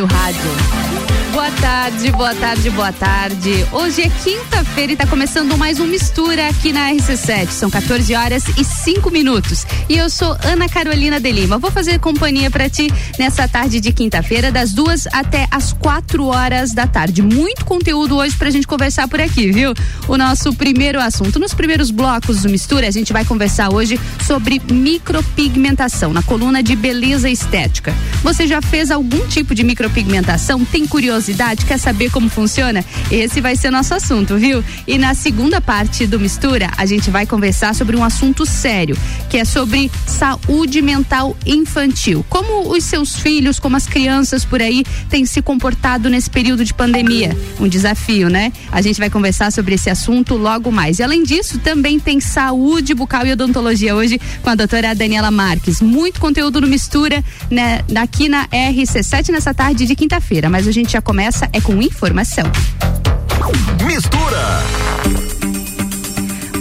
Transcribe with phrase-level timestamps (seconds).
[0.00, 0.89] seu rádio.
[1.50, 3.66] Boa tarde, boa tarde, boa tarde.
[3.72, 7.48] Hoje é quinta-feira e está começando mais um Mistura aqui na RC7.
[7.48, 9.66] São 14 horas e 5 minutos.
[9.88, 11.58] E eu sou Ana Carolina de Lima.
[11.58, 12.88] Vou fazer companhia para ti
[13.18, 17.20] nessa tarde de quinta-feira, das duas até as quatro horas da tarde.
[17.20, 19.74] Muito conteúdo hoje pra gente conversar por aqui, viu?
[20.06, 21.40] O nosso primeiro assunto.
[21.40, 26.76] Nos primeiros blocos do Mistura, a gente vai conversar hoje sobre micropigmentação, na coluna de
[26.76, 27.92] beleza estética.
[28.22, 30.64] Você já fez algum tipo de micropigmentação?
[30.64, 31.39] Tem curiosidade?
[31.66, 32.84] Quer saber como funciona?
[33.10, 34.62] Esse vai ser nosso assunto, viu?
[34.86, 38.94] E na segunda parte do Mistura, a gente vai conversar sobre um assunto sério,
[39.30, 42.24] que é sobre saúde mental infantil.
[42.28, 46.74] Como os seus filhos, como as crianças por aí têm se comportado nesse período de
[46.74, 47.34] pandemia?
[47.58, 48.52] Um desafio, né?
[48.70, 50.98] A gente vai conversar sobre esse assunto logo mais.
[50.98, 55.80] E além disso, também tem saúde bucal e odontologia hoje com a doutora Daniela Marques.
[55.80, 60.92] Muito conteúdo no Mistura, né, aqui na RC7 nessa tarde de quinta-feira, mas a gente
[60.92, 61.19] já começa
[61.52, 62.50] é com informação.
[63.84, 65.29] Mistura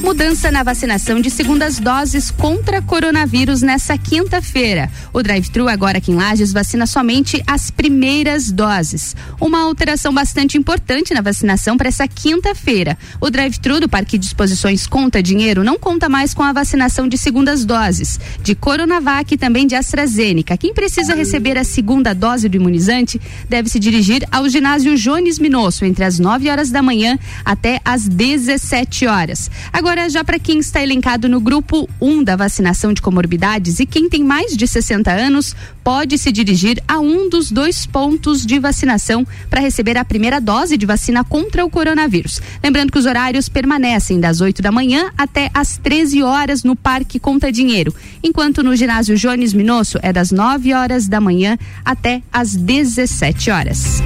[0.02, 4.90] mudança na vacinação de segundas doses contra coronavírus nessa quinta-feira.
[5.14, 9.16] O drive-thru agora aqui em Lages vacina somente as primeiras doses.
[9.40, 12.98] Uma alteração bastante importante na vacinação para essa quinta-feira.
[13.20, 17.18] O drive-thru do Parque de Exposições Conta Dinheiro não conta mais com a vacinação de
[17.18, 20.58] segundas doses de Coronavac e também de AstraZeneca.
[20.58, 23.20] Quem precisa receber a segunda dose do imunizante
[23.50, 28.08] deve se dirigir ao ginásio Jones Minosso entre as 9 horas da manhã até as
[28.08, 29.52] 17 horas.
[29.74, 33.80] Agora Agora, já para quem está elencado no grupo 1 um da vacinação de comorbidades
[33.80, 38.46] e quem tem mais de 60 anos, pode se dirigir a um dos dois pontos
[38.46, 42.40] de vacinação para receber a primeira dose de vacina contra o coronavírus.
[42.64, 47.18] Lembrando que os horários permanecem das 8 da manhã até as 13 horas no Parque
[47.18, 52.56] Conta Dinheiro, enquanto no ginásio Jones Minosso é das 9 horas da manhã até as
[52.56, 54.04] 17 horas.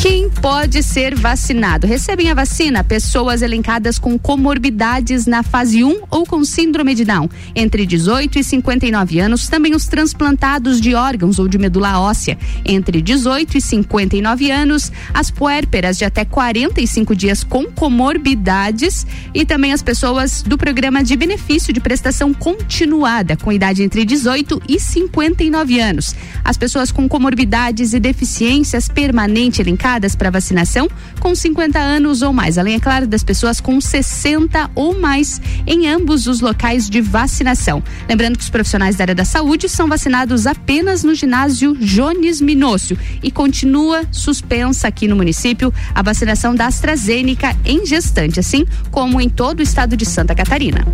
[0.00, 1.84] Quem pode ser vacinado?
[1.84, 7.28] Recebem a vacina pessoas elencadas com comorbidades na fase 1 ou com síndrome de Down,
[7.52, 13.02] entre 18 e 59 anos, também os transplantados de órgãos ou de medula óssea, entre
[13.02, 19.04] 18 e 59 anos, as puérperas de até 45 dias com comorbidades
[19.34, 24.62] e também as pessoas do programa de benefício de prestação continuada, com idade entre 18
[24.68, 26.14] e 59 anos.
[26.44, 30.88] As pessoas com comorbidades e deficiências permanentes elencadas para vacinação
[31.18, 35.88] com 50 anos ou mais, além, é claro, das pessoas com 60 ou mais em
[35.88, 37.82] ambos os locais de vacinação.
[38.08, 42.98] Lembrando que os profissionais da área da saúde são vacinados apenas no ginásio Jones Minócio
[43.22, 49.28] e continua suspensa aqui no município a vacinação da AstraZeneca em gestante, assim como em
[49.28, 50.84] todo o estado de Santa Catarina.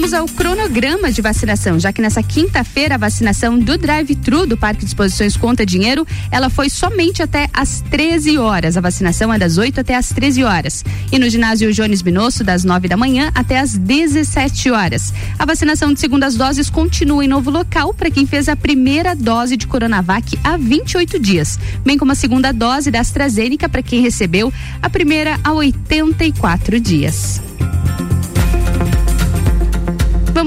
[0.00, 4.80] Vamos ao cronograma de vacinação, já que nessa quinta-feira a vacinação do drive-thru do Parque
[4.80, 8.78] de Exposições Conta Dinheiro, ela foi somente até às 13 horas.
[8.78, 10.82] A vacinação é das 8 até às 13 horas.
[11.12, 15.12] E no ginásio Jones Binosso, das 9 da manhã até às 17 horas.
[15.38, 19.54] A vacinação de segundas doses continua em novo local para quem fez a primeira dose
[19.54, 24.50] de Coronavac há 28 dias, bem como a segunda dose da AstraZeneca para quem recebeu
[24.80, 27.42] a primeira há 84 dias.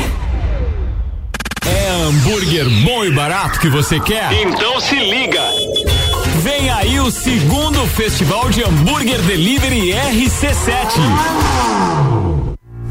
[1.92, 4.32] hambúrguer bom e barato que você quer?
[4.32, 5.42] Então se liga!
[6.42, 12.11] Vem aí o segundo Festival de Hambúrguer Delivery RC7.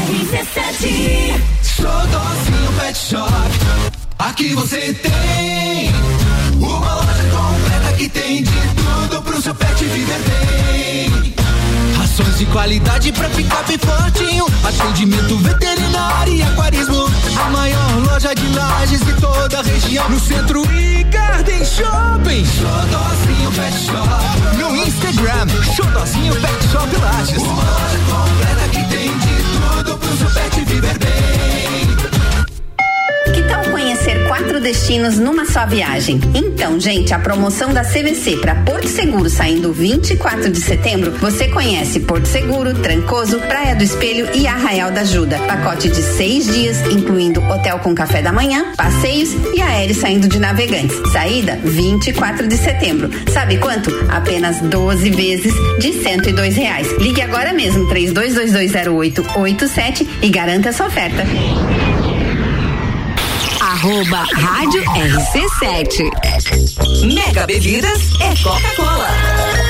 [0.00, 3.32] RC7 Xodózinho Pet Shop.
[4.18, 5.92] Aqui você tem
[6.54, 11.34] Uma loja completa que tem de tudo pro seu pet viver bem.
[11.98, 14.46] Rações de qualidade pra ficar bem fortinho.
[14.64, 17.10] Atendimento veterinário e aquarismo.
[17.38, 20.08] A maior loja de lajes de toda a região.
[20.08, 22.44] No centro e Garden Shopping.
[22.46, 24.56] Xodózinho Pet Shop.
[24.58, 25.46] No Instagram.
[25.74, 29.49] Xodózinho Pet Shop Lages Uma loja completa que tem de tudo
[29.84, 31.96] pro seu pet viver bem.
[33.32, 36.18] Que tal conhecer quatro destinos numa só viagem?
[36.34, 42.00] Então, gente, a promoção da CVC para Porto Seguro saindo 24 de setembro, você conhece
[42.00, 45.38] Porto Seguro, Trancoso, Praia do Espelho e Arraial da Ajuda.
[45.40, 50.38] Pacote de seis dias, incluindo hotel com café da manhã, passeios e aéreo saindo de
[50.38, 50.96] navegantes.
[51.12, 53.10] Saída 24 de setembro.
[53.30, 53.90] Sabe quanto?
[54.08, 56.90] Apenas 12 vezes de 102 reais.
[56.98, 61.22] Ligue agora mesmo 32220887 e garanta essa oferta.
[63.80, 66.10] Arroba Rádio RC7.
[67.14, 69.69] Mega Bebidas é Coca-Cola.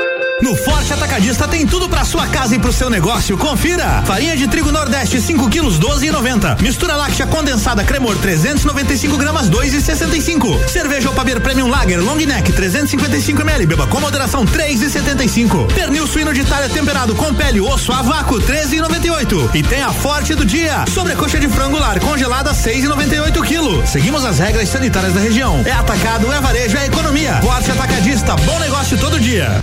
[0.41, 3.37] No Forte Atacadista tem tudo para sua casa e pro seu negócio.
[3.37, 6.61] Confira: farinha de trigo Nordeste 5 quilos 12,90.
[6.61, 10.67] Mistura láctea condensada Cremor 395 gramas 2,65.
[10.67, 13.65] Cerveja Opaber Premium Lager Long Neck 355 ml.
[13.67, 15.71] Beba com moderação 3,75.
[15.73, 19.51] Pernil suíno de talha temperado com pele osso a vácuo 13,98.
[19.53, 23.85] E tem a Forte do dia: sobrecoxa de frango lar congelada 6,98 quilo.
[23.85, 25.61] Seguimos as regras sanitárias da região.
[25.65, 27.39] É atacado, é varejo, é economia.
[27.41, 29.61] Forte Atacadista, bom negócio todo dia.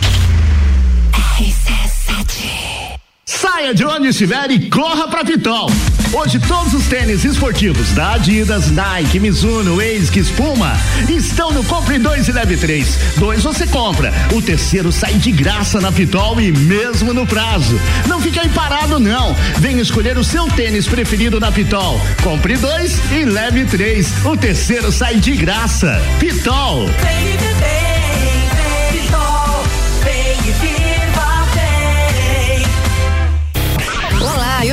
[2.29, 5.71] RC7 Saia de onde estiver e corra pra Pitol.
[6.15, 10.73] Hoje todos os tênis esportivos da Adidas, Nike, Mizuno, ASICS, Puma
[11.09, 12.99] estão no Compre 2 e Leve 3.
[13.19, 17.79] Dois você compra, o terceiro sai de graça na Pitol e mesmo no prazo.
[18.07, 19.37] Não fique aí parado não.
[19.59, 22.01] Venha escolher o seu tênis preferido na Pitol.
[22.23, 24.11] Compre dois e leve três.
[24.25, 26.01] O terceiro sai de graça.
[26.19, 26.87] Pitol.
[26.87, 27.88] Olá,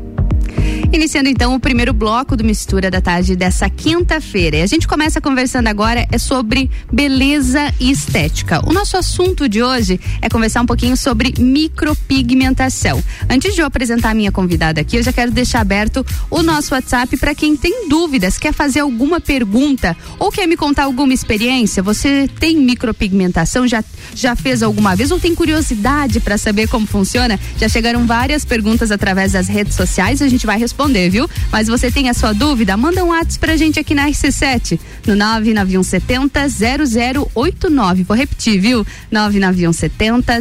[0.93, 4.57] Iniciando então o primeiro bloco do Mistura da Tarde dessa quinta-feira.
[4.57, 8.59] E a gente começa conversando agora é sobre beleza e estética.
[8.67, 13.01] O nosso assunto de hoje é conversar um pouquinho sobre micropigmentação.
[13.29, 16.73] Antes de eu apresentar a minha convidada aqui, eu já quero deixar aberto o nosso
[16.73, 21.81] WhatsApp para quem tem dúvidas, quer fazer alguma pergunta ou quer me contar alguma experiência.
[21.81, 23.65] Você tem micropigmentação?
[23.65, 23.81] Já,
[24.13, 27.39] já fez alguma vez ou tem curiosidade para saber como funciona?
[27.57, 31.29] Já chegaram várias perguntas através das redes sociais, a gente vai responder responder, viu?
[31.51, 32.75] Mas você tem a sua dúvida?
[32.75, 36.47] Manda um WhatsApp pra gente aqui na RC7 no 99170
[37.35, 38.03] 0089.
[38.03, 38.85] Vou repetir, viu?
[39.11, 40.39] 99170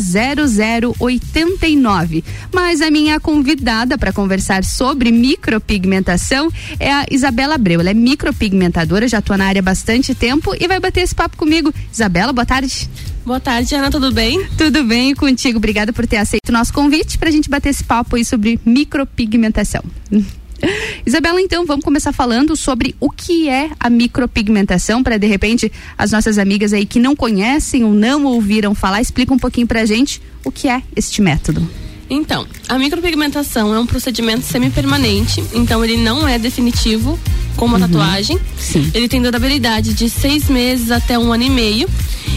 [0.98, 2.24] 0089.
[2.52, 7.80] Mas a minha convidada para conversar sobre micropigmentação é a Isabela Abreu.
[7.80, 11.36] Ela é micropigmentadora, já atua na área há bastante tempo e vai bater esse papo
[11.36, 11.72] comigo.
[11.92, 12.88] Isabela, boa tarde.
[13.30, 14.44] Boa tarde, Ana, tudo bem?
[14.58, 15.58] Tudo bem contigo.
[15.58, 18.58] Obrigada por ter aceito o nosso convite para a gente bater esse papo aí sobre
[18.66, 19.84] micropigmentação.
[21.06, 26.10] Isabela, então, vamos começar falando sobre o que é a micropigmentação, para de repente as
[26.10, 30.20] nossas amigas aí que não conhecem ou não ouviram falar, explica um pouquinho pra gente
[30.44, 31.64] o que é este método.
[32.10, 37.16] Então, a micropigmentação é um procedimento semipermanente, então ele não é definitivo
[37.56, 37.86] como a uhum.
[37.86, 38.38] tatuagem.
[38.58, 38.90] Sim.
[38.92, 41.88] Ele tem durabilidade de seis meses até um ano e meio.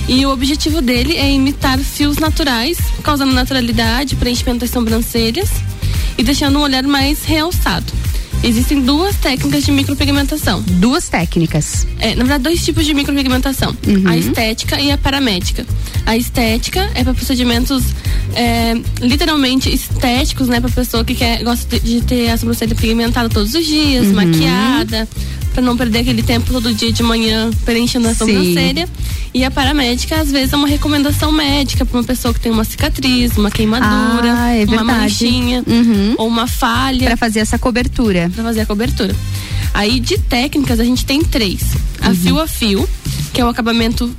[0.08, 5.50] E o objetivo dele é imitar fios naturais, causando naturalidade, preenchimento das sobrancelhas
[6.18, 7.92] e deixando um olhar mais realçado.
[8.44, 10.62] Existem duas técnicas de micropigmentação.
[10.62, 11.88] Duas técnicas?
[11.98, 14.08] É, na verdade, dois tipos de micropigmentação: uhum.
[14.08, 15.66] a estética e a paramédica.
[16.06, 17.84] A estética é para procedimentos
[18.36, 20.60] é, literalmente estéticos, né?
[20.60, 24.14] Para pessoa que quer, gosta de ter a sobrancelha pigmentada todos os dias, uhum.
[24.14, 25.08] maquiada,
[25.54, 28.90] para não perder aquele tempo todo dia de manhã preenchendo a sobrancelha.
[29.34, 32.64] E a paramédica, às vezes, é uma recomendação médica para uma pessoa que tem uma
[32.64, 36.14] cicatriz, uma queimadura, ah, é uma manchinha uhum.
[36.18, 37.08] ou uma falha.
[37.08, 38.30] Para fazer essa cobertura.
[38.34, 39.16] Para fazer a cobertura.
[39.74, 41.62] Aí, de técnicas, a gente tem três:
[42.02, 42.16] a uhum.
[42.16, 42.90] fio a fio,
[43.34, 44.14] que é o acabamento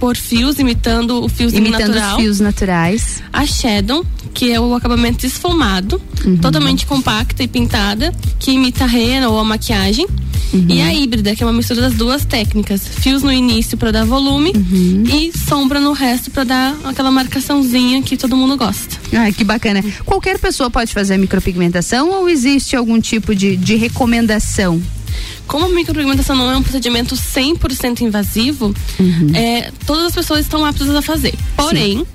[0.00, 2.16] por fios, imitando o fiozinho imitando natural.
[2.16, 3.22] os fios naturais.
[3.30, 6.38] A shadow, que é o acabamento esfumado, uhum.
[6.38, 10.06] totalmente compacta e pintada, que imita a rena ou a maquiagem.
[10.52, 10.66] Uhum.
[10.68, 12.82] E a híbrida, que é uma mistura das duas técnicas.
[12.84, 15.04] Fios no início para dar volume uhum.
[15.06, 18.96] e sombra no resto para dar aquela marcaçãozinha que todo mundo gosta.
[19.12, 19.84] Ai, que bacana.
[20.04, 24.82] Qualquer pessoa pode fazer micropigmentação ou existe algum tipo de, de recomendação?
[25.46, 29.30] Como a micropigmentação não é um procedimento 100% invasivo, uhum.
[29.34, 31.34] é, todas as pessoas estão aptas a fazer.
[31.56, 32.06] Porém,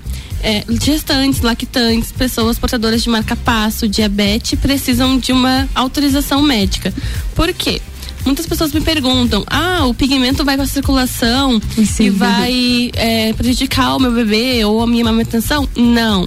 [0.42, 6.92] é, gestantes, lactantes, pessoas portadoras de marca-passo, diabetes, precisam de uma autorização médica.
[7.34, 7.80] Por quê?
[8.24, 12.06] Muitas pessoas me perguntam: ah, o pigmento vai para a circulação Sim.
[12.06, 15.68] e vai é, prejudicar o meu bebê ou a minha amamentação?
[15.76, 16.26] Não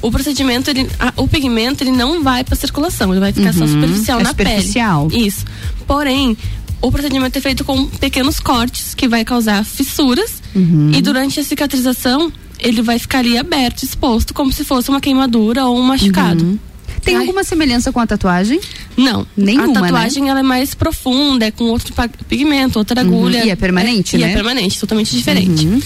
[0.00, 3.58] o procedimento, ele, a, o pigmento, ele não vai para circulação, ele vai ficar uhum,
[3.58, 5.06] só superficial é na superficial.
[5.08, 5.26] pele.
[5.26, 5.44] Isso.
[5.88, 6.36] Porém,
[6.80, 10.92] o procedimento é feito com pequenos cortes que vai causar fissuras uhum.
[10.94, 15.64] e durante a cicatrização ele vai ficar ali aberto, exposto, como se fosse uma queimadura
[15.64, 16.44] ou um machucado.
[16.44, 16.58] Uhum.
[17.02, 17.20] Tem Ai.
[17.22, 18.60] alguma semelhança com a tatuagem?
[18.96, 19.26] Não.
[19.36, 20.30] Nenhuma, A tatuagem né?
[20.30, 21.94] ela é mais profunda, é com outro
[22.28, 23.06] pigmento, outra uhum.
[23.06, 23.44] agulha.
[23.46, 24.26] E é permanente, é, né?
[24.26, 25.66] E é permanente, totalmente diferente.
[25.66, 25.80] Uhum.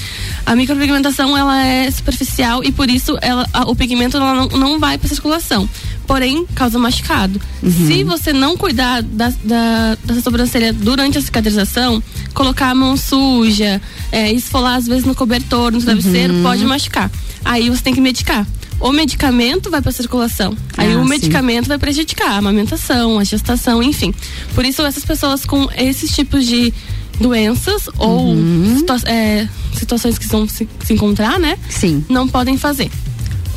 [0.44, 4.99] A micropigmentação ela é superficial e por isso ela, a, o pigmento não, não vai
[4.99, 5.68] para circulação.
[6.06, 7.40] Porém, causa machucado.
[7.62, 7.70] Uhum.
[7.70, 12.02] Se você não cuidar da, da, dessa sobrancelha durante a cicatrização,
[12.34, 13.80] colocar a mão suja,
[14.11, 16.42] é, esfolar às vezes no cobertor, no travesseiro, Uhum.
[16.42, 17.11] pode machucar.
[17.44, 18.44] Aí você tem que medicar.
[18.80, 20.56] O medicamento vai para circulação.
[20.76, 21.08] Aí Ah, o sim.
[21.08, 24.12] medicamento vai prejudicar a amamentação, a gestação, enfim.
[24.56, 26.75] Por isso essas pessoas com esses tipos de
[27.20, 28.84] doenças ou Uhum.
[29.06, 29.46] é,
[29.79, 31.59] situações que vão se, se encontrar, né?
[31.69, 32.05] Sim.
[32.09, 32.91] Não podem fazer.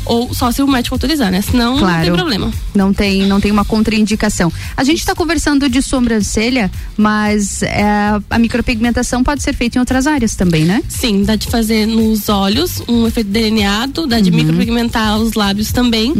[0.06, 1.40] Ou só se o médico autorizar, né?
[1.42, 2.04] Senão não Claro.
[2.04, 2.52] tem problema.
[2.74, 4.52] Não tem, não tem uma contraindicação.
[4.76, 7.84] A gente está conversando de sobrancelha, mas é,
[8.30, 10.82] a micropigmentação pode ser feita em outras áreas também, né?
[10.88, 14.36] Sim, dá de fazer nos olhos um efeito delineado, dá de Uhum.
[14.36, 16.12] micropigmentar os lábios também,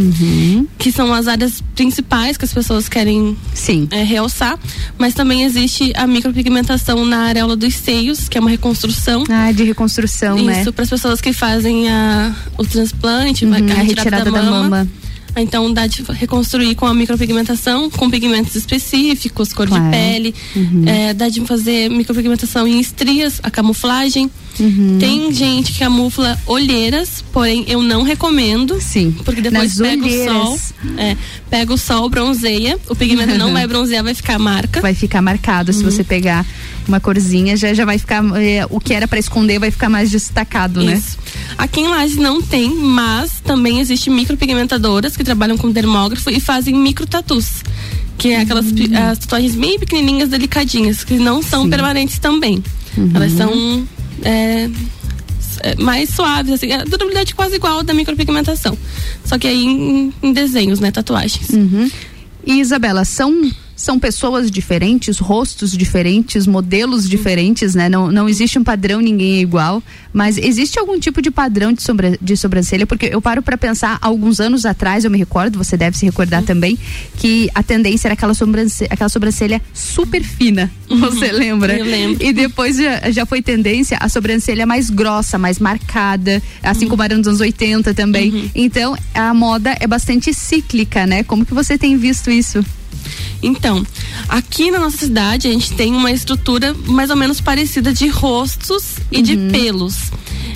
[0.79, 3.89] que são as áreas principais que as pessoas querem Sim.
[3.91, 4.59] é, realçar.
[4.99, 9.25] Mas também existe a micropigmentação na areola dos seios, que é uma reconstrução.
[9.29, 10.61] Ah, de reconstrução, né?
[10.63, 14.89] Isso, para as pessoas que fazem a, o transplante, Uhum, a retirada da mama.
[15.39, 19.85] Então dá de reconstruir com a micropigmentação, com pigmentos específicos, cor Claro.
[19.85, 20.35] de pele.
[20.55, 20.85] Uhum.
[20.87, 24.31] É, dá de fazer micropigmentação em estrias, a camuflagem.
[24.59, 24.97] Uhum.
[24.99, 28.81] Tem gente que camufla olheiras, porém eu não recomendo.
[28.81, 29.15] Sim.
[29.25, 30.35] Porque depois Nas pega olheiras.
[30.35, 30.59] o sol.
[30.97, 31.17] É,
[31.51, 32.79] pega o sol, bronzeia.
[32.89, 34.81] O pigmento não vai bronzear, vai ficar marca.
[34.81, 35.91] Vai ficar marcado se Uhum.
[35.91, 36.45] você pegar
[36.89, 38.23] uma corzinha, já, já vai ficar.
[38.41, 40.95] é, o que era para esconder vai ficar mais destacado, né?
[40.95, 41.19] Isso.
[41.59, 46.75] Aqui em Lages não tem, mas também existe micropigmentadoras que trabalham com dermógrafo e fazem
[46.75, 47.63] microtatus.
[48.19, 48.75] Que é aquelas Hum.
[49.11, 52.63] as tatuagens bem pequenininhas, delicadinhas, que não são permanentes também.
[52.97, 53.11] Uhum.
[53.15, 53.87] Elas são
[54.23, 54.69] é,
[55.61, 58.77] é, mais suaves, assim, a durabilidade quase igual da micropigmentação.
[59.25, 61.51] Só que aí em, em desenhos, né, tatuagens.
[61.51, 61.91] Uhum.
[62.45, 67.91] E Isabela, são são pessoas diferentes, rostos diferentes, modelos diferentes, né?
[67.91, 69.83] Não, não existe um padrão, ninguém é igual.
[70.15, 72.87] Mas existe algum tipo de padrão de, sobra, de sobrancelha?
[72.87, 76.43] Porque eu paro para pensar, alguns anos atrás, eu me recordo, você deve se recordar
[76.43, 76.79] também,
[77.19, 80.71] que a tendência era aquela sobrancelha, aquela sobrancelha super fina.
[80.89, 81.79] Você lembra?
[81.79, 82.25] eu lembro.
[82.25, 87.17] E depois já, já foi tendência a sobrancelha mais grossa, mais marcada, assim como era
[87.17, 88.51] nos anos 80 também.
[88.55, 91.23] Então, a moda é bastante cíclica, né?
[91.23, 92.65] Como que você tem visto isso?
[93.43, 93.85] Então,
[94.29, 98.97] aqui na nossa cidade a gente tem uma estrutura mais ou menos parecida de rostos
[99.11, 99.97] e de pelos.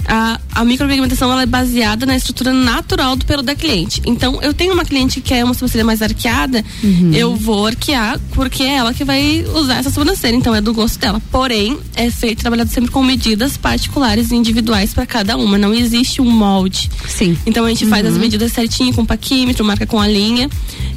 [0.07, 4.01] A, a micropigmentação ela é baseada na estrutura natural do pelo da cliente.
[4.05, 6.65] Então, eu tenho uma cliente que quer uma sobrancelha mais arqueada,
[7.13, 10.35] eu vou arquear porque é ela que vai usar essa sobrancelha.
[10.35, 11.21] Então, é do gosto dela.
[11.31, 15.57] Porém, é feito trabalhado sempre com medidas particulares e individuais para cada uma.
[15.59, 16.91] Não existe um molde.
[17.09, 17.37] Sim.
[17.47, 18.21] Então a gente faz as Uhum.
[18.21, 20.49] medidas certinho com paquímetro, marca com a linha.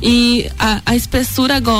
[0.01, 1.72] E a, a espessura agora,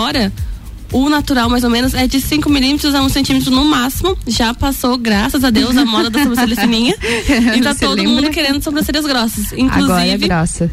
[0.91, 4.15] o natural mais ou menos, é de 5 milímetros a 1 um centímetro no máximo.
[4.27, 6.95] Já passou, graças a Deus, a moda da sobrancelha fininha.
[7.55, 8.13] e tá Você todo lembra?
[8.13, 9.51] mundo querendo sobrancelhas grossas.
[9.53, 9.91] Inclusive.
[9.91, 10.71] Agora é grossa.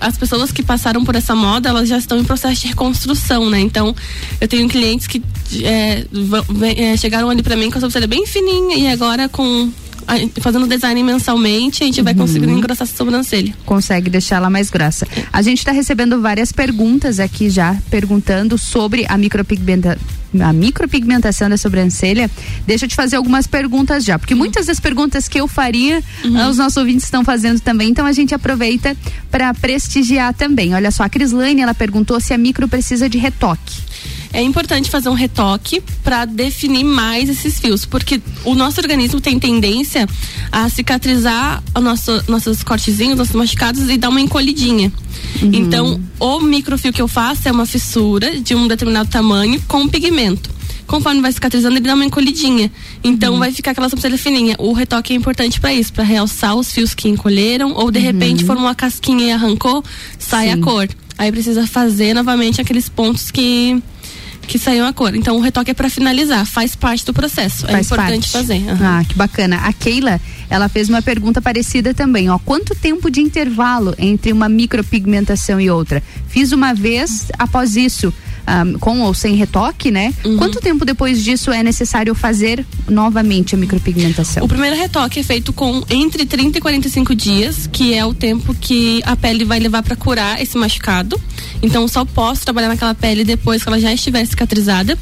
[0.00, 3.58] as pessoas que passaram por essa moda, elas já estão em processo de reconstrução, né?
[3.60, 3.94] Então,
[4.40, 5.20] eu tenho clientes que
[5.64, 9.28] é, vão- vem- é, chegaram ali pra mim com a sobrancelha bem fininha e agora
[9.28, 9.70] com
[10.40, 12.20] fazendo design mensalmente, a gente vai Uhum.
[12.20, 13.54] conseguindo engrossar essa sobrancelha.
[13.66, 15.06] Consegue deixar ela mais grossa.
[15.32, 19.98] A gente está recebendo várias perguntas aqui já, perguntando sobre a micropigmenta
[20.40, 22.30] a micropigmentação da sobrancelha.
[22.66, 26.02] Deixa eu te fazer algumas perguntas já, porque muitas das perguntas que eu faria,
[26.36, 28.94] ah, os nossos ouvintes estão fazendo também, então a gente aproveita
[29.30, 30.74] para prestigiar também.
[30.74, 33.76] Olha só, a Crislane, ela perguntou se a micro precisa de retoque.
[34.32, 39.38] É importante fazer um retoque para definir mais esses fios, porque o nosso organismo tem
[39.38, 40.06] tendência
[40.52, 44.92] a cicatrizar o nosso, nossos cortezinhos, nossos machucados e dar uma encolhidinha.
[45.52, 50.58] Então, o microfio que eu faço é uma fissura de um determinado tamanho com pigmento.
[50.86, 52.72] Conforme vai cicatrizando, ele dá uma encolhidinha.
[53.04, 54.56] Então vai ficar aquela sobrancelha fininha.
[54.58, 58.42] O retoque é importante para isso, para realçar os fios que encolheram, ou de repente
[58.42, 59.84] formou uma casquinha e arrancou,
[60.18, 60.62] sai a Sim.
[60.62, 60.88] cor.
[61.18, 63.82] Aí precisa fazer novamente aqueles pontos que
[64.48, 65.14] que saiu a cor.
[65.14, 67.66] Então o retoque é para finalizar, faz parte do processo.
[67.66, 68.32] é Faz importante parte.
[68.32, 68.68] fazer.
[68.68, 68.98] aham.
[69.00, 69.58] Ah, que bacana.
[69.58, 72.38] A Keila, ela fez uma pergunta parecida também, ó.
[72.38, 76.02] Quanto tempo de intervalo entre uma micropigmentação e outra?
[76.28, 78.12] Fiz uma vez, após isso,
[78.48, 80.14] ah, com ou sem retoque, né?
[80.24, 80.38] Uhum.
[80.38, 84.42] Quanto tempo depois disso é necessário fazer novamente a micropigmentação?
[84.42, 88.54] O primeiro retoque é feito com entre 30 e 45 dias, que é o tempo
[88.54, 91.20] que a pele vai levar para curar esse machucado.
[91.62, 94.98] Então só posso trabalhar naquela pele depois que ela já estiver cicatrizada.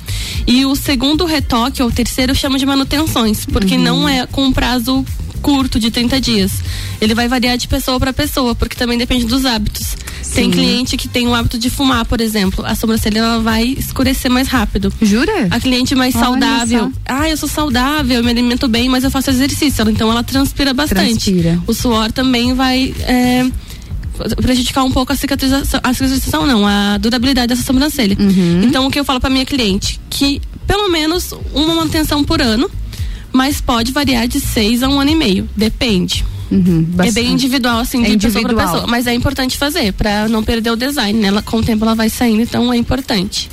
[0.47, 3.83] E o segundo retoque, ou o terceiro, eu chamo de manutenções, porque Uhum.
[3.83, 5.05] não é com um prazo
[5.47, 6.55] curto de 30 dias.
[7.01, 9.97] Ele vai variar de pessoa para pessoa, porque também depende dos hábitos.
[10.35, 12.67] Tem cliente que tem o hábito de fumar, por exemplo.
[12.67, 14.93] A sobrancelha ela vai escurecer mais rápido.
[15.01, 15.47] Jura?
[15.53, 16.81] A cliente mais Olha saudável.
[16.81, 16.91] só.
[17.07, 19.89] Ah, eu sou saudável, eu me alimento bem, mas eu faço exercício.
[19.89, 21.31] Então ela transpira bastante.
[21.31, 21.63] Transpira.
[21.65, 22.93] O suor também vai.
[23.03, 23.49] é,
[24.43, 28.17] prejudicar um pouco a cicatrização, a cicatrização não, a durabilidade dessa sobrancelha.
[28.19, 28.63] Uhum.
[28.65, 32.69] Então o que eu falo para minha cliente que pelo menos uma manutenção por ano,
[33.37, 36.25] mas pode variar de seis a um ano e meio, depende.
[36.51, 38.73] Uhum, É bem individual, assim, É de pessoa pra individual.
[38.75, 38.87] pessoa.
[38.91, 41.29] Mas é importante fazer, pra não perder o design, né?
[41.29, 43.51] Ela, com o tempo ela vai saindo, então é importante.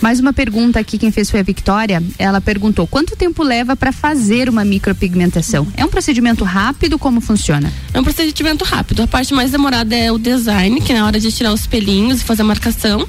[0.00, 2.02] Mais uma pergunta aqui, quem fez foi a Victoria.
[2.18, 5.64] Ela perguntou: quanto tempo leva para fazer uma micropigmentação?
[5.76, 6.98] É um procedimento rápido?
[6.98, 7.72] Como funciona?
[7.94, 9.04] É um procedimento rápido.
[9.04, 12.20] A parte mais demorada é o design, que é na hora de tirar os pelinhos
[12.20, 13.06] e fazer a marcação.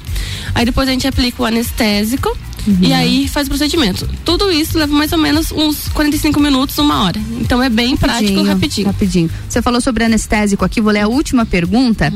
[0.54, 2.30] Aí depois a gente aplica o anestésico
[2.80, 4.08] e aí faz o procedimento.
[4.24, 7.20] Tudo isso leva mais ou menos uns 45 minutos, uma hora.
[7.40, 8.86] Então é bem prático, rapidinho.
[8.86, 9.30] Rapidinho.
[9.48, 12.12] Você falou sobre anestésico aqui, vou ler a última pergunta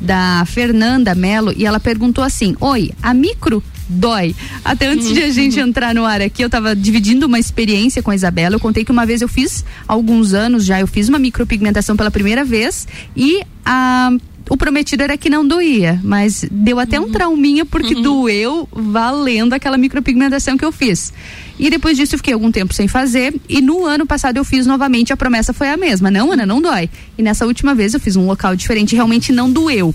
[0.00, 4.34] da Fernanda Melo e ela perguntou assim: Oi, a micro dói.
[4.64, 8.10] Até antes de a gente entrar no ar aqui, eu tava dividindo uma experiência com
[8.10, 8.56] a Isabela.
[8.56, 12.10] Eu contei que uma vez eu fiz, alguns anos já, eu fiz uma micropigmentação pela
[12.10, 12.86] primeira vez
[13.16, 14.10] e a.
[14.48, 19.78] O prometido era que não doía, mas deu até um trauminha porque doeu valendo aquela
[19.78, 21.12] micropigmentação que eu fiz.
[21.58, 24.66] E depois disso eu fiquei algum tempo sem fazer e no ano passado eu fiz
[24.66, 26.10] novamente, a promessa foi a mesma.
[26.10, 26.90] Não, Ana, não dói.
[27.16, 29.94] E nessa última vez eu fiz um local diferente, realmente não doeu.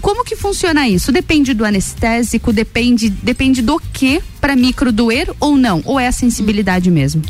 [0.00, 1.10] Como que funciona isso?
[1.10, 5.82] Depende do anestésico, depende depende do que para micro doer ou não?
[5.84, 7.22] Ou é a sensibilidade mesmo?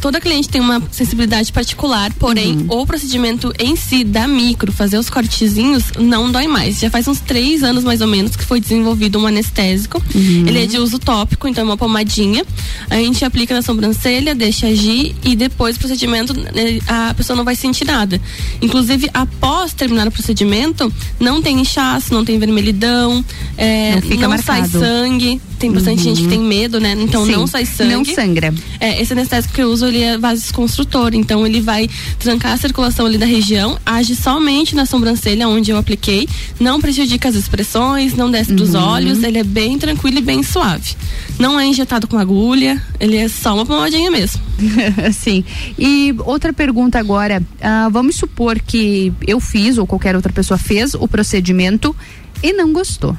[0.00, 5.10] Toda cliente tem uma sensibilidade particular, porém, o procedimento em si da micro, fazer os
[5.10, 6.78] cortezinhos, não dói mais.
[6.78, 10.02] Já faz uns três anos mais ou menos que foi desenvolvido um anestésico.
[10.14, 12.44] Ele é de uso tópico, então é uma pomadinha.
[12.88, 17.44] A gente aplica na sobrancelha, deixa agir e depois o procedimento eh, a pessoa não
[17.44, 18.20] vai sentir nada.
[18.62, 23.24] Inclusive, após terminar o procedimento, não tem inchaço, não tem vermelhidão,
[23.56, 25.40] eh, Não fica não sai sangue.
[25.58, 26.94] Tem bastante gente que tem medo, né?
[26.96, 27.92] Então Sim, não sai sangue.
[27.92, 28.54] não sangra.
[28.78, 33.06] É, esse anestésico que eu uso, ele é vasodesconstrutor, então ele vai trancar a circulação
[33.06, 36.28] ali da região, age somente na sobrancelha onde eu apliquei,
[36.60, 38.82] não prejudica as expressões, não desce dos Uhum.
[38.82, 40.94] olhos, ele é bem tranquilo e bem suave.
[41.38, 44.40] Não é injetado com agulha, ele é só uma pomadinha mesmo.
[45.12, 45.44] Sim.
[45.78, 50.94] E outra pergunta agora, ah, vamos supor que eu fiz ou qualquer outra pessoa fez
[50.94, 51.94] o procedimento
[52.42, 53.16] e não gostou.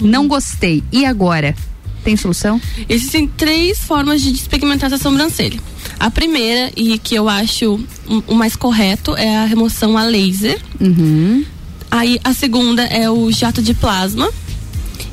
[0.00, 0.82] Não gostei.
[0.90, 1.54] E agora?
[2.02, 2.60] Tem solução?
[2.88, 5.58] Existem três formas de despigmentar essa sobrancelha.
[5.98, 7.80] A primeira, e que eu acho
[8.28, 10.60] o- mais correto, é a remoção a laser.
[10.80, 11.44] Uhum.
[11.90, 14.28] Aí a segunda é o jato de plasma.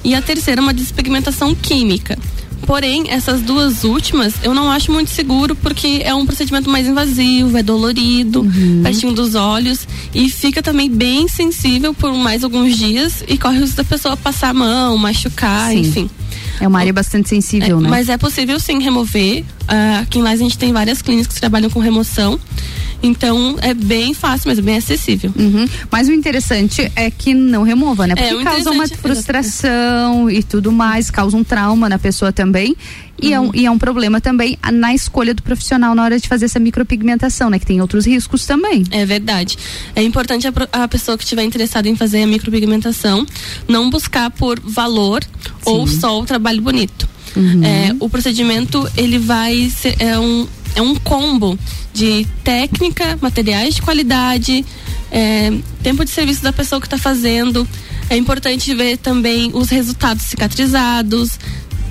[0.04, 2.18] E a terceira é uma despigmentação química.
[2.66, 7.58] Porém, essas duas últimas eu não acho muito seguro porque é um procedimento mais invasivo,
[7.58, 8.46] é dolorido,
[8.84, 13.62] pertinho dos olhos e fica também bem sensível por mais alguns dias e corre o
[13.62, 15.80] risco da pessoa passar a mão, machucar, Sim.
[15.80, 16.10] enfim.
[16.60, 17.90] É uma área bastante sensível, É, né?
[17.90, 19.44] Mas é possível sim remover.
[19.68, 22.40] Ah, aqui em Lais a gente tem várias clínicas que trabalham com remoção.
[23.04, 25.34] Então é bem fácil, mas é bem acessível.
[25.38, 25.68] Uhum.
[25.92, 28.14] Mas o interessante é que não remova, né?
[28.18, 32.32] É, Porque o causa uma interessante- frustração e tudo mais, causa um trauma na pessoa
[32.32, 32.76] também.
[33.22, 33.48] E, é Uhum.
[33.50, 36.60] um, e é um problema também na escolha do profissional na hora de fazer essa
[36.60, 37.60] micropigmentação, né?
[37.60, 38.84] Que tem outros riscos também.
[38.92, 39.58] É verdade.
[39.96, 43.26] É importante a, a pessoa que estiver interessada em fazer a micropigmentação
[43.68, 45.24] não buscar por valor
[45.66, 47.08] ou só o trabalho bonito.
[47.64, 51.58] É, o procedimento ele vai ser é um, é um combo
[51.94, 54.66] de técnica, materiais de qualidade,
[55.12, 55.52] é,
[55.84, 57.68] tempo de serviço da pessoa que está fazendo.
[58.10, 61.40] É importante ver também os resultados cicatrizados.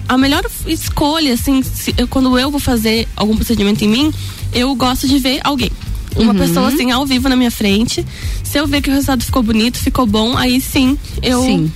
[0.09, 1.63] A melhor escolha, assim,
[1.97, 4.13] eu- quando eu vou fazer algum procedimento em mim,
[4.53, 5.71] eu gosto de ver alguém.
[6.17, 6.39] Uma Uhum.
[6.39, 8.05] pessoa assim ao vivo na minha frente.
[8.43, 11.73] Se eu ver que o resultado ficou bonito, ficou bom, aí sim eu Sim.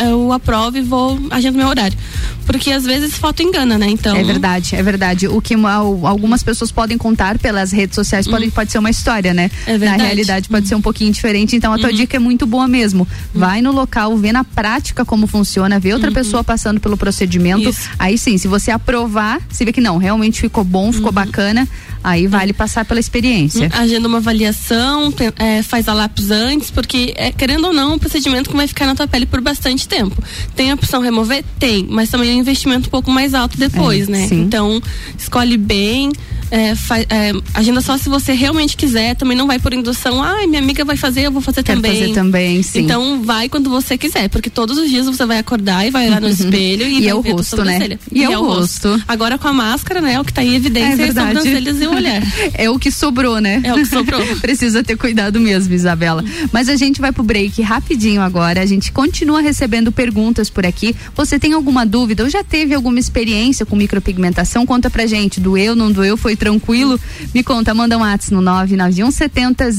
[0.00, 1.96] Eu aprovo e vou agendo meu horário.
[2.46, 3.88] Porque às vezes foto engana, né?
[3.88, 4.16] Então.
[4.16, 5.28] É verdade, é verdade.
[5.28, 8.90] O que uma- al- algumas pessoas podem contar pelas redes sociais pode, pode ser uma
[8.90, 9.50] história, né?
[9.54, 9.60] Hum.
[9.66, 9.98] É verdade.
[9.98, 11.54] Na realidade pode ser um pouquinho diferente.
[11.54, 11.94] Então a tua Uhum.
[11.96, 13.06] dica é muito boa mesmo.
[13.32, 17.64] Vai no local, vê na prática como funciona, vê outra pessoa passando pelo procedimento.
[17.64, 17.70] Uhum.
[17.70, 17.88] Isso.
[17.98, 20.92] Aí sim, se você aprovar, se vê que não, realmente ficou bom, Uhum.
[20.92, 21.68] ficou bacana,
[22.02, 23.70] aí vale passar pela experiência.
[23.74, 28.50] Agenda uma avaliação, é, faz a lápis antes, porque, é, querendo ou não, um procedimento
[28.50, 30.22] que vai ficar na tua pele por bastante tempo.
[30.54, 31.44] Tem a opção remover?
[31.58, 34.28] Tem, mas também é um investimento um pouco mais alto depois, É, né?
[34.28, 34.40] sim.
[34.42, 34.80] Então,
[35.18, 36.10] escolhe bem,
[36.50, 36.72] É,
[37.08, 40.60] é, agenda só se você realmente quiser, também não vai por indução, ai, ah, minha
[40.60, 42.00] amiga vai fazer, eu vou fazer Quero também.
[42.00, 42.80] fazer também, sim.
[42.80, 46.20] Então vai quando você quiser, porque todos os dias você vai acordar e vai olhar
[46.20, 46.32] no uhum.
[46.32, 47.98] espelho e, e é o rosto, né?
[48.12, 48.88] E, e, é, é o rosto.
[48.88, 49.04] rosto.
[49.06, 50.14] Agora com a máscara, né?
[50.14, 52.22] É o que tá em evidência é são sobrancelhas e o olhar.
[52.54, 53.60] é o que sobrou, né?
[53.64, 54.20] É o que sobrou.
[54.40, 56.24] Precisa ter cuidado mesmo, Isabela.
[56.52, 58.60] Mas a gente vai pro break rapidinho agora.
[58.60, 60.94] A gente continua recebendo perguntas por aqui.
[61.14, 64.66] Você tem alguma dúvida ou já teve alguma experiência com micropigmentação?
[64.66, 65.40] Conta pra gente.
[65.40, 66.16] Doeu, não doeu?
[66.16, 66.98] Foi tranquilo?
[67.34, 69.70] Me conta, manda um WhatsApp no 99170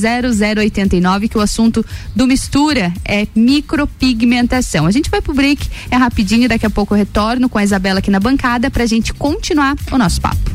[0.61, 1.83] 0089 que o assunto
[2.15, 4.85] do Mistura é micropigmentação.
[4.85, 7.99] A gente vai pro break, é rapidinho, daqui a pouco eu retorno com a Isabela
[7.99, 10.51] aqui na bancada pra gente continuar o nosso papo.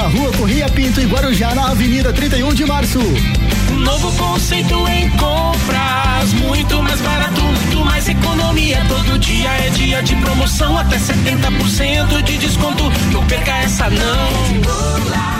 [0.00, 2.98] Na rua Corria Pinto e Guarujá, na Avenida 31 de Março.
[3.84, 8.82] Novo conceito em compras, muito mais barato, muito mais economia.
[8.88, 12.90] Todo dia é dia de promoção, até 70% de desconto.
[13.12, 15.39] Não perca essa não.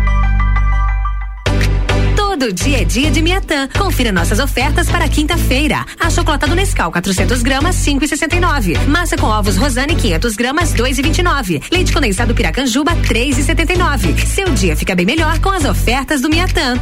[2.41, 3.67] do dia a dia de Miatã.
[3.77, 5.85] Confira nossas ofertas para quinta-feira.
[5.99, 8.83] A chocolate Nescau 400 gramas 5,69.
[8.87, 11.61] Massa com ovos Rosane 500 gramas 2,29.
[11.71, 14.25] Leite condensado Piracanjuba 3,79.
[14.25, 16.79] Seu dia fica bem melhor com as ofertas do Miatã.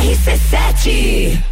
[0.00, 1.51] RC7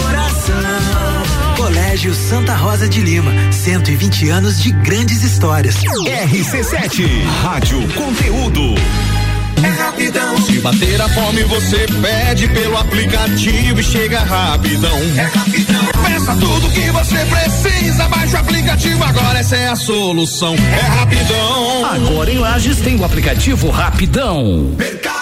[1.91, 5.75] Colégio Santa Rosa de Lima, 120 anos de grandes histórias.
[5.75, 7.05] RC7,
[7.43, 8.75] Rádio Conteúdo.
[9.61, 10.41] É rapidão.
[10.41, 14.97] Se bater a fome, você pede pelo aplicativo e chega rapidão.
[15.17, 15.85] É rapidão.
[16.05, 20.55] Peça tudo que você precisa, baixa o aplicativo agora, essa é a solução.
[20.55, 21.85] É rapidão.
[21.85, 24.73] Agora em Lages tem o aplicativo Rapidão.
[24.77, 25.20] Mercado.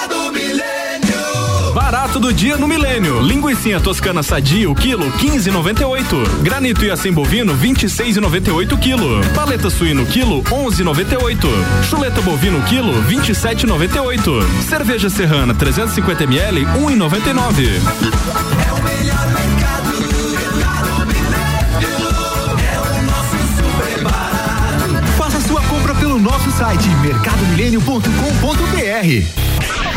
[2.19, 3.21] Barato do dia no Milênio.
[3.21, 6.41] Linguiça toscana sadia o quilo 15,98.
[6.41, 9.21] Granito e assim bovino 26,98 quilo.
[9.33, 11.47] Paleta suíno quilo 11,98.
[11.89, 14.43] Chuleta bovino quilo 27,98.
[14.67, 17.69] Cerveja serrana 350 ml 1,99.
[18.67, 19.89] É o melhor mercado.
[25.17, 29.48] Faça sua compra pelo nosso site mercadomilênio.com.br.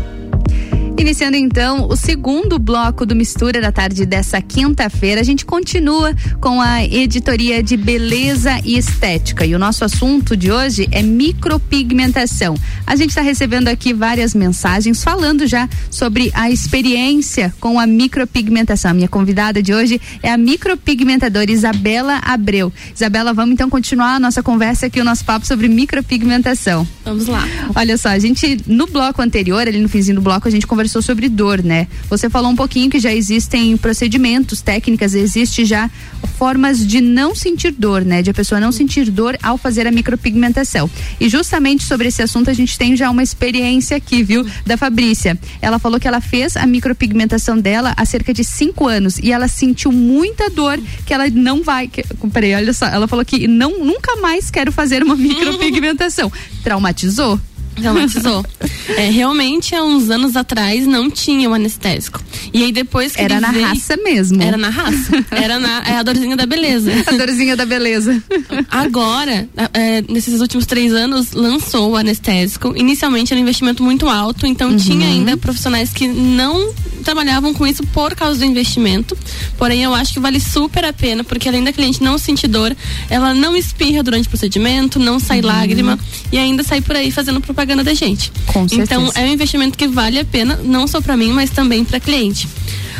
[0.97, 6.61] Iniciando então o segundo bloco do Mistura da tarde dessa quinta-feira, a gente continua com
[6.61, 9.43] a editoria de beleza e estética.
[9.43, 12.55] E o nosso assunto de hoje é micropigmentação.
[12.85, 18.91] A gente está recebendo aqui várias mensagens falando já sobre a experiência com a micropigmentação.
[18.91, 22.71] A minha convidada de hoje é a micropigmentadora Isabela Abreu.
[22.93, 26.87] Isabela, vamos então continuar a nossa conversa aqui, o nosso papo sobre micropigmentação.
[27.03, 27.43] Vamos lá.
[27.75, 30.80] Olha só, a gente no bloco anterior, ali no finzinho do bloco, a gente conversou
[30.89, 31.87] sobre dor, né?
[32.09, 35.89] Você falou um pouquinho que já existem procedimentos, técnicas, existe já
[36.37, 38.21] formas de não sentir dor, né?
[38.21, 40.89] De a pessoa não sentir dor ao fazer a micropigmentação.
[41.19, 44.45] E justamente sobre esse assunto a gente tem já uma experiência aqui, viu?
[44.65, 45.37] Da Fabrícia.
[45.61, 49.47] Ela falou que ela fez a micropigmentação dela há cerca de cinco anos e ela
[49.47, 51.87] sentiu muita dor que ela não vai.
[51.87, 52.85] Que, peraí, olha só.
[52.87, 56.31] Ela falou que não, nunca mais quero fazer uma micropigmentação.
[56.63, 57.39] Traumatizou?
[57.75, 58.45] Traumatizou.
[58.89, 62.21] é, realmente, há uns anos atrás, não tinha o anestésico.
[62.53, 64.41] E aí depois que Era na veio- raça mesmo.
[64.41, 65.25] Era na raça.
[65.31, 66.91] Era na, é a dorzinha da beleza.
[67.07, 68.21] A dorzinha da beleza.
[68.69, 72.73] Agora, é, nesses últimos três anos, lançou o anestésico.
[72.75, 74.77] Inicialmente era um investimento muito alto, então Uhum.
[74.77, 79.17] tinha ainda profissionais que não trabalhavam com isso por causa do investimento.
[79.57, 82.75] Porém, eu acho que vale super a pena, porque além da cliente não sentir dor,
[83.09, 85.97] ela não espirra durante o procedimento, não sai lágrima
[86.31, 88.31] e ainda sai por aí fazendo propaganda da gente.
[88.47, 89.19] Com então, certeza.
[89.19, 92.47] é um investimento que vale a pena, não só para mim, mas também para cliente.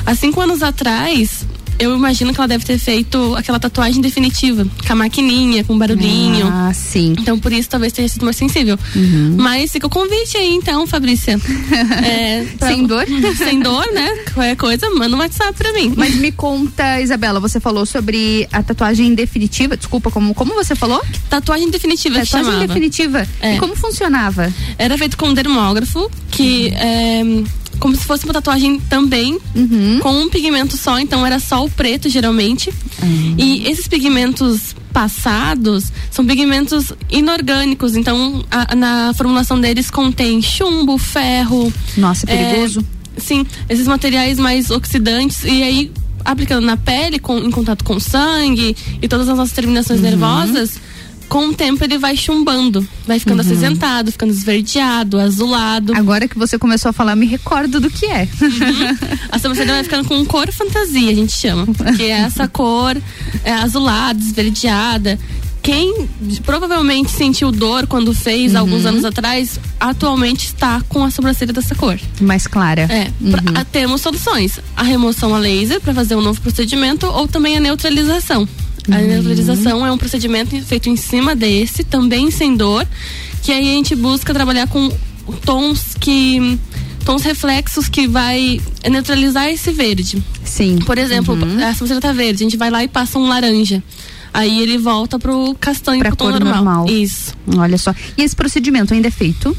[0.06, 1.45] Há cinco anos atrás,
[1.81, 6.47] eu imagino que ela deve ter feito aquela tatuagem definitiva, com a maquininha, com barulhinho.
[6.47, 7.13] Ah, sim.
[7.19, 8.77] Então, por isso, talvez tenha sido mais sensível.
[9.37, 11.39] Mas fica o convite aí, então, Fabrícia.
[12.03, 13.05] É, pra- Sem dor?
[13.37, 14.09] Sem dor, né?
[14.33, 15.93] Qualquer coisa, manda um WhatsApp pra mim.
[15.95, 19.75] Mas me conta, Isabela, você falou sobre a tatuagem definitiva.
[19.77, 21.01] Desculpa, como, como você falou?
[21.29, 23.27] Tatuagem definitiva Tatuagem definitiva.
[23.41, 23.55] É.
[23.55, 24.51] E como funcionava?
[24.77, 27.21] Era feito com um dermógrafo, que é
[27.81, 29.37] como se fosse uma tatuagem também,
[30.01, 32.71] com um pigmento só, então era só o preto, geralmente.
[33.37, 41.73] E esses pigmentos passados são pigmentos inorgânicos, então a- na formulação deles contém chumbo, ferro.
[41.97, 42.85] Nossa, é perigoso.
[43.17, 45.91] sim, esses materiais mais oxidantes, e aí
[46.23, 50.05] aplicando na pele, com, em contato com o sangue e todas as nossas terminações Uhum.
[50.05, 50.79] nervosas,
[51.31, 53.47] com o tempo ele vai chumbando, vai ficando Uhum.
[53.49, 55.93] acinzentado, ficando esverdeado, azulado.
[55.95, 58.27] Agora que você começou a falar, me recordo do que é.
[59.31, 61.65] A sobrancelha vai ficando com cor fantasia, a gente chama.
[61.95, 62.97] Que é essa cor
[63.45, 65.17] é, azulada, esverdeada.
[65.63, 66.09] Quem
[66.43, 68.59] provavelmente sentiu dor quando fez Uhum.
[68.59, 71.97] alguns anos atrás, atualmente está com a sobrancelha dessa cor.
[72.19, 72.81] Mais clara.
[72.89, 74.59] É, pra- a- temos soluções.
[74.75, 78.45] A remoção a laser para fazer um novo procedimento ou também a neutralização.
[78.89, 82.87] A neutralização é um procedimento feito em cima desse, também sem dor,
[83.43, 84.91] que aí a gente busca trabalhar com
[85.45, 86.59] tons que
[87.05, 90.23] tons reflexos que vai neutralizar esse verde.
[90.43, 90.77] Sim.
[90.79, 93.83] Por exemplo, a sobrancelha tá verde, a gente vai lá e passa um laranja.
[94.33, 96.63] Aí ele volta pro castanho, Pra pro tom cor normal.
[96.63, 96.85] normal.
[96.89, 97.33] Isso.
[97.57, 97.93] Olha só.
[98.17, 99.55] E esse procedimento ainda é feito?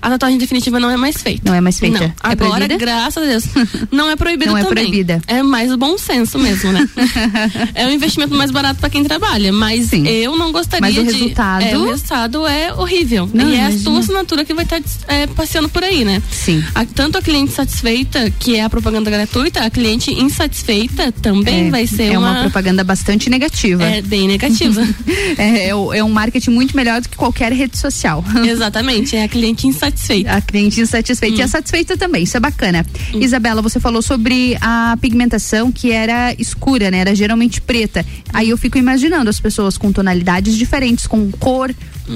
[0.00, 1.42] A tatuagem definitiva não é mais feita.
[1.44, 1.98] Não é mais feita.
[1.98, 2.06] Não.
[2.06, 3.44] É Agora, graças a Deus,
[3.90, 4.84] não é proibida Não é também.
[4.86, 5.20] proibida.
[5.26, 6.88] É mais o bom senso mesmo, né?
[7.74, 11.12] é um investimento mais barato para quem trabalha, mas eu não gostaria Mas o de...
[11.12, 13.28] resultado- É, o resultado é horrível.
[13.32, 16.22] Não, e é a sua assinatura que vai estar é, passeando por aí, né?
[16.30, 16.62] Sim.
[16.74, 21.70] A- tanto a cliente satisfeita, que é a propaganda gratuita, a cliente insatisfeita também É,
[21.70, 22.30] vai ser é uma...
[22.32, 22.40] uma...
[22.42, 23.82] propaganda bastante negativa.
[23.84, 24.82] É bem negativa.
[25.36, 28.24] é, é é um marketing muito melhor do que qualquer rede social.
[28.44, 29.87] Exatamente, é a cliente insatisfeita.
[30.26, 32.84] A cliente insatisfeita e a satisfeita também, isso é bacana.
[33.14, 36.98] Isabela, você falou sobre a pigmentação que era escura, né?
[36.98, 38.04] Era geralmente preta.
[38.32, 41.74] Aí eu fico imaginando as pessoas com tonalidades diferentes, com cor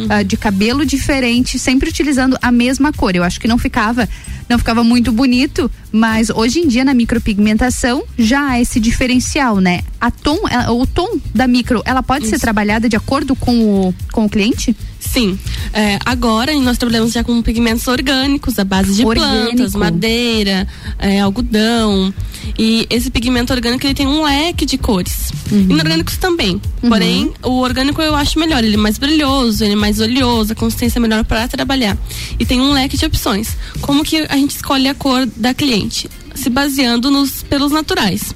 [0.09, 3.15] ah, de cabelo diferente, sempre utilizando a mesma cor.
[3.15, 4.09] Eu acho que não ficava,
[4.49, 9.81] não ficava muito bonito, mas hoje em dia na micropigmentação já há esse diferencial, né?
[10.01, 10.39] A tom,
[10.71, 14.75] o tom da micro, ela pode ser trabalhada de acordo com o, com o cliente?
[15.03, 15.39] Sim.
[15.73, 19.57] É, agora nós trabalhamos já com pigmentos orgânicos, à base de Orgânico.
[19.57, 20.67] plantas, madeira,
[20.99, 22.15] é, algodão.
[22.59, 25.31] E esse pigmento orgânico ele tem um leque de cores.
[25.51, 26.61] Inorgânicos também.
[26.81, 28.63] Porém, o orgânico eu acho melhor.
[28.65, 31.97] Ele é mais brilhoso, ele é mais oleoso, a consistência é melhor para trabalhar.
[32.39, 33.57] E tem um leque de opções.
[33.81, 36.09] Como que a gente escolhe a cor da cliente?
[36.35, 38.35] Se baseando nos pelos naturais.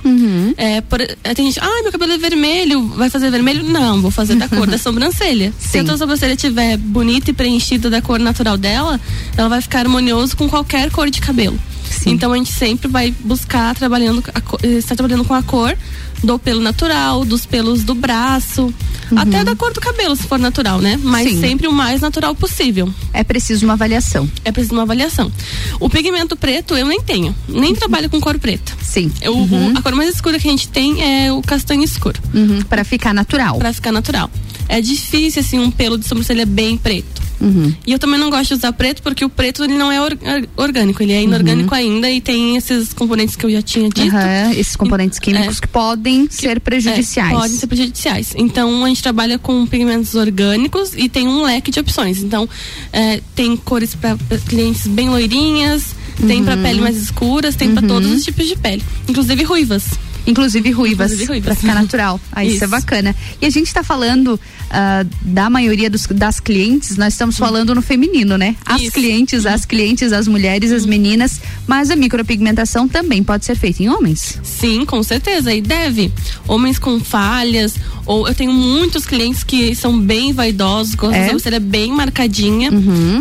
[0.56, 3.64] É, por, é, tem gente, ah, meu cabelo é vermelho, vai fazer vermelho?
[3.64, 5.52] Não, vou fazer da cor da sobrancelha.
[5.58, 9.00] Se a tua sobrancelha estiver bonita e preenchida da cor natural dela,
[9.36, 11.58] ela vai ficar harmonioso com qualquer cor de cabelo.
[12.04, 15.76] Então a gente sempre vai buscar trabalhando, a eh, estar trabalhando com a cor
[16.22, 18.72] do pelo natural, dos pelos do braço,
[19.16, 20.98] até da cor do cabelo, se for natural, né?
[21.02, 21.40] Mas Sim.
[21.40, 22.92] sempre o mais natural possível.
[23.12, 24.28] É preciso uma avaliação.
[24.44, 25.30] É preciso uma avaliação.
[25.78, 28.72] O pigmento preto eu nem tenho, nem trabalho com cor preta.
[28.82, 29.10] Sim.
[29.20, 32.20] Eu, o- a cor mais escura que a gente tem é o castanho escuro.
[32.34, 33.58] Uhum, para ficar natural.
[33.58, 34.30] Para ficar natural.
[34.68, 37.22] É difícil assim um pelo de sobrancelha bem preto.
[37.40, 37.72] Uhum.
[37.86, 40.16] E eu também não gosto de usar preto porque o preto ele não é or-
[40.22, 44.14] or- orgânico, ele é inorgânico ainda e tem esses componentes que eu já tinha dito.
[44.16, 44.52] Uhum.
[44.52, 45.60] Esses componentes químicos É.
[45.60, 47.32] que podem ser prejudiciais.
[47.32, 48.32] É, podem ser prejudiciais.
[48.36, 52.22] Então a gente trabalha com pigmentos orgânicos e tem um leque de opções.
[52.22, 52.48] Então
[52.92, 54.16] é, tem cores para
[54.48, 55.94] clientes bem loirinhas,
[56.26, 56.62] tem para Uhum.
[56.62, 59.84] pele mais escuras, tem para todos os tipos de pele, inclusive ruivas.
[60.26, 61.44] Inclusive ruivas, Inclusive ruivas.
[61.46, 62.20] pra ficar natural.
[62.32, 62.54] Ah, isso.
[62.54, 62.68] é Isso.
[62.68, 63.14] bacana.
[63.40, 64.38] E a gente tá falando
[64.70, 68.56] ah, da maioria dos- das clientes, nós estamos falando no feminino, né?
[68.64, 68.92] As Isso.
[68.92, 73.88] clientes, as clientes, as mulheres, as meninas, mas a micropigmentação também pode ser feita em
[73.88, 74.40] homens.
[74.42, 75.54] Sim, com certeza.
[75.54, 76.12] E deve.
[76.48, 77.74] Homens com falhas,
[78.04, 81.20] ou eu tenho muitos clientes que são bem vaidosos, com a É?
[81.20, 81.24] Uhum.
[81.26, 82.70] sobrancelha bem marcadinha.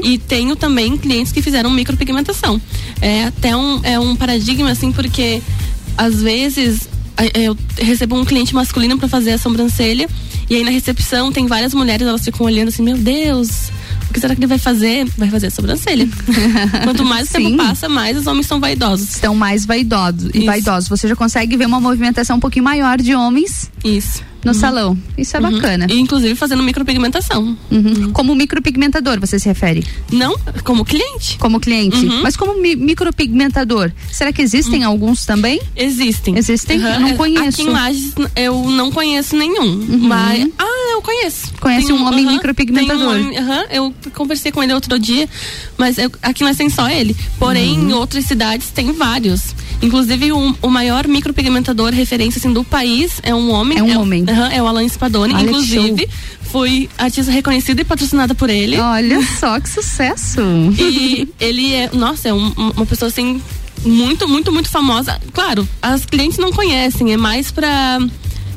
[0.04, 2.60] E tenho também clientes que fizeram micropigmentação.
[3.00, 5.42] É até um, é um paradigma, assim, porque
[5.98, 6.95] às vezes a-
[7.34, 10.08] eu recebo um cliente masculino para fazer a sobrancelha.
[10.50, 13.70] E aí na recepção tem várias mulheres, elas ficam olhando assim, meu Deus.
[14.10, 15.06] O que será que ele vai fazer?
[15.18, 16.08] Vai fazer a sobrancelha.
[16.84, 19.16] Quanto mais o tempo passa, mais os homens são vaidosos.
[19.16, 20.88] Estão mais vaidosos e vaidosos.
[20.88, 24.24] Você já consegue ver uma movimentação um pouquinho maior de homens Isso.
[24.46, 24.98] No salão.
[25.18, 25.52] Isso é Uhum.
[25.52, 25.88] bacana.
[25.90, 27.58] E, inclusive fazendo micropigmentação.
[27.72, 28.12] Uhum.
[28.14, 29.84] Como micropigmentador, você se refere?
[30.12, 31.38] Não, como cliente.
[31.40, 31.98] Como cliente.
[32.06, 32.22] Uhum.
[32.22, 35.60] Mas como mi- micropigmentador, será que existem alguns também?
[35.76, 36.38] Existem.
[36.38, 36.80] Existem?
[36.80, 36.88] Uhum.
[36.88, 37.62] Eu não É, conheço.
[37.62, 39.86] Aqui em Lages eu não conheço nenhum.
[40.00, 40.48] Mas.
[40.60, 41.52] Ah, eu conheço.
[41.60, 43.16] Conhece um homem aham, micropigmentador.
[43.16, 45.28] tem um aham, eu conversei com ele outro dia,
[45.78, 47.16] mas eu- aqui nós tem só ele.
[47.40, 47.90] Porém, Uhum.
[47.90, 49.56] em outras cidades tem vários.
[49.86, 53.78] Inclusive, um- o maior micropigmentador referência assim, do país é um homem.
[53.78, 54.26] É um o- homem.
[54.52, 55.34] é o Alan Spadoni.
[55.34, 56.08] Olha Inclusive,
[56.52, 58.78] fui artista reconhecida e patrocinada por ele.
[58.78, 60.40] Olha só que sucesso.
[60.80, 63.42] E ele é, nossa, é um- uma pessoa assim
[63.86, 65.20] muito, muito, muito famosa.
[65.34, 68.00] Claro, as clientes não conhecem, é mais pra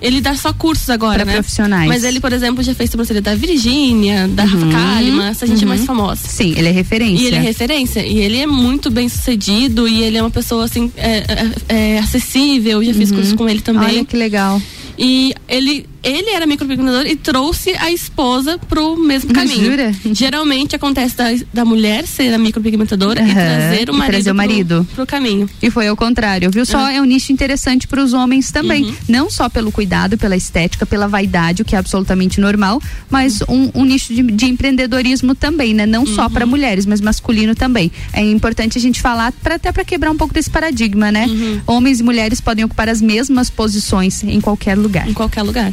[0.00, 1.32] ele dar só cursos agora, Pra né?
[1.34, 1.88] profissionais.
[1.88, 5.66] Mas ele, por exemplo, já fez sobrancelha da Virgínia, da Rafa Kalimann, essa gente é
[5.66, 5.86] mais uhum.
[5.86, 6.20] famosa.
[6.28, 7.22] Sim, ele é referência.
[7.22, 8.06] E ele é referência.
[8.06, 9.86] E ele é muito bem sucedido.
[9.88, 11.24] E ele é uma pessoa, assim, é,
[11.68, 12.82] é- é acessível.
[12.84, 13.82] Já fiz curso com ele também.
[13.82, 13.94] Uhum.
[13.96, 14.60] Olha que legal.
[14.98, 19.70] E ele, ele era micropigmentador e trouxe a esposa pro mesmo caminho.
[19.70, 19.92] Jura?
[20.12, 24.30] Geralmente acontece da, da mulher ser a micropigmentadora e Aham, trazer o e marido, trazer
[24.30, 24.84] o marido.
[24.86, 25.48] Pro, pro caminho.
[25.62, 26.64] E foi ao contrário, viu?
[26.66, 26.92] Só Ah.
[26.92, 28.84] é um nicho interessante para os homens também.
[28.84, 28.94] Uhum.
[29.08, 32.80] Não só pelo cuidado, pela estética, pela vaidade, o que é absolutamente normal,
[33.10, 35.86] mas um, um nicho de, de empreendedorismo também, né?
[35.86, 36.30] Não só Uhum.
[36.30, 37.90] para mulheres, mas masculino também.
[38.12, 41.26] É importante a gente falar pra, até para quebrar um pouco desse paradigma, né?
[41.26, 41.60] Uhum.
[41.66, 45.08] Homens e mulheres podem ocupar as mesmas posições em qualquer lugar.
[45.08, 45.70] Em qualquer lugar.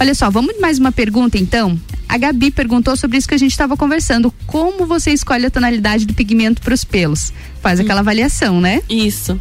[0.00, 1.78] Olha só, vamos mais uma pergunta então.
[2.08, 4.32] A Gabi perguntou sobre isso que a gente estava conversando.
[4.46, 7.32] Como você escolhe a tonalidade do pigmento para os pelos?
[7.60, 8.82] Faz aquela avaliação, né?
[8.88, 9.38] Isso.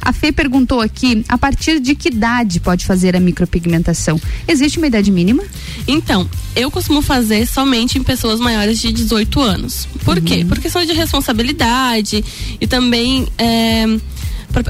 [0.00, 4.20] A Fê perguntou aqui, a partir de que idade pode fazer a micropigmentação?
[4.46, 5.42] Existe uma idade mínima?
[5.86, 9.86] Então, eu costumo fazer somente em pessoas maiores de 18 anos.
[10.04, 10.24] Por uhum.
[10.24, 10.44] quê?
[10.44, 12.24] Por questão de responsabilidade
[12.60, 13.84] e também é,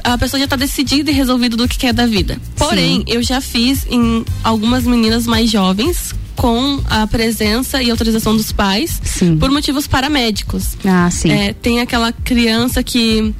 [0.03, 2.39] a pessoa já está decidida e resolvida do que quer da vida.
[2.55, 3.03] Porém, Sim.
[3.07, 9.01] eu já fiz em algumas meninas mais jovens com a presença e autorização dos pais
[9.03, 9.37] sim.
[9.37, 10.77] por motivos paramédicos.
[10.85, 11.29] Ah, sim.
[11.29, 13.33] É, tem aquela criança que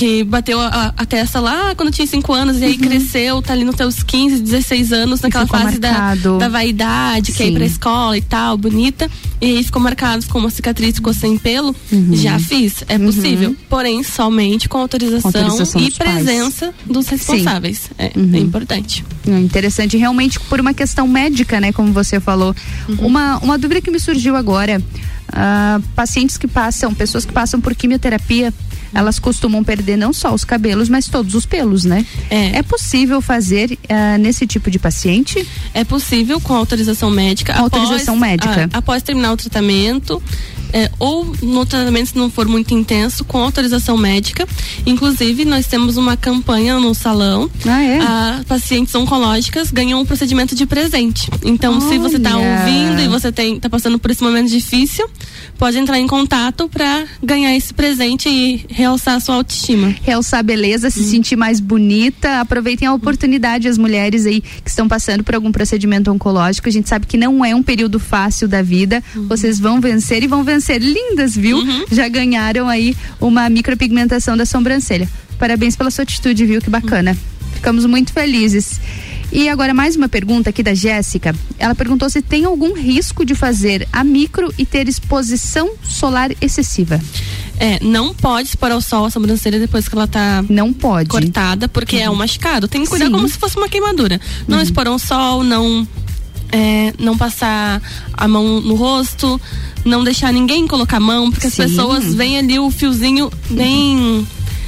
[0.00, 2.78] que bateu a, a, testa lá quando tinha 5 anos e aí uhum.
[2.78, 7.52] cresceu, tá ali nos seus 15, 16 anos, naquela fase da, da vaidade, quer ir
[7.52, 9.10] pra escola e tal, bonita.
[9.42, 11.76] E aí ficou marcado com uma cicatriz, ficou sem pelo.
[11.92, 12.16] Uhum.
[12.16, 13.50] Já fiz, é possível.
[13.50, 13.56] Uhum.
[13.68, 16.76] Porém, somente com autorização, autorização e presença pais.
[16.86, 17.90] dos responsáveis.
[17.98, 19.04] É, é, importante.
[19.28, 22.56] É interessante, realmente por uma questão médica, né, como você falou.
[22.88, 23.06] Uhum.
[23.06, 24.82] Uma, uma dúvida que me surgiu agora.
[25.28, 28.52] Uh, pacientes que passam, pessoas que passam por quimioterapia
[28.94, 32.04] elas costumam perder não só os cabelos, mas todos os pelos, né?
[32.28, 35.46] É, é possível fazer uh, nesse tipo de paciente?
[35.72, 37.54] É possível com autorização médica.
[37.54, 38.68] Com após, autorização médica.
[38.72, 40.22] Ah, após terminar o tratamento,
[40.72, 44.46] é, ou no tratamento se não for muito intenso, com autorização médica.
[44.86, 47.50] Inclusive, nós temos uma campanha no salão.
[47.66, 48.00] Ah, é?
[48.00, 51.28] A pacientes oncológicas ganham um procedimento de presente.
[51.44, 51.88] Então, Olha.
[51.88, 55.08] se você está ouvindo e você está passando por esse momento difícil,
[55.58, 59.94] pode entrar em contato para ganhar esse presente e realçar a sua autoestima.
[60.02, 61.04] Realçar a beleza, se hum.
[61.04, 62.40] sentir mais bonita.
[62.40, 66.68] Aproveitem a oportunidade, as mulheres aí que estão passando por algum procedimento oncológico.
[66.68, 69.02] A gente sabe que não é um período fácil da vida.
[69.14, 69.28] Uhum.
[69.28, 71.58] Vocês vão vencer e vão vencer ser lindas, viu?
[71.58, 71.84] Uhum.
[71.90, 75.08] Já ganharam aí uma micropigmentação da sobrancelha.
[75.38, 76.60] Parabéns pela sua atitude, viu?
[76.60, 77.12] Que bacana.
[77.12, 77.50] Uhum.
[77.54, 78.80] Ficamos muito felizes.
[79.32, 81.34] E agora mais uma pergunta aqui da Jéssica.
[81.58, 87.00] Ela perguntou se tem algum risco de fazer a micro e ter exposição solar excessiva.
[87.56, 91.68] É, não pode expor ao sol a sobrancelha depois que ela tá não pode cortada,
[91.68, 92.02] porque uhum.
[92.02, 92.66] é um machucado.
[92.66, 93.12] Tem que cuidar Sim.
[93.12, 94.20] como se fosse uma queimadura.
[94.48, 94.62] Não uhum.
[94.64, 95.86] expor ao sol, não
[96.52, 97.80] é, não passar
[98.12, 99.40] a mão no rosto,
[99.84, 101.62] não deixar ninguém colocar a mão, porque Sim.
[101.62, 104.26] as pessoas veem ali o fiozinho bem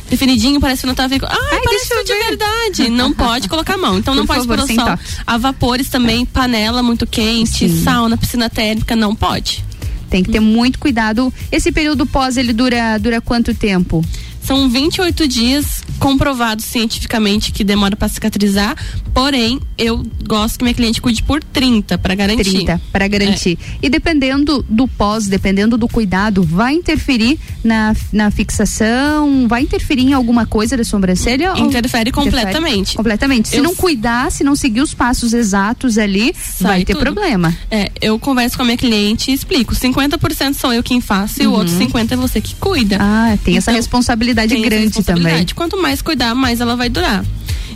[0.09, 1.27] definidinho, parece que não tá vendo.
[1.27, 2.91] Ai, Ai parece de verdade.
[2.91, 3.99] Não pode colocar a mão.
[3.99, 4.85] Então Por não pode favor, pôr o sol.
[4.85, 5.03] Toque.
[5.27, 7.83] A vapores também, panela muito quente, Sim.
[7.83, 9.65] sauna, piscina térmica, não pode.
[10.11, 11.33] Tem que ter muito cuidado.
[11.51, 14.05] Esse período pós, ele dura, dura quanto tempo?
[14.43, 18.77] São 28 dias comprovados cientificamente que demora para cicatrizar,
[19.15, 22.43] porém, eu gosto que minha cliente cuide por 30 para garantir.
[22.43, 23.57] 30 para garantir.
[23.61, 23.87] É.
[23.87, 30.13] E dependendo do pós, dependendo do cuidado, vai interferir na, na fixação, vai interferir em
[30.13, 31.53] alguma coisa da sobrancelha?
[31.57, 32.81] Interfere completamente.
[32.81, 33.49] Interfere completamente.
[33.51, 37.03] Se eu não cuidar, se não seguir os passos exatos ali, vai ter tudo.
[37.03, 37.57] problema.
[37.71, 39.73] É, eu converso com a minha cliente e explico.
[39.73, 41.45] 50% sou eu quem faço uhum.
[41.45, 42.99] e o outro 50% é você que cuida.
[43.01, 45.37] Ah, tem então, essa responsabilidade tem grande responsabilidade.
[45.37, 45.55] também.
[45.55, 47.25] Quanto mais cuidar, mais ela vai durar.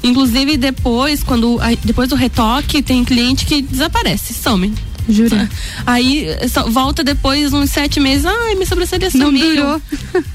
[0.02, 4.72] Inclusive depois, quando depois do retoque, tem cliente que desaparece, some.
[5.08, 5.48] Jura?
[5.86, 6.26] Aí
[6.68, 9.54] volta depois uns sete meses, ai, minha sobrancelha sumiu.
[9.54, 9.82] Não durou.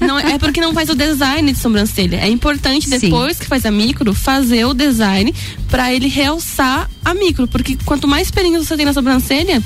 [0.00, 2.16] Não, é porque não faz o design de sobrancelha.
[2.16, 3.42] É importante depois Sim.
[3.42, 5.34] que faz a micro, fazer o design
[5.68, 9.62] para ele realçar a micro, porque quanto mais pelinhos você tem na sobrancelha,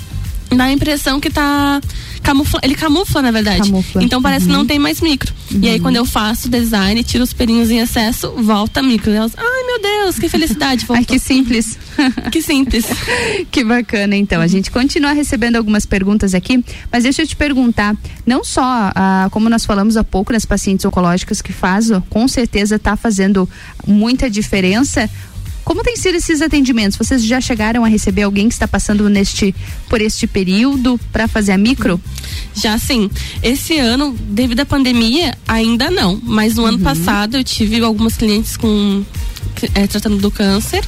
[0.55, 1.81] dá a impressão que tá
[2.23, 3.71] camufla, ele camufla na verdade.
[3.71, 4.03] Camufla.
[4.03, 4.51] Então parece uhum.
[4.51, 5.33] que não tem mais micro.
[5.53, 5.61] Uhum.
[5.63, 9.13] E aí quando eu faço design, tiro os pelinhos em excesso, volta micro.
[9.13, 10.85] Elas, ai meu Deus, que felicidade.
[10.85, 10.97] Voltou.
[10.97, 11.79] Ai, que simples.
[12.33, 12.87] que simples.
[13.51, 14.41] que bacana então.
[14.41, 18.63] A gente continua recebendo algumas perguntas aqui, mas deixa eu te perguntar, não só
[18.95, 23.49] ah, como nós falamos há pouco nas pacientes oncológicas que faz, com certeza está fazendo
[23.87, 25.09] muita diferença
[25.67, 26.97] como tem sido esses atendimentos?
[26.97, 29.53] Vocês já chegaram a receber alguém que está passando neste
[29.89, 32.01] por este período para fazer a micro?
[32.55, 33.11] Já sim.
[33.43, 36.21] Esse ano, devido à pandemia, ainda não.
[36.23, 36.69] Mas no uhum.
[36.69, 39.05] ano passado eu tive algumas clientes com
[39.75, 40.85] é, tratando do câncer.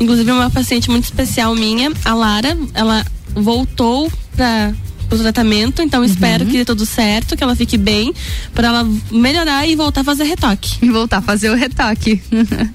[0.00, 4.74] Inclusive uma paciente muito especial minha, a Lara, ela voltou para
[5.14, 6.06] o tratamento, então uhum.
[6.06, 8.12] espero que dê tudo certo, que ela fique bem,
[8.52, 10.76] para ela melhorar e voltar a fazer retoque.
[10.82, 12.20] E voltar a fazer o retoque.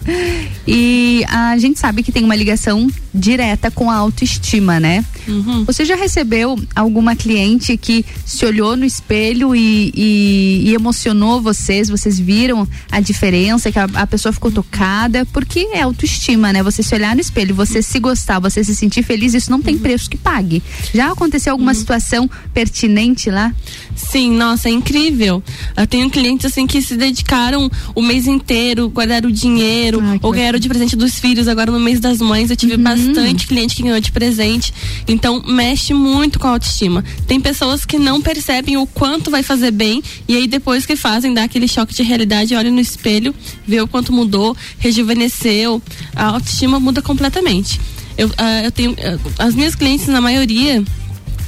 [0.68, 5.04] e a gente sabe que tem uma ligação direta com a autoestima, né?
[5.28, 5.66] Uhum.
[5.66, 11.90] Você já recebeu alguma cliente que se olhou no espelho e, e, e emocionou vocês?
[11.90, 15.26] Vocês viram a diferença, que a, a, pessoa ficou tocada?
[15.28, 16.64] Porque é autoestima, né?
[16.64, 19.76] Você se olhar no espelho, você se gostar, você se sentir feliz, isso não tem
[19.76, 19.82] uhum.
[19.82, 20.64] preço que pague.
[20.94, 21.78] Já aconteceu alguma uhum.
[22.22, 23.54] Situação pertinente lá?
[23.96, 25.42] Sim, nossa, é incrível.
[25.76, 30.32] Eu tenho clientes assim que se dedicaram o mês inteiro, guardaram o dinheiro, Ai, ou
[30.32, 32.50] ganharam de presente dos filhos agora no mês das mães.
[32.50, 34.74] Eu tive uhum bastante cliente que ganhou de presente.
[35.08, 37.04] Então, mexe muito com a autoestima.
[37.28, 41.34] Tem pessoas que não percebem o quanto vai fazer bem e aí depois que fazem,
[41.34, 43.34] dá aquele choque de realidade, olha no espelho,
[43.66, 45.82] vê o quanto mudou, rejuvenesceu,
[46.16, 47.80] a autoestima muda completamente.
[48.18, 48.92] Eu, uh, eu tenho.
[48.92, 50.84] Uh, as minhas clientes, na maioria,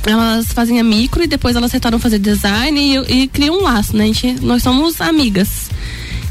[0.06, 3.96] elas fazem a micro e depois elas retornam fazer design e, e criam um laço,
[3.96, 4.06] né?
[4.08, 5.70] Gente, nós somos amigas.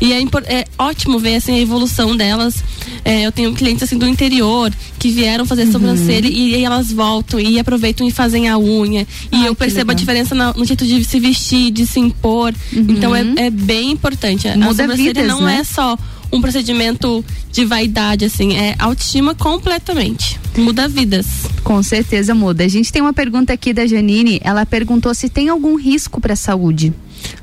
[0.03, 2.57] E é, é ótimo ver assim, a evolução delas.
[3.05, 5.73] É, eu tenho clientes assim do interior que vieram fazer uhum.
[5.73, 9.07] sobrancelha e, e, elas voltam e aproveitam e fazem a unha.
[9.31, 12.53] E Ai, eu percebo a diferença no, no, jeito de se vestir, de se impor.
[12.73, 12.87] Uhum.
[12.89, 14.49] Então é, é, bem importante.
[14.49, 15.59] Muda a sobrancelha vidas, não né?
[15.61, 15.97] é só
[16.33, 20.41] um procedimento de vaidade, assim, é autoestima completamente.
[20.57, 21.27] Muda vidas.
[21.63, 22.65] Com certeza muda.
[22.65, 24.41] A gente tem uma pergunta aqui da Janine.
[24.43, 26.93] Ela perguntou se tem algum risco para a saúde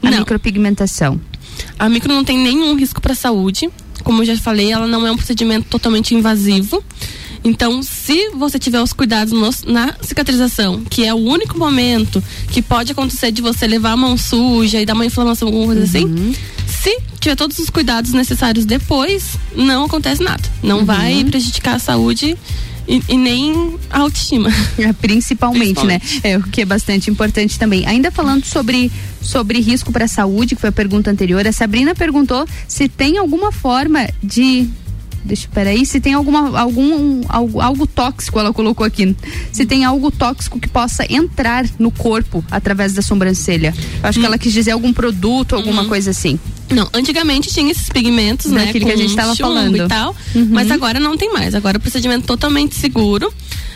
[0.01, 0.19] a não.
[0.19, 1.19] micropigmentação.
[1.77, 3.69] A micro não tem nenhum risco para a saúde.
[4.03, 6.83] Como eu já falei, ela não é um procedimento totalmente invasivo.
[7.43, 12.61] Então, se você tiver os cuidados no, na cicatrização, que é o único momento que
[12.61, 16.05] pode acontecer de você levar a mão suja e dar uma inflamação, alguma coisa assim,
[16.05, 16.31] uhum.
[16.31, 16.35] assim,
[16.67, 20.43] se tiver todos os cuidados necessários depois, não acontece nada.
[20.61, 20.85] Não uhum.
[20.85, 22.37] vai prejudicar a saúde
[22.87, 24.49] e, e, nem a autoestima.
[24.77, 25.99] É, principalmente, né?
[25.99, 26.31] principalmente, né?
[26.31, 27.85] É o que é bastante importante também.
[27.85, 31.93] Ainda falando sobre sobre risco para a saúde, que foi a pergunta anterior, a Sabrina
[31.93, 34.67] perguntou se tem alguma forma de
[35.23, 39.15] Deixa, peraí, se tem alguma, algum, algo, algo tóxico, ela colocou aqui.
[39.51, 43.73] Se tem algo tóxico que possa entrar no corpo através da sobrancelha.
[44.01, 44.21] Eu acho hum.
[44.21, 45.89] que ela quis dizer algum produto, alguma uhum.
[45.89, 46.39] coisa assim.
[46.69, 48.69] Não, antigamente tinha esses pigmentos, né?
[48.69, 49.75] Aquilo que a gente estava falando.
[49.75, 50.47] E tal, uhum.
[50.51, 51.55] Mas agora não tem mais.
[51.55, 53.31] Agora é um procedimento totalmente seguro.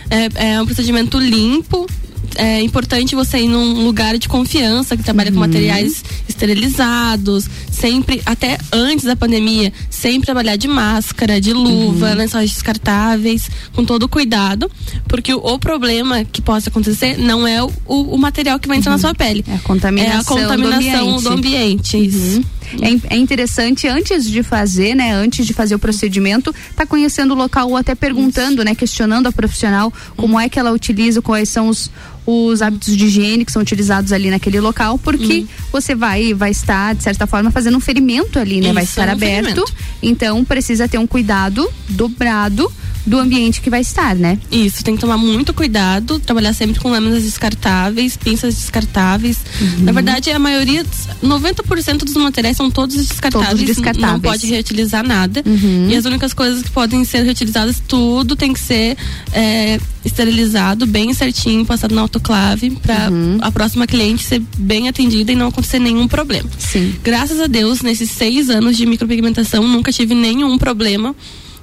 [0.09, 1.87] É, é um procedimento limpo,
[2.36, 5.36] é importante você ir num lugar de confiança que trabalha uhum.
[5.36, 12.15] com materiais esterilizados, sempre, até antes da pandemia, sempre trabalhar de máscara, de luva, uhum.
[12.15, 14.69] lençóis descartáveis, com todo cuidado,
[15.07, 18.91] porque o, o, problema que possa acontecer não é o, o, material que vai entrar
[18.91, 18.97] uhum.
[18.97, 19.43] na sua pele.
[19.47, 21.29] É a contaminação, é a contaminação do ambiente.
[21.29, 22.43] Do ambiente isso.
[22.82, 25.13] É, é, interessante antes de fazer, né?
[25.13, 28.65] Antes de fazer o procedimento, tá conhecendo o local ou até perguntando, Isso.
[28.65, 28.76] né?
[28.76, 31.91] Questionando a profissional como é que ela utiliza, quais são os,
[32.26, 35.47] os hábitos de higiene que são utilizados ali naquele local, porque uhum.
[35.71, 38.67] você vai vai estar de certa forma fazendo um ferimento ali, né?
[38.67, 39.74] Isso, vai estar é um aberto, ferimento.
[40.01, 42.71] então precisa ter um cuidado dobrado
[43.05, 44.39] do ambiente que vai estar, né?
[44.51, 49.39] Isso, tem que tomar muito cuidado, trabalhar sempre com lâminas descartáveis, pinças descartáveis.
[49.59, 49.84] Uhum.
[49.84, 50.86] Na verdade, a maioria,
[51.21, 54.14] 90% dos materiais são todos descartáveis, todos descartáveis.
[54.14, 55.43] Não pode reutilizar nada.
[55.45, 55.89] Uhum.
[55.89, 58.97] E as únicas coisas que podem ser reutilizadas, tudo tem que ser
[59.32, 63.38] é, esterilizado bem certinho, passado na autoclave, para uhum.
[63.41, 66.49] a próxima cliente ser bem atendida e não acontecer nenhum problema.
[66.57, 66.95] Sim.
[67.03, 71.16] Graças a Deus, nesses seis anos de micropigmentação, nunca tive nenhum problema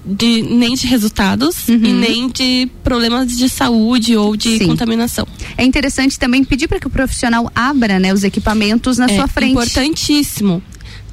[0.04, 1.76] de nem de resultados uhum.
[1.84, 4.66] e nem de problemas de saúde ou de Sim.
[4.66, 5.26] contaminação.
[5.56, 9.28] É interessante também pedir para que o profissional abra, né, os equipamentos na é sua
[9.28, 9.52] frente.
[9.52, 10.62] Importantíssimo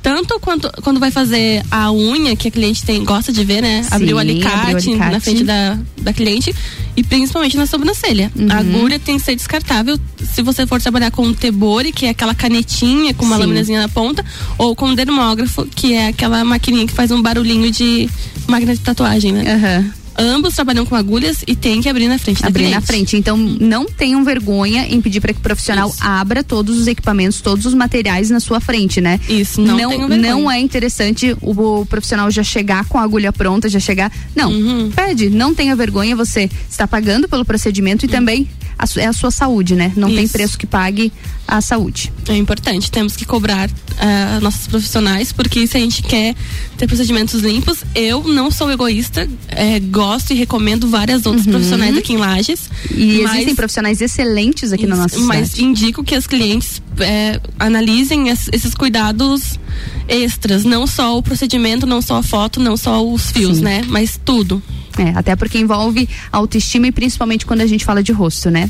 [0.01, 3.83] tanto quanto quando vai fazer a unha que a cliente tem gosta de ver, né?
[3.83, 6.53] Sim, abrir o alicate, alicate, na frente da, da cliente
[6.95, 8.31] e principalmente na sobrancelha.
[8.35, 8.47] Uhum.
[8.49, 9.99] A agulha tem que ser descartável
[10.33, 13.41] se você for trabalhar com o tebore, que é aquela canetinha com uma Sim.
[13.41, 14.25] laminazinha na ponta,
[14.57, 18.09] ou com o dermógrafo, que é aquela maquininha que faz um barulhinho de
[18.47, 19.55] máquina de tatuagem, né?
[19.55, 22.75] Uhum ambos trabalham com agulhas e tem que abrir na frente abrir cliente.
[22.75, 25.99] na frente então não tenham vergonha em pedir para que o profissional Isso.
[26.01, 30.51] abra todos os equipamentos todos os materiais na sua frente né Isso, não não, não
[30.51, 31.51] é interessante o,
[31.81, 34.91] o, profissional já chegar com a agulha pronta já chegar não uhum.
[34.91, 38.11] pede não tenha vergonha você está pagando pelo procedimento e uhum.
[38.11, 38.47] também
[38.77, 40.17] a, é a sua saúde né não Isso.
[40.17, 41.11] tem preço que pague
[41.47, 46.35] a saúde é importante temos que cobrar uh, nossos profissionais porque se a gente quer
[46.77, 51.53] ter procedimentos limpos eu não sou egoísta é, gosto e recomendo várias outras uhum.
[51.53, 52.69] profissionais aqui em Lages.
[52.91, 55.27] E mas, existem profissionais excelentes aqui na nossa cidade.
[55.27, 59.59] Mas indico que as clientes é, analisem esses cuidados
[60.07, 63.63] extras, não só o procedimento, não só a foto, não só os fios, Sim.
[63.63, 63.81] né?
[63.87, 64.61] Mas tudo.
[64.97, 68.69] É, até porque envolve autoestima e principalmente quando a gente fala de rosto, né?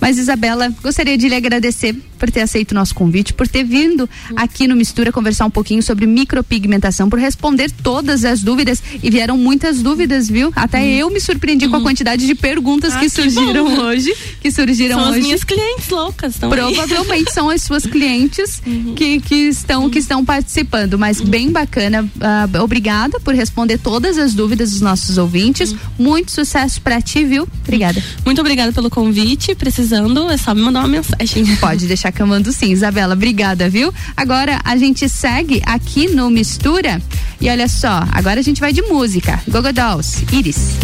[0.00, 4.08] Mas Isabela, gostaria de lhe agradecer por ter aceito o nosso convite, por ter vindo
[4.36, 9.36] aqui no Mistura conversar um pouquinho sobre micropigmentação, por responder todas as dúvidas e vieram
[9.38, 10.52] muitas dúvidas, viu?
[10.54, 10.84] Até hum.
[10.84, 11.70] eu me surpreendi hum.
[11.70, 11.84] com a uhum.
[11.84, 15.12] quantidade de perguntas ah, que surgiram que hoje, que surgiram são hoje.
[15.12, 18.94] São as minhas clientes loucas, Provavelmente são as suas clientes uhum.
[18.94, 19.90] que, que estão uhum.
[19.90, 22.02] que estão participando, mas bem bacana.
[22.02, 25.72] Uh, obrigada por responder todas as dúvidas dos nossos ouvintes.
[25.72, 25.78] Uhum.
[25.98, 27.48] Muito sucesso para ti, viu?
[27.62, 28.02] Obrigada.
[28.24, 29.54] Muito obrigada pelo convite.
[29.54, 31.56] Precisando, é só me mandar uma mensagem.
[31.56, 33.14] Pode deixar eu mando sim, Isabela.
[33.14, 33.92] Obrigada, viu?
[34.16, 37.00] Agora a gente segue aqui no Mistura.
[37.40, 39.40] E olha só, agora a gente vai de música.
[39.48, 40.76] Gogo Dolls, Iris.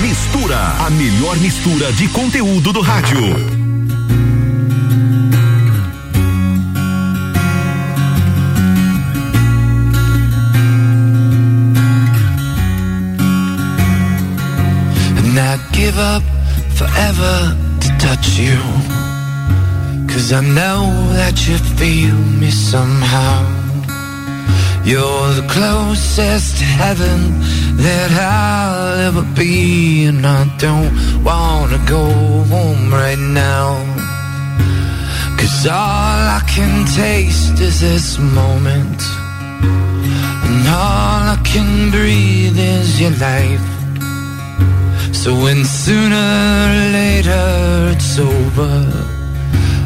[0.00, 3.60] Mistura, a melhor mistura de conteúdo do rádio.
[15.80, 16.22] Give up
[16.76, 19.09] forever to touch you.
[20.12, 20.82] Cause I know
[21.14, 23.60] that you feel me somehow.
[24.84, 27.18] You're the closest to heaven
[27.76, 30.06] that I'll ever be.
[30.06, 30.92] And I don't
[31.22, 32.04] wanna go
[32.54, 33.68] home right now.
[35.38, 39.00] Cause all I can taste is this moment.
[40.46, 43.68] And all I can breathe is your life.
[45.14, 49.19] So when sooner or later it's over,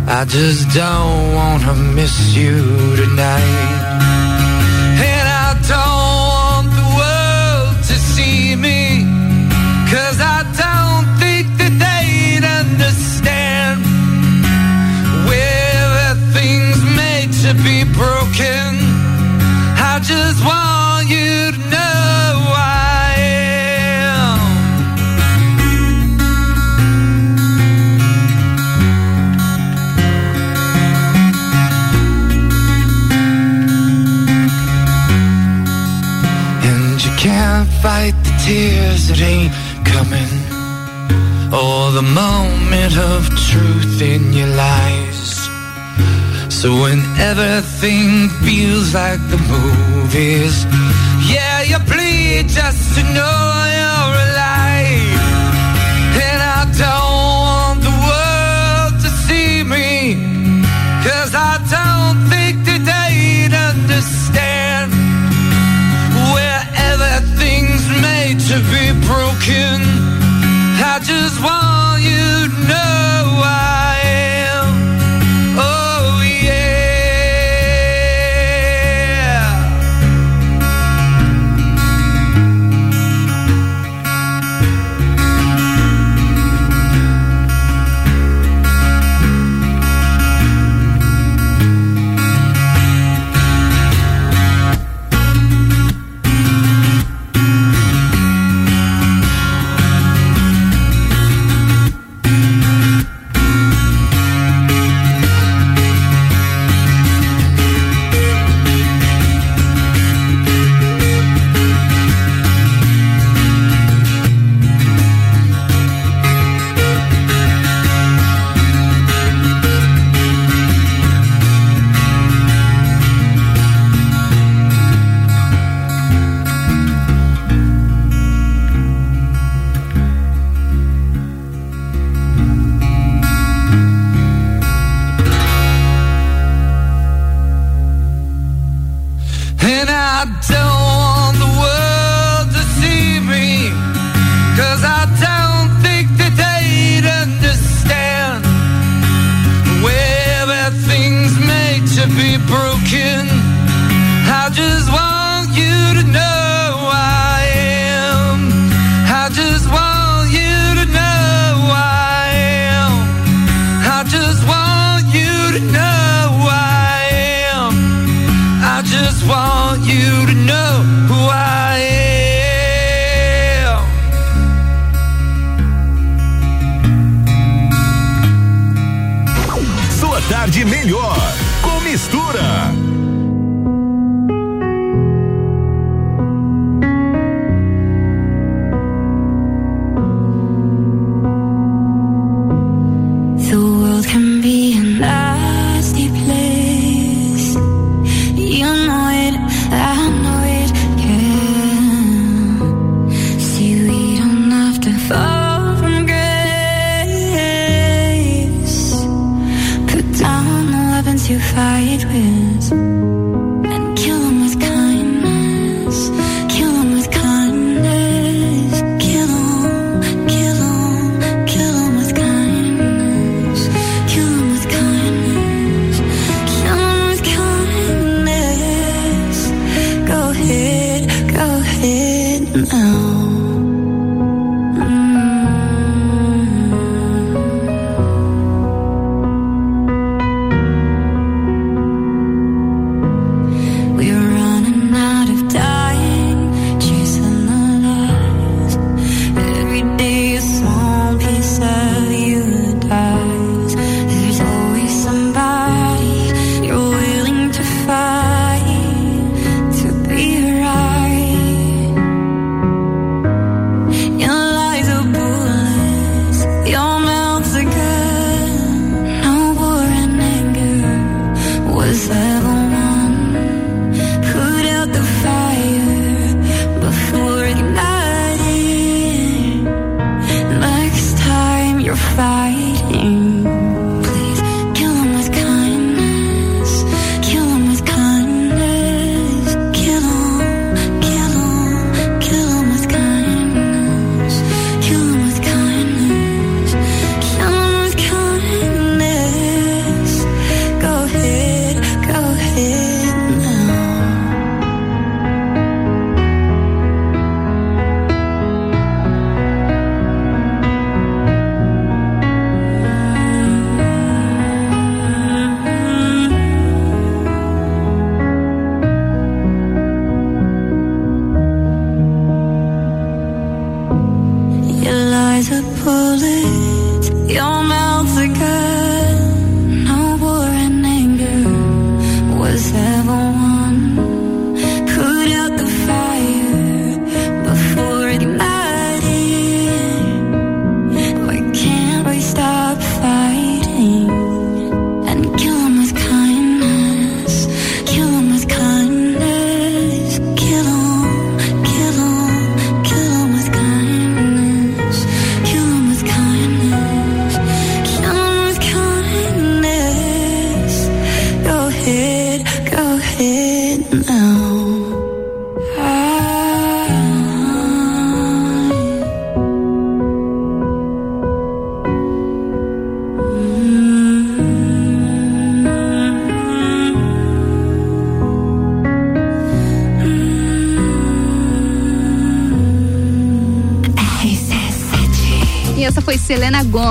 [0.06, 2.60] I just don't wanna miss you
[2.94, 3.80] tonight.
[5.00, 9.06] And I don't want the world to see me,
[9.90, 13.80] cause I don't think that they'd understand.
[15.26, 18.68] Where everything's made to be broken,
[19.80, 20.63] I just want
[37.84, 39.52] fight the tears that ain't
[39.84, 40.34] coming.
[41.52, 43.20] Or the moment of
[43.50, 45.32] truth in your lies.
[46.48, 50.64] So when everything feels like the movies
[51.34, 53.93] Yeah, you bleed just to know
[70.94, 71.63] I just want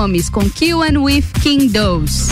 [0.04, 2.28] Gomes com Kill and With King Dose.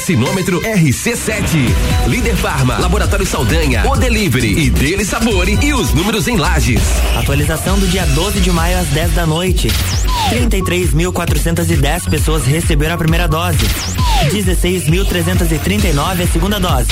[0.00, 2.08] Vacinômetro RC7.
[2.08, 6.80] Líder Farma, Laboratório Saldanha, O Delivery e Dele Sabore e os números em lajes.
[7.14, 9.68] Atualização do dia 12 de maio às 10 da noite.
[10.30, 13.58] 33.410 pessoas receberam a primeira dose.
[14.28, 16.90] 16.339 a segunda dose.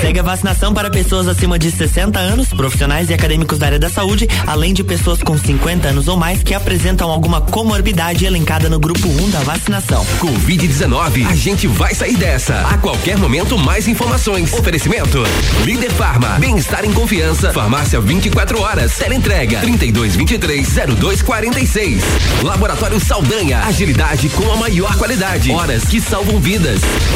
[0.00, 3.90] Segue a vacinação para pessoas acima de 60 anos, profissionais e acadêmicos da área da
[3.90, 8.80] saúde, além de pessoas com 50 anos ou mais que apresentam alguma comorbidade elencada no
[8.80, 10.04] grupo 1 da vacinação.
[10.20, 12.54] Covid-19, a gente vai sair dessa.
[12.68, 14.50] A qualquer momento, mais informações.
[14.52, 15.22] Oferecimento:
[15.64, 17.52] Líder Farma, bem-estar em confiança.
[17.52, 18.96] Farmácia 24 horas.
[18.96, 22.02] Teleentrega 3223-0246.
[22.42, 25.50] Laboratório Saldanha, agilidade com a maior qualidade.
[25.50, 26.53] Horas que salvam vidas.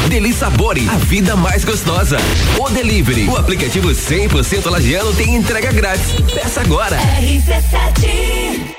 [0.09, 2.17] Deli Sabore, a vida mais gostosa.
[2.59, 6.11] O Delivery, o aplicativo 100% lagiano tem entrega grátis.
[6.33, 6.97] Peça agora.
[6.97, 8.78] RC7 A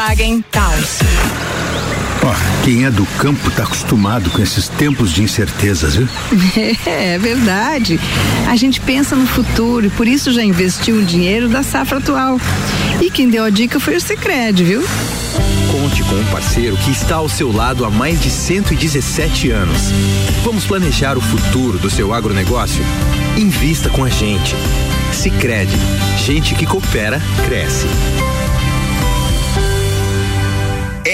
[0.49, 0.97] Taos.
[2.23, 2.33] Ó,
[2.65, 6.09] quem é do campo tá acostumado com esses tempos de incertezas, viu?
[6.87, 7.99] É, é verdade.
[8.49, 12.39] A gente pensa no futuro e por isso já investiu o dinheiro da safra atual.
[12.99, 14.81] E quem deu a dica foi o Sicredi, viu?
[15.71, 19.91] Conte com um parceiro que está ao seu lado há mais de 117 anos.
[20.43, 22.83] Vamos planejar o futuro do seu agronegócio?
[23.37, 24.55] Invista com a gente.
[25.13, 25.77] Sicredi,
[26.17, 27.85] gente que coopera cresce.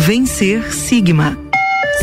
[0.00, 1.36] Vencer Sigma.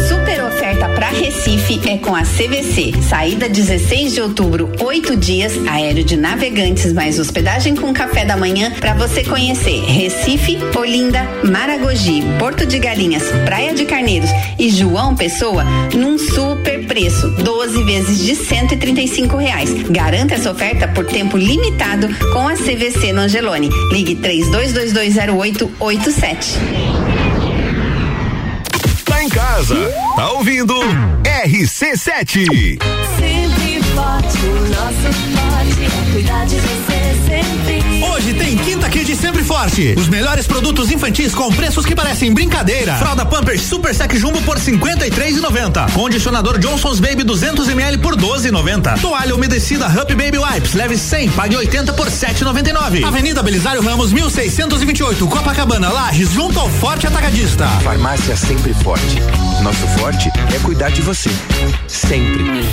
[0.08, 2.93] Super oferta para Recife é com a CVC.
[3.02, 8.72] Saída 16 de outubro, oito dias, aéreo de navegantes mais hospedagem com café da manhã
[8.80, 14.30] para você conhecer Recife, Olinda, Maragogi, Porto de Galinhas, Praia de Carneiros
[14.60, 15.64] e João Pessoa
[15.95, 19.74] num super preço, 12 vezes de 135 reais.
[19.89, 23.72] Garanta essa oferta por tempo limitado com a CVC no Angelone.
[23.91, 27.16] Ligue 32220887.
[29.28, 29.75] Em casa,
[30.15, 30.73] tá ouvindo
[31.43, 32.45] RC7.
[33.17, 36.97] Sempre forte, o nosso forte é cuidar de você.
[38.18, 39.93] Hoje tem Quinta Kid Sempre Forte.
[39.95, 42.95] Os melhores produtos infantis com preços que parecem brincadeira.
[42.95, 45.91] Fralda Pampers Super Sec Jumbo por 53,90.
[45.91, 48.99] Condicionador Johnson's Baby 200 ml por 12,90.
[48.99, 53.05] Toalha umedecida Happy Baby Wipes leve 100, pague 80 por 7,99.
[53.05, 57.68] Avenida Belisário Ramos 1628, Copacabana, Lages, junto ao Forte Atacadista.
[57.84, 59.22] Farmácia Sempre Forte.
[59.61, 61.30] Nosso forte é cuidar de você.
[61.88, 62.65] Sempre.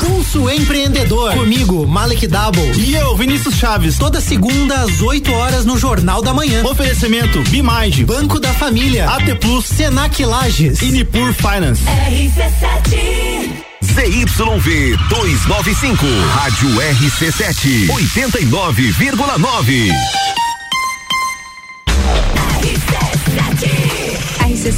[0.00, 1.32] Pulso Empreendedor.
[1.34, 2.72] Comigo, Malek Double.
[2.76, 6.64] E eu, Vinícius Chaves, toda segunda às 8 horas no Jornal da Manhã.
[6.64, 11.84] Oferecimento Bimage, Banco da Família, AT Plus, Senac Lages e Nipur Finance.
[11.84, 20.43] RC7 ZYV 295, Rádio RC7, 89,9.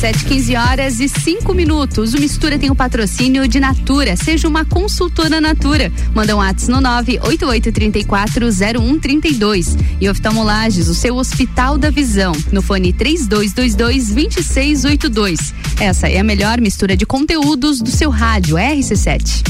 [0.06, 2.14] RC7, 15 horas e 5 minutos.
[2.14, 4.14] O Mistura tem o patrocínio de Natura.
[4.16, 5.90] Seja uma consultora Natura.
[6.14, 9.76] Manda um WhatsApp no 988340132.
[10.00, 12.30] E Oftalmolages, o seu Hospital da Visão.
[12.52, 15.52] No fone 3222-2682.
[15.80, 19.42] Essa é a melhor mistura de conteúdos do seu rádio RC7.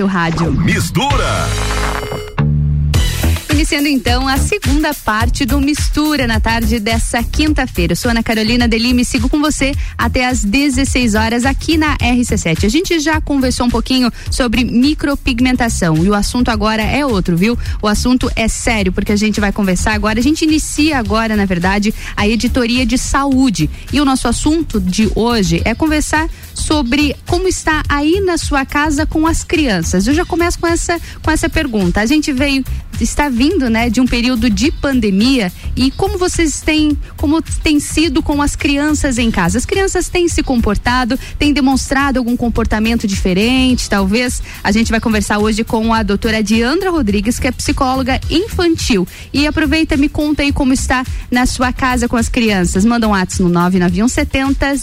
[0.00, 0.50] Seu rádio.
[0.52, 1.79] Mistura.
[3.60, 7.94] Iniciando então a segunda parte do Mistura na tarde dessa quinta-feira.
[7.94, 12.64] Sou Ana Carolina Delime, sigo com você até às 16 horas aqui na RC7.
[12.64, 17.58] A gente já conversou um pouquinho sobre micropigmentação e o assunto agora é outro, viu?
[17.82, 20.18] O assunto é sério porque a gente vai conversar agora.
[20.18, 23.68] A gente inicia agora, na verdade, a editoria de saúde.
[23.92, 29.04] E o nosso assunto de hoje é conversar sobre como está aí na sua casa
[29.04, 30.06] com as crianças.
[30.06, 32.00] Eu já começo com essa com essa pergunta.
[32.00, 32.64] A gente veio
[33.00, 38.22] está vindo, né, de um período de pandemia e como vocês têm, como tem sido
[38.22, 39.58] com as crianças em casa?
[39.58, 44.42] As crianças têm se comportado, têm demonstrado algum comportamento diferente, talvez?
[44.62, 49.06] A gente vai conversar hoje com a doutora Diandra Rodrigues, que é psicóloga infantil.
[49.32, 52.84] E aproveita, me conta aí como está na sua casa com as crianças.
[52.84, 54.74] Manda um WhatsApp no 991 70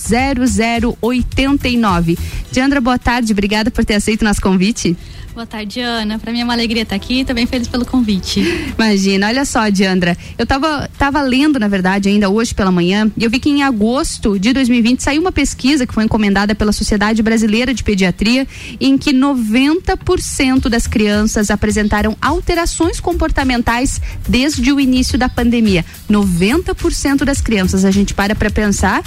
[1.01, 2.17] 0089.
[2.51, 4.95] Diandra, boa tarde, obrigada por ter aceito nosso convite.
[5.37, 6.17] Boa tarde, Ana.
[6.17, 7.23] Para mim é uma alegria estar aqui.
[7.23, 8.39] Também feliz pelo convite.
[8.75, 10.17] Imagina, olha só, Diandra.
[10.35, 13.61] Eu tava, tava lendo, na verdade, ainda hoje pela manhã, e eu vi que em
[13.61, 18.47] agosto de 2020 saiu uma pesquisa que foi encomendada pela Sociedade Brasileira de Pediatria,
[18.81, 25.85] em que 90% das crianças apresentaram alterações comportamentais desde o início da pandemia.
[26.09, 27.85] 90% das crianças.
[27.85, 29.03] A gente para para pensar,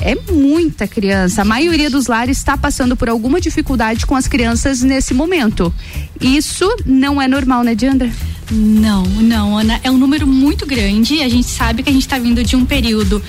[0.00, 1.42] é muita criança.
[1.42, 5.63] A maioria dos lares está passando por alguma dificuldade com as crianças nesse momento.
[6.20, 8.10] Isso não é normal, né, Diandra?
[8.50, 9.80] Não, não, Ana.
[9.82, 11.20] É um número muito grande.
[11.22, 13.22] A gente sabe que a gente está vindo de um período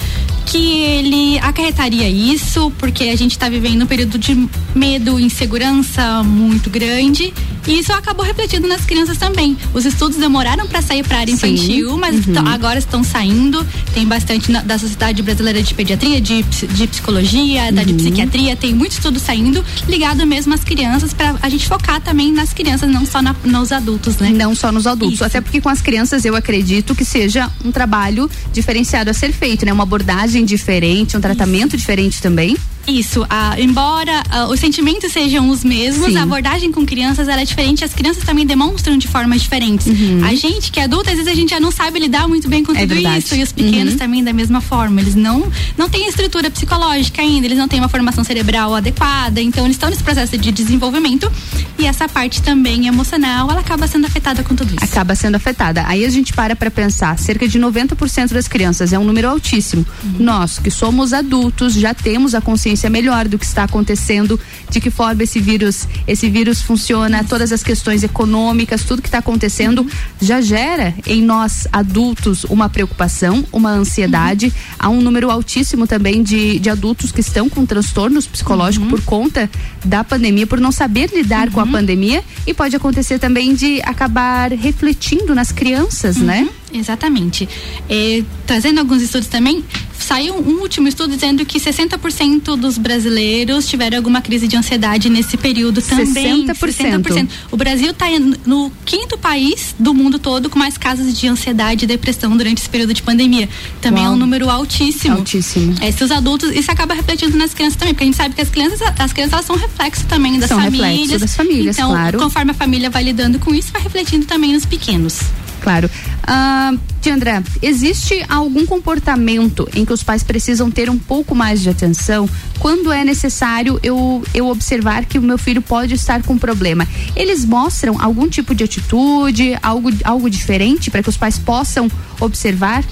[0.45, 6.69] que ele acarretaria isso, porque a gente está vivendo um período de medo, insegurança muito
[6.69, 7.33] grande.
[7.67, 9.57] E isso acabou refletindo nas crianças também.
[9.73, 11.97] Os estudos demoraram para sair para a área infantil, Sim.
[11.99, 12.47] mas Uhum.
[12.47, 13.65] agora estão saindo.
[13.93, 17.97] Tem bastante na- da Sociedade Brasileira de Pediatria, de, de psicologia, da de Uhum.
[17.97, 18.55] psiquiatria.
[18.55, 22.87] Tem muito estudo saindo ligado mesmo às crianças para a gente focar também nas crianças,
[22.89, 24.29] não só na- nos adultos, né?
[24.29, 25.04] Não só nos adultos.
[25.21, 29.65] Até porque com as crianças eu acredito que seja um trabalho diferenciado a ser feito,
[29.65, 29.73] né?
[29.73, 32.55] Uma abordagem diferente, um tratamento diferente também.
[32.87, 33.25] Isso,
[33.57, 36.17] embora ah, os sentimentos sejam os mesmos, Sim.
[36.17, 39.87] a abordagem com crianças ela é diferente, as crianças também demonstram de formas diferentes.
[40.23, 42.63] A gente que é adulta, às vezes a gente já não sabe lidar muito bem
[42.63, 42.77] com Uhum.
[42.77, 43.19] É tudo verdade.
[43.19, 43.99] isso, e os pequenos Uhum.
[43.99, 47.89] também da mesma forma, eles não não têm estrutura psicológica ainda, eles não têm uma
[47.89, 51.31] formação cerebral adequada, então eles estão nesse processo de desenvolvimento
[51.79, 54.83] e essa parte também emocional, ela acaba sendo afetada com tudo isso.
[54.83, 55.83] Acaba sendo afetada.
[55.87, 59.85] Aí a gente para para pensar, cerca de 90% das crianças é um número altíssimo.
[60.19, 64.89] Nós, que somos adultos, já temos a consciência melhor do que está acontecendo, de que
[64.89, 69.85] forma esse vírus, esse vírus funciona, todas as questões econômicas, tudo que está acontecendo
[70.21, 74.53] já gera em nós adultos uma preocupação, uma ansiedade.
[74.77, 79.49] Há um número altíssimo também de, de adultos que estão com transtornos psicológicos por conta
[79.83, 84.51] da pandemia, por não saber lidar com a pandemia e pode acontecer também de acabar
[84.51, 86.47] refletindo nas crianças, né?
[86.73, 87.47] Exatamente.
[87.89, 89.63] É, trazendo alguns estudos também,
[89.99, 95.37] saiu um último estudo dizendo que 60% dos brasileiros tiveram alguma crise de ansiedade nesse
[95.37, 96.45] período também.
[96.47, 97.29] 60%.
[97.51, 98.05] O Brasil está
[98.45, 102.69] no quinto país do mundo todo com mais casos de ansiedade e depressão durante esse
[102.69, 103.49] período de pandemia.
[103.81, 104.13] Também Uau.
[104.13, 105.17] é um número altíssimo.
[105.17, 105.75] Altíssimo.
[105.81, 108.41] É, se os adultos, isso acaba refletindo nas crianças também, porque a gente sabe que
[108.41, 111.21] as crianças, as crianças são reflexo também das São reflexo famílias.
[111.21, 112.19] das famílias, então, claro.
[112.19, 115.19] conforme a família vai lidando com isso, vai refletindo também nos pequenos.
[115.65, 115.89] Claro.
[116.21, 121.71] Ah, Tiandra, existe algum comportamento em que os pais precisam ter um pouco mais de
[121.71, 126.87] atenção quando é necessário eu, eu observar que o meu filho pode estar com problema?
[127.15, 131.89] Eles mostram algum tipo de atitude, algo, algo diferente para que os pais possam
[132.19, 132.83] observar?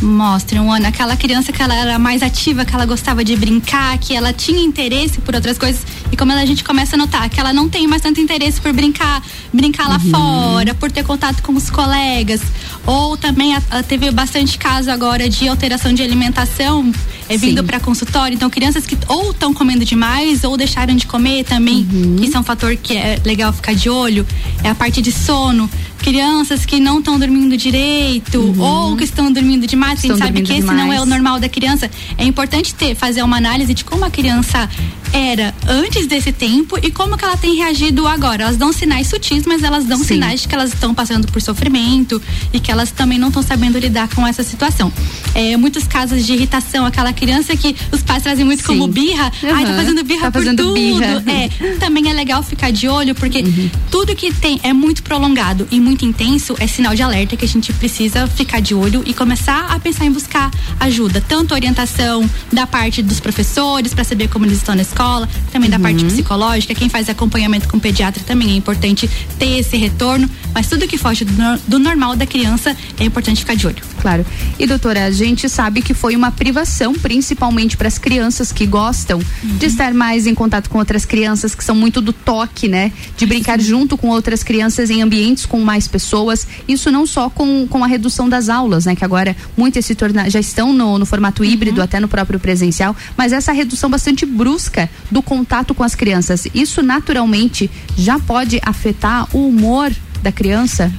[0.00, 4.14] Mostram, Ana, aquela criança que ela era mais ativa, que ela gostava de brincar, que
[4.14, 5.82] ela tinha interesse por outras coisas.
[6.10, 8.72] E como a gente começa a notar que ela não tem mais tanto interesse por
[8.72, 9.22] brincar,
[9.52, 10.10] brincar lá Uhum.
[10.10, 12.40] fora, por ter contato com os colegas.
[12.86, 16.90] Ou também a- a- teve bastante caso agora de alteração de alimentação
[17.30, 18.34] é, vindo para consultório.
[18.34, 22.16] Então, crianças que ou estão comendo demais ou deixaram de comer também, Uhum.
[22.20, 24.26] isso é um fator que é legal ficar de olho.
[24.62, 25.70] É a parte de sono.
[26.00, 30.14] Crianças que não estão dormindo direito ou que estão dormindo demais, a Uhum.
[30.14, 31.90] Estão gente sabe que esse não é o normal da criança.
[32.16, 34.68] É importante ter, fazer uma análise de como a criança
[35.12, 38.44] era antes desse tempo e como que ela tem reagido agora.
[38.44, 40.04] Elas dão sinais sutis, mas elas dão Sim.
[40.04, 42.20] sinais de que elas estão passando por sofrimento
[42.52, 44.90] e que elas também não estão sabendo lidar com essa situação.
[45.34, 48.90] É, muitos casos de irritação, aquela criança que os pais trazem muito como Sim.
[48.90, 49.30] birra.
[49.54, 50.74] Ai, tá fazendo birra Tá por fazendo tudo.
[50.74, 51.22] birra.
[51.26, 51.48] É,
[51.78, 53.70] também é legal ficar de olho, porque Uhum.
[53.90, 57.48] tudo que tem é muito prolongado e muito intenso é sinal de alerta que a
[57.48, 62.66] gente precisa ficar de olho e começar a pensar em buscar ajuda, tanto orientação da
[62.66, 66.88] parte dos professores para saber como eles estão na escola, também da parte psicológica, quem
[66.88, 69.08] faz acompanhamento com o pediatra também é importante
[69.38, 73.54] ter esse retorno, mas tudo que foge do, do normal da criança é importante ficar
[73.56, 73.82] de olho.
[74.00, 74.24] Claro.
[74.58, 79.20] E doutora, a gente sabe que foi uma privação, principalmente para as crianças que gostam
[79.42, 82.92] de estar mais em contato com outras crianças, que são muito do toque, né?
[83.16, 86.46] De brincar junto com outras crianças em ambientes com mais pessoas.
[86.68, 88.94] Isso não só com, com a redução das aulas, né?
[88.94, 92.94] Que agora muitas se torna, já estão no, no formato híbrido, até no próprio presencial,
[93.16, 96.46] mas essa redução bastante brusca do contato com as crianças.
[96.54, 99.90] Isso naturalmente já pode afetar o humor
[100.22, 100.92] da criança?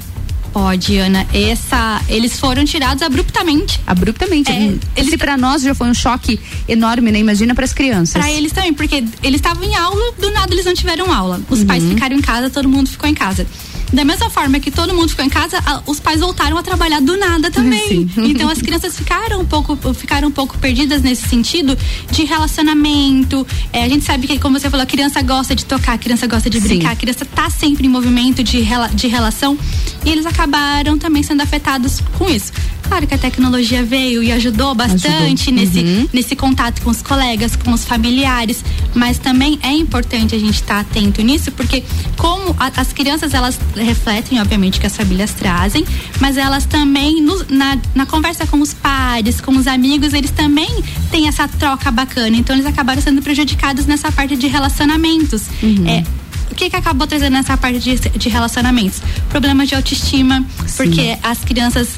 [0.53, 1.25] Pode, Ana.
[1.33, 3.79] Essa, eles foram tirados abruptamente.
[3.87, 4.51] Abruptamente.
[4.51, 7.19] É, Esse para nós já foi um choque enorme, né?
[7.19, 8.21] Imagina para as crianças.
[8.21, 11.39] Pra eles também, porque eles estavam em aula, do nada eles não tiveram aula.
[11.49, 13.47] Os pais ficaram em casa, todo mundo ficou em casa.
[13.93, 17.01] Da mesma forma que todo mundo ficou em casa, a- os pais voltaram a trabalhar
[17.01, 18.09] do nada também.
[18.17, 21.77] Então as crianças ficaram um pouco, ficaram um pouco perdidas nesse sentido
[22.11, 23.45] de relacionamento.
[23.73, 26.25] É, a gente sabe que, como você falou, a criança gosta de tocar, a criança
[26.27, 26.67] gosta de Sim.
[26.67, 29.57] brincar, a criança tá sempre em movimento de, rela- de relação
[30.05, 32.51] e eles acabaram também sendo afetados com isso.
[32.87, 35.07] Claro que a tecnologia veio e ajudou bastante
[35.49, 35.53] Ajudou.
[35.53, 36.09] nesse, Uhum.
[36.11, 38.63] nesse contato com os colegas, com os familiares,
[38.93, 41.83] mas também é importante a gente estar atento nisso, porque
[42.17, 45.85] como a- as crianças elas refletem, obviamente, que as famílias trazem,
[46.19, 50.69] mas elas também no- na, na conversa com os pares, com os amigos, eles também
[51.11, 55.43] têm essa troca bacana, então eles acabaram sendo prejudicados nessa parte de relacionamentos.
[55.87, 56.03] É,
[56.51, 59.01] o que, que acabou trazendo nessa parte de, de relacionamentos?
[59.29, 61.89] Problemas de autoestima, porque as crianças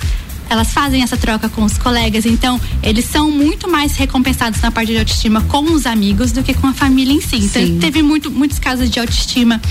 [0.50, 4.92] elas fazem essa troca com os colegas, então eles são muito mais recompensados na parte
[4.92, 7.38] de autoestima com os amigos do que com a família em si.
[7.38, 7.80] Então Sim.
[7.80, 9.62] teve muito, muitos casos de autoestima,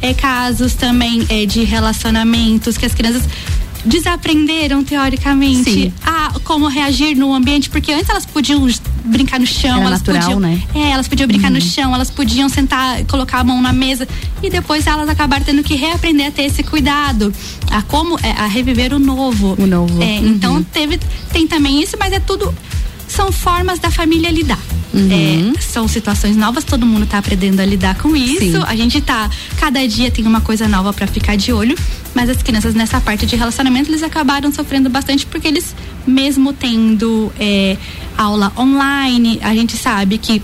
[0.00, 3.22] é, casos também é, de relacionamentos que as crianças
[3.84, 5.92] desaprenderam teoricamente Sim.
[6.04, 8.68] a como reagir no ambiente, porque antes elas podiam
[9.04, 10.62] brincar no chão, Era elas natural, podiam, né?
[10.74, 14.06] é, elas podiam brincar no chão, elas podiam sentar, colocar a mão na mesa
[14.42, 17.32] e depois elas acabaram tendo que reaprender a ter esse cuidado,
[17.70, 19.54] a como é, a reviver o novo.
[19.58, 20.02] O novo.
[20.02, 20.26] É, Uhum.
[20.28, 20.98] Então teve
[21.32, 22.52] tem também isso, mas é tudo
[23.08, 24.58] são formas da família lidar.
[24.92, 25.52] Uhum.
[25.56, 28.38] É, são situações novas, todo mundo tá aprendendo a lidar com isso.
[28.56, 28.62] Sim.
[28.66, 31.76] A gente tá cada dia tem uma coisa nova para ficar de olho,
[32.14, 35.74] mas as crianças nessa parte de relacionamento eles acabaram sofrendo bastante porque eles
[36.06, 37.76] mesmo tendo é,
[38.18, 40.42] aula online, a gente sabe que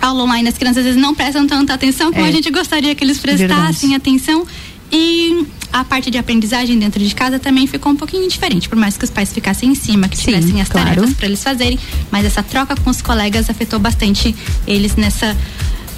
[0.00, 2.28] aula online as crianças às vezes não prestam tanta atenção como É.
[2.28, 3.94] a gente gostaria que eles prestassem Verdade.
[3.96, 4.46] atenção
[4.92, 8.96] e a parte de aprendizagem dentro de casa também ficou um pouquinho diferente, por mais
[8.96, 10.88] que os pais ficassem em cima, que Sim, tivessem as claro.
[10.88, 11.78] tarefas para eles fazerem,
[12.10, 14.34] mas essa troca com os colegas afetou bastante
[14.66, 15.36] eles nessa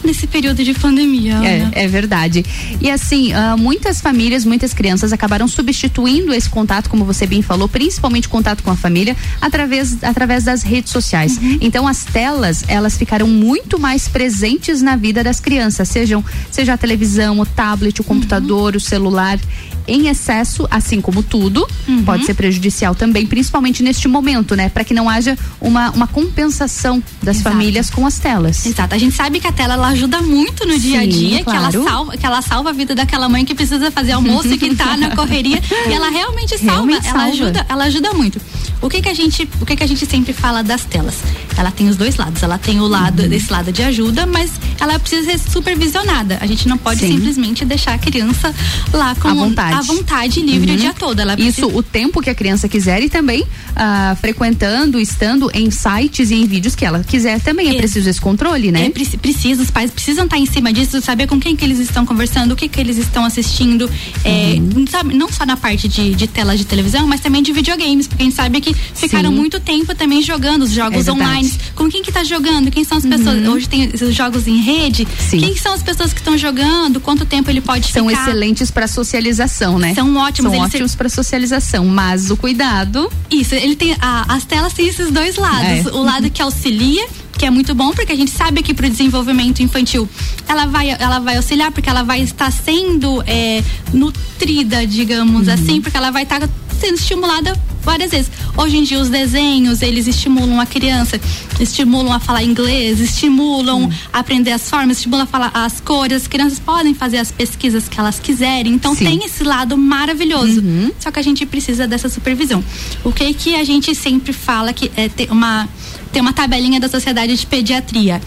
[0.05, 1.37] nesse período de pandemia.
[1.37, 1.73] Ana.
[1.75, 2.45] É, é verdade.
[2.81, 7.69] E assim, ah, muitas famílias, muitas crianças acabaram substituindo esse contato, como você bem falou,
[7.69, 11.39] principalmente contato com a família, através, através das redes sociais.
[11.61, 16.77] Então, as telas, elas ficaram muito mais presentes na vida das crianças, sejam, seja a
[16.77, 19.39] televisão, o tablet, o computador, o celular.
[19.87, 21.67] Em excesso, assim como tudo,
[22.07, 24.69] pode ser prejudicial também, principalmente neste momento, né?
[24.69, 27.51] Para que não haja uma, uma compensação das Exato.
[27.51, 28.65] famílias com as telas.
[28.65, 28.95] Exato.
[28.95, 31.71] A gente sabe que a tela ela ajuda muito no dia a dia, que ela
[31.71, 31.85] claro.
[31.85, 34.97] salva, que ela salva a vida daquela mãe que precisa fazer almoço e que tá
[34.97, 37.33] na correria e ela realmente salva, Realmente ela salva.
[37.33, 38.41] ajuda, ela ajuda muito.
[38.81, 41.17] O que que a gente, o que que a gente sempre fala das telas?
[41.57, 43.29] Ela tem os dois lados, ela tem o lado Uhum.
[43.29, 44.51] desse lado de ajuda, mas
[44.81, 46.39] ela precisa ser supervisionada.
[46.41, 47.17] A gente não pode Sim.
[47.17, 48.55] simplesmente deixar a criança
[48.93, 49.74] lá com À vontade.
[49.79, 50.77] À vontade livre Uhum.
[50.77, 51.21] o dia todo.
[51.21, 53.45] Ela Isso, o tempo que a criança quiser e também
[53.77, 57.71] ah, frequentando, estando em sites e em vídeos que ela quiser também.
[57.71, 58.87] É, preciso esse controle, né?
[58.87, 61.79] É, preci- precisa, os pais precisam estar em cima disso, saber com quem que eles
[61.79, 63.89] estão conversando, o que que eles estão assistindo,
[64.25, 64.85] é, Uhum.
[64.91, 68.23] sabe, não só na parte de, de tela de televisão, mas também de videogames, porque
[68.23, 69.37] a gente sabe que ficaram Sim.
[69.37, 71.21] muito tempo também jogando os É jogos verdade.
[71.21, 71.53] online.
[71.75, 72.71] Com quem que tá jogando?
[72.71, 73.37] Quem são as pessoas?
[73.47, 73.53] Uhum.
[73.53, 75.07] Hoje tem os jogos em rede.
[75.19, 75.39] Sim.
[75.39, 77.01] Quem são as pessoas que estão jogando?
[77.01, 78.23] Quanto tempo ele pode São ficar?
[78.23, 79.95] excelentes para socialização, né?
[79.95, 83.11] São ótimos, São ótimos para socialização, mas o cuidado.
[83.31, 85.87] Isso, ele tem a- as telas têm esses dois lados.
[85.87, 85.91] É.
[85.93, 87.07] O lado que auxilia,
[87.39, 90.09] que é muito bom, porque a gente sabe que para o desenvolvimento infantil
[90.47, 93.63] ela vai, ela vai auxiliar, porque ela vai estar sendo é,
[93.93, 96.47] nutrida, digamos assim, porque ela vai estar
[96.85, 98.31] sendo estimulada várias vezes.
[98.57, 101.19] Hoje em dia os desenhos, eles estimulam a criança,
[101.59, 106.23] estimulam a falar inglês, estimulam a aprender as formas, estimulam a falar as cores.
[106.23, 108.75] As crianças podem fazer as pesquisas que elas quiserem.
[108.75, 109.07] Então Sim.
[109.07, 110.63] tem esse lado maravilhoso.
[111.01, 112.63] Só que a gente precisa dessa supervisão.
[113.03, 115.67] O que que a gente sempre fala que é ter uma
[116.13, 118.23] tem uma tabelinha da Sociedade de Pediatria.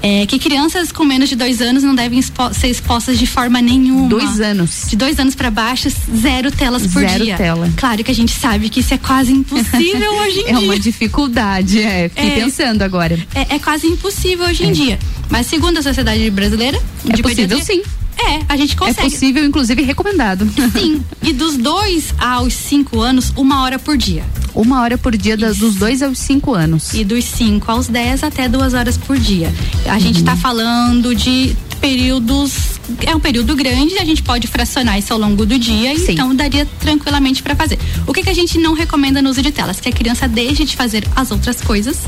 [0.00, 3.60] É, que crianças com menos de dois anos não devem expo- ser expostas de forma
[3.60, 4.08] nenhuma.
[4.08, 4.84] Dois anos.
[4.88, 7.36] De dois anos pra baixo, zero telas por Zero dia.
[7.36, 7.68] tela.
[7.76, 10.58] Claro que a gente sabe que isso é quase impossível hoje em é dia.
[10.60, 12.08] uma dificuldade, é.
[12.08, 12.34] Fiquei É.
[12.44, 13.18] pensando agora.
[13.34, 14.98] É, é quase impossível hoje em dia.
[15.28, 17.82] Mas segundo a Sociedade Brasileira É possível, sim.
[18.18, 19.10] É, a gente É consegue.
[19.10, 20.48] possível, inclusive recomendado.
[20.72, 21.02] Sim.
[21.22, 24.24] E dos dois aos cinco anos, uma hora por dia.
[24.54, 26.92] Uma hora por dia da- dos dois aos cinco anos.
[26.94, 29.52] E dos 5 aos 10 até duas horas por dia.
[29.86, 32.78] A gente está falando de períodos.
[33.06, 36.66] É um período grande, a gente pode fracionar isso ao longo do dia, então daria
[36.80, 37.78] tranquilamente para fazer.
[38.06, 39.78] O que, que a gente não recomenda no uso de telas?
[39.78, 41.98] Que a criança deixe de fazer as outras coisas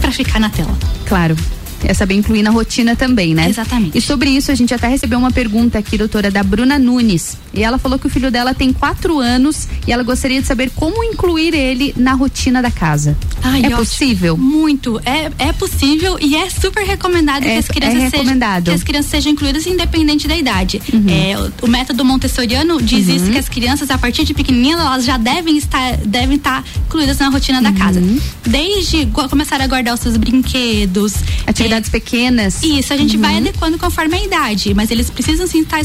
[0.00, 0.76] para ficar na tela.
[1.06, 1.36] Claro.
[1.84, 3.48] É saber incluir na rotina também, né?
[3.48, 3.96] Exatamente.
[3.96, 7.36] E sobre isso, a gente até recebeu uma pergunta aqui, doutora, da Bruna Nunes.
[7.54, 10.70] E ela falou que o filho dela tem quatro anos e ela gostaria de saber
[10.74, 13.16] como incluir ele na rotina da casa.
[13.50, 14.36] Ai, é possível?
[14.36, 15.00] Muito.
[15.04, 18.82] É, é possível e é super recomendado que É- as crianças é sejam que as
[18.82, 20.80] crianças sejam incluídas independente da idade.
[20.92, 21.04] Uhum.
[21.08, 23.16] É, o, método montessoriano diz Uhum.
[23.16, 27.18] isso que as crianças a partir de pequenininhas elas já devem estar devem estar incluídas
[27.18, 28.00] na rotina da casa.
[28.00, 28.18] Uhum.
[28.46, 31.14] Desde começar a guardar os seus brinquedos,
[31.46, 32.62] Atividades pequenas.
[32.62, 33.22] isso, a gente Uhum.
[33.22, 35.80] vai adequando conforme a idade, mas eles precisam sim estar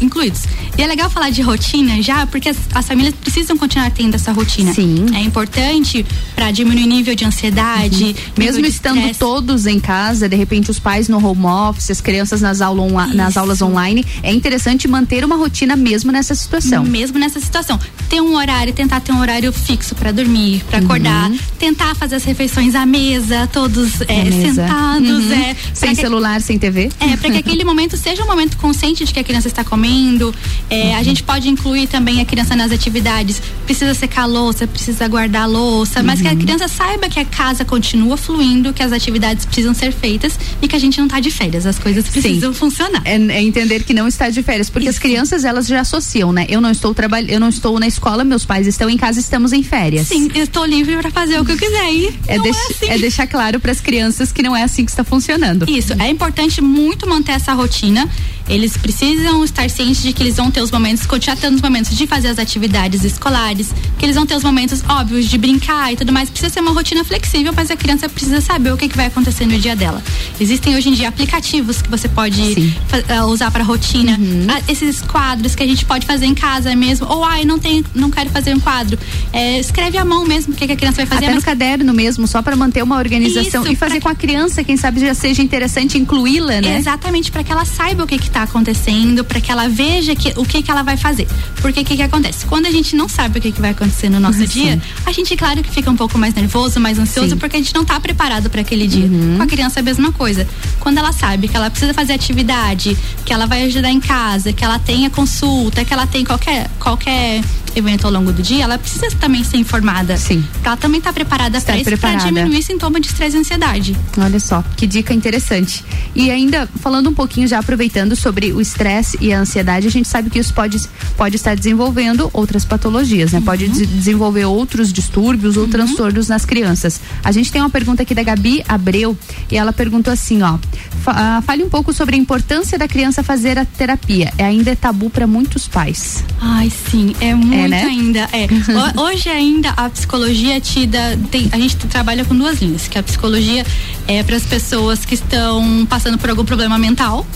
[0.00, 0.42] incluídos.
[0.76, 4.32] E é legal falar de rotina já, porque as, as famílias precisam continuar tendo essa
[4.32, 4.72] rotina.
[4.72, 5.06] Sim.
[5.14, 6.04] É importante
[6.34, 8.04] para diminuir nível de ansiedade.
[8.04, 8.14] Uhum.
[8.36, 9.18] Mesmo de estando estresse.
[9.18, 13.06] todos em casa, de repente os pais no home office, as crianças nas, aula onla-
[13.08, 16.84] nas aulas online, é interessante manter uma rotina mesmo nessa situação.
[16.84, 17.78] Mesmo nessa situação.
[18.08, 21.38] Ter um horário, tentar ter um horário fixo para dormir, para acordar, Uhum.
[21.58, 24.62] tentar fazer as refeições à mesa, todos é, mesa.
[24.62, 25.32] sentados, Uhum.
[25.32, 26.90] é, Sem que- celular, sem TV.
[27.00, 30.34] É, para que aquele momento seja um momento consciente de que a criança está comendo.
[30.70, 33.40] É, A gente pode incluir também a criança nas atividades.
[33.64, 36.26] Precisa secar a louça, precisa guardar a louça, mas Uhum.
[36.26, 40.38] que a criança saiba que a casa continua fluindo, que as atividades precisam ser feitas
[40.62, 41.66] e que a gente não está de férias.
[41.66, 43.02] As coisas precisam funcionar.
[43.04, 46.46] É, é entender que não está de férias, porque as crianças elas já associam, né?
[46.48, 49.52] Eu não estou trabalhando, eu não estou na escola, meus pais estão em casa, estamos
[49.52, 50.06] em férias.
[50.08, 51.92] Sim, eu estou livre para fazer o que eu quiser.
[51.92, 52.88] E É, não deix- é assim.
[52.90, 55.68] é deixar claro para as crianças que não é assim que está funcionando.
[55.68, 58.08] Isso, é importante muito manter essa rotina.
[58.48, 61.96] Eles precisam estar cientes de que eles vão ter os momentos, continuar tendo os momentos
[61.96, 65.96] de fazer as atividades escolares, que eles vão ter os momentos óbvios de brincar e
[65.96, 66.30] tudo mais.
[66.30, 69.46] Precisa ser uma rotina flexível, mas a criança precisa saber o que, que vai acontecer
[69.46, 70.02] no dia dela.
[70.40, 72.74] Existem hoje em dia aplicativos que você pode
[73.08, 74.16] ah, usar para rotina.
[74.18, 74.46] Uhum.
[74.48, 77.06] Ah, esses quadros que a gente pode fazer em casa mesmo.
[77.08, 78.98] Ou, ai, não tenho, não quero fazer um quadro.
[79.32, 81.24] É, escreve à mão mesmo o que, que a criança vai fazer.
[81.24, 84.14] Até mas no caderno mesmo, só para manter uma organização Isso, e fazer com a
[84.14, 86.78] criança, quem sabe já seja interessante incluí-la, né?
[86.78, 90.44] Exatamente, para que ela saiba o que está acontecendo, para que ela veja que, o
[90.44, 91.26] que, que ela vai fazer.
[91.60, 92.46] Porque o que, que acontece?
[92.46, 94.46] Quando a gente não sabe o que, que vai acontecer no nosso Sim.
[94.46, 97.36] dia, a gente, claro que fica um pouco mais nervoso, mais ansioso, Sim.
[97.36, 99.06] porque a gente não está preparado para aquele dia.
[99.06, 99.36] Uhum.
[99.36, 100.46] Com a criança é a mesma coisa.
[100.80, 104.64] Quando ela sabe que ela precisa fazer atividade, que ela vai ajudar em casa, que
[104.64, 107.42] ela tenha consulta, que ela tem qualquer, qualquer
[107.74, 110.16] evento ao longo do dia, ela precisa também ser informada.
[110.16, 110.44] Sim.
[110.62, 113.96] Ela também está preparada Está para isso, para diminuir sintoma de estresse e ansiedade.
[114.16, 115.84] Olha só, que dica interessante.
[116.14, 120.06] E ainda falando um pouquinho, já aproveitando sobre o estresse e a ansiedade, a gente
[120.08, 120.80] sabe que isso pode,
[121.16, 123.40] pode estar desenvolvendo outras patologias, né?
[123.44, 127.00] Pode des- desenvolver outros distúrbios ou transtornos nas crianças.
[127.24, 129.16] A gente tem uma pergunta aqui da Gabi Abreu
[129.50, 130.58] e ela perguntou assim, ó.
[131.02, 134.32] fa- ah, fale um pouco sobre a importância da criança fazer a terapia.
[134.36, 136.24] É ainda é tabu para muitos pais.
[136.40, 137.82] Ai, sim, é muito né?
[137.82, 138.28] ainda.
[138.32, 138.44] É.
[139.00, 141.16] Ho- Hoje ainda a psicologia te dá.
[141.30, 143.64] tem- a gente trabalha com duas linhas, que a psicologia
[144.06, 147.26] é para as pessoas que estão passando por algum problema mental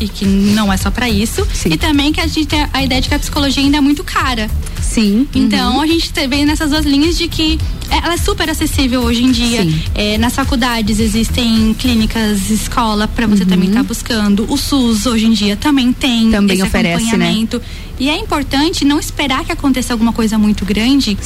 [0.00, 1.46] e que não é só para isso.
[1.66, 4.02] E também que a gente tem a ideia de que a psicologia ainda é muito
[4.04, 4.50] cara.
[4.82, 5.26] Sim.
[5.34, 7.58] Então a gente te- vem nessas duas linhas de que
[7.90, 9.66] é, ela é super acessível hoje em dia.
[9.94, 14.46] É, nas faculdades existem clínicas, escola para você também estar buscando.
[14.48, 17.08] O SUS hoje em dia também tem Também esse oferece, né?
[17.28, 17.62] acompanhamento.
[17.98, 21.16] E é importante não esperar que aconteça alguma coisa muito grande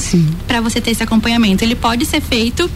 [0.47, 1.63] para você ter esse acompanhamento.
[1.63, 2.69] Ele pode ser feito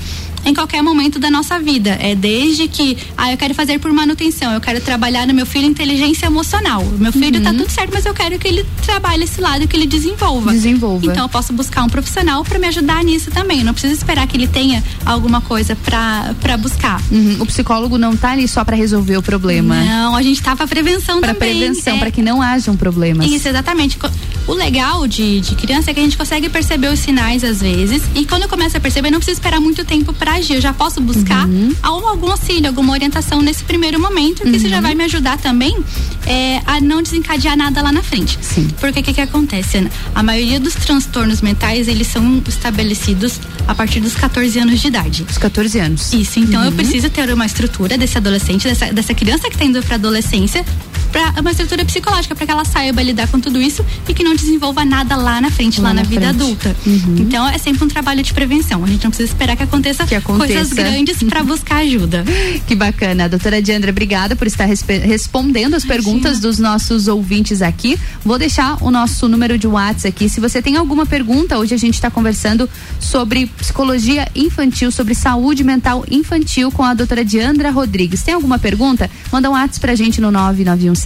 [0.45, 1.97] em qualquer momento da nossa vida.
[2.01, 5.65] É desde que, ah, eu quero fazer por manutenção, eu quero trabalhar no meu filho
[5.65, 6.83] inteligência emocional.
[6.97, 9.87] Meu filho tá tudo certo, mas eu quero que ele trabalhe esse lado, que ele
[9.87, 10.51] desenvolva.
[10.51, 11.05] Desenvolva.
[11.05, 13.59] Então eu posso buscar um profissional para me ajudar nisso também.
[13.59, 17.01] Eu não preciso esperar que ele tenha alguma coisa para buscar.
[17.11, 17.37] Uhum.
[17.39, 19.75] O psicólogo não tá ali só para resolver o problema.
[19.83, 21.57] Não, a gente tá pra prevenção Pra também.
[21.57, 21.99] prevenção, é.
[21.99, 23.27] para que não hajam problemas.
[23.29, 23.97] Isso, exatamente.
[24.45, 28.03] O legal de, de criança é que a gente consegue perceber os sinais às vezes.
[28.13, 30.55] E quando eu começo a perceber, eu não preciso esperar muito tempo pra agir.
[30.55, 31.47] Eu já posso buscar
[31.81, 35.77] algum, algum auxílio, alguma orientação nesse primeiro momento, que isso já vai me ajudar também
[36.25, 38.37] é, a não desencadear nada lá na frente.
[38.41, 38.67] Sim.
[38.79, 39.89] Porque o que, que acontece, Ana?
[40.13, 45.25] A maioria dos transtornos mentais, eles são estabelecidos a partir dos 14 anos de idade.
[45.29, 46.11] Os 14 anos.
[46.13, 46.75] Isso, então eu Uhum.
[46.75, 50.65] preciso ter uma estrutura desse adolescente, dessa, dessa criança que está indo para adolescência,
[51.13, 54.35] para uma estrutura psicológica, para que ela saiba lidar com tudo isso e que não
[54.35, 56.41] desenvolva nada lá na frente, lá, Lá na, na vida frente.
[56.41, 56.75] adulta.
[56.85, 57.15] Uhum.
[57.19, 58.83] Então é sempre um trabalho de prevenção.
[58.83, 60.73] A gente não precisa esperar que aconteça, coisas aconteça.
[60.75, 62.25] grandes para buscar ajuda.
[62.65, 63.27] Que bacana.
[63.29, 67.99] Doutora Diandra, obrigada por estar respondendo as perguntas dos nossos ouvintes aqui.
[68.23, 70.29] Vou deixar o nosso número de WhatsApp aqui.
[70.29, 72.69] Se você tem alguma pergunta, hoje a gente está conversando
[72.99, 78.23] sobre psicologia infantil, sobre saúde mental infantil com a doutora Diandra Rodrigues.
[78.23, 79.09] Tem alguma pergunta?
[79.31, 80.31] Manda um WhatsApp pra gente no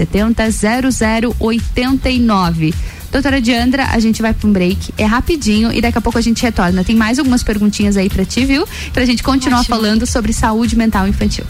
[0.05, 2.73] 99170 0089.
[3.11, 6.21] Doutora Diandra, a gente vai para um break, é rapidinho e daqui a pouco a
[6.21, 6.83] gente retorna.
[6.83, 8.67] Tem mais algumas perguntinhas aí pra ti, viu?
[8.93, 9.75] Pra gente continuar Ótimo.
[9.75, 11.45] falando sobre saúde mental infantil.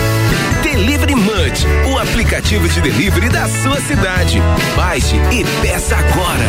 [0.71, 4.39] Delivery Munch, o aplicativo de delivery da sua cidade.
[4.73, 6.47] Baixe e peça agora.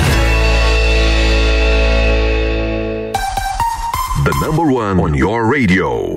[4.23, 6.17] The number one on your radio.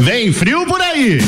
[0.00, 1.18] Vem frio por aí!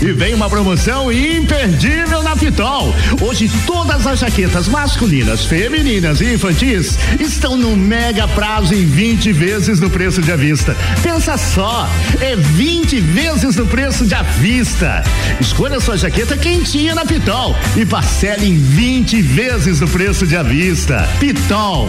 [0.00, 2.92] E vem uma promoção imperdível na Pitol.
[3.20, 9.78] Hoje todas as jaquetas masculinas, femininas e infantis estão no mega prazo em 20 vezes
[9.78, 10.76] no preço de à vista.
[11.04, 11.88] Pensa só,
[12.20, 15.04] é 20 vezes no preço de à vista.
[15.40, 20.42] Escolha sua jaqueta quentinha na Pitol e parcele em 20 vezes no preço de à
[20.42, 21.08] vista.
[21.20, 21.88] Pitol.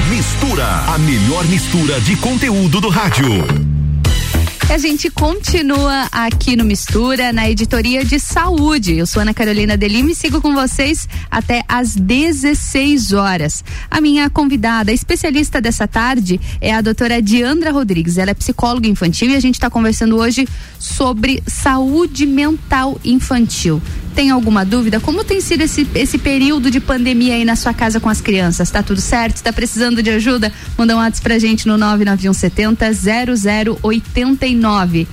[0.09, 3.29] Mistura, a melhor mistura de conteúdo do rádio.
[4.67, 8.97] A gente continua aqui no Mistura, na editoria de saúde.
[8.97, 13.63] Eu sou Ana Carolina Delim e sigo com vocês até às 16 horas.
[13.91, 18.17] A minha convidada, a especialista dessa tarde, é a doutora Diandra Rodrigues.
[18.17, 20.47] Ela é psicóloga infantil e a gente está conversando hoje
[20.79, 23.79] sobre saúde mental infantil.
[24.15, 24.99] Tem alguma dúvida?
[24.99, 28.69] Como tem sido esse, esse período de pandemia aí na sua casa com as crianças?
[28.69, 29.37] Tá tudo certo?
[29.37, 30.51] Está precisando de ajuda?
[30.77, 32.91] Manda um WhatsApp pra gente no 99170
[33.81, 35.07] 0089.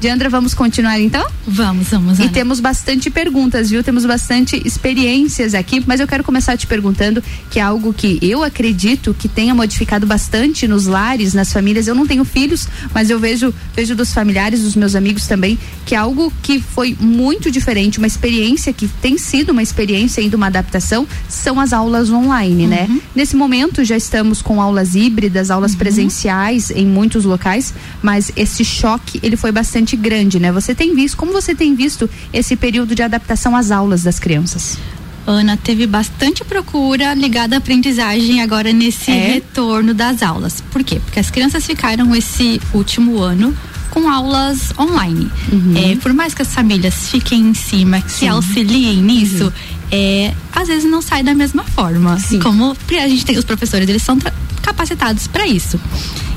[0.00, 1.26] Diandra, vamos continuar então?
[1.46, 2.18] Vamos, vamos.
[2.18, 2.32] E Ana.
[2.32, 3.84] temos bastante perguntas, viu?
[3.84, 8.42] Temos bastante experiências aqui, mas eu quero começar te perguntando que é algo que eu
[8.42, 11.86] acredito que tenha modificado bastante nos lares, nas famílias.
[11.86, 15.94] Eu não tenho filhos, mas eu vejo, vejo dos familiares, dos meus amigos também, que
[15.94, 20.46] é algo que foi muito diferente, uma experiência que tem sido uma experiência ainda uma
[20.46, 22.88] adaptação, são as aulas online, né?
[23.14, 29.20] Nesse momento já estamos com aulas híbridas, aulas presenciais em muitos locais, mas esse choque,
[29.22, 30.50] ele foi bastante grande, né?
[30.52, 34.78] Você tem visto, como você tem visto esse período de adaptação às aulas das crianças?
[35.26, 39.34] Ana, teve bastante procura ligada à aprendizagem agora nesse É?
[39.34, 40.62] retorno das aulas.
[40.70, 41.00] Por quê?
[41.04, 43.54] Porque as crianças ficaram esse último ano
[43.90, 45.30] com aulas online.
[45.76, 49.52] É, por mais que as famílias fiquem em cima, que se auxiliem nisso,
[49.90, 52.16] é, às vezes não sai da mesma forma.
[52.38, 54.18] Como a gente tem os professores, eles são
[54.62, 55.80] capacitados para isso.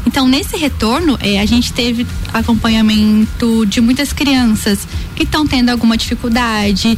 [0.05, 5.95] Então, nesse retorno, é, a gente teve acompanhamento de muitas crianças que estão tendo alguma
[5.97, 6.97] dificuldade.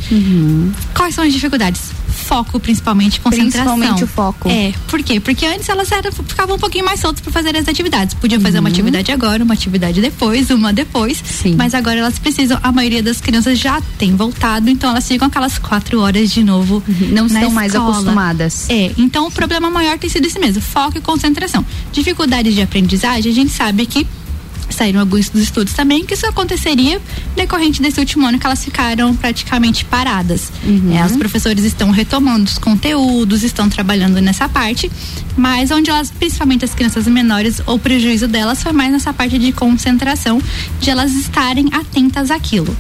[0.94, 1.91] Quais são as dificuldades?
[2.15, 3.75] Foco, principalmente, concentração.
[3.77, 4.49] Principalmente o foco.
[4.49, 5.19] É, por quê?
[5.19, 8.13] Porque antes elas eram, ficavam um pouquinho mais soltas para fazer as atividades.
[8.15, 8.73] Podiam fazer uma Uhum.
[8.73, 11.21] atividade agora, uma atividade depois, uma depois.
[11.23, 11.55] Sim.
[11.57, 15.57] Mas agora elas precisam, a maioria das crianças já tem voltado, então elas ficam aquelas
[15.57, 16.83] quatro horas de novo.
[17.11, 17.91] Não na estão mais escola.
[17.91, 18.69] acostumadas.
[18.69, 21.65] É, então o problema maior tem sido esse mesmo, foco e concentração.
[21.91, 24.05] Dificuldades de aprendizagem, a gente sabe que
[24.76, 27.02] saíram alguns dos estudos também que isso aconteceria
[27.35, 30.52] decorrente desse último ano que elas ficaram praticamente paradas.
[30.93, 34.91] É, os professores estão retomando os conteúdos, estão trabalhando nessa parte,
[35.38, 39.52] mas onde elas, principalmente as crianças menores, o prejuízo delas foi mais nessa parte de
[39.52, 40.41] concentração,
[40.80, 42.76] de elas estarem atentas àquilo.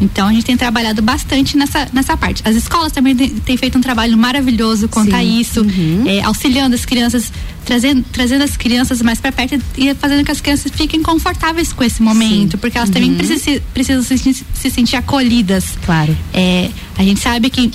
[0.00, 2.42] Então a gente tem trabalhado bastante nessa, nessa parte.
[2.44, 5.64] As escolas também têm feito um trabalho maravilhoso quanto a isso,
[6.06, 7.30] é, auxiliando as crianças,
[7.64, 11.84] trazendo, trazendo as crianças mais para perto e fazendo que as crianças fiquem confortáveis com
[11.84, 13.16] esse momento, porque elas também Uhum.
[13.18, 15.64] precisam, precisam se, se sentir acolhidas.
[15.84, 16.16] Claro.
[16.32, 17.70] É, a gente sabe que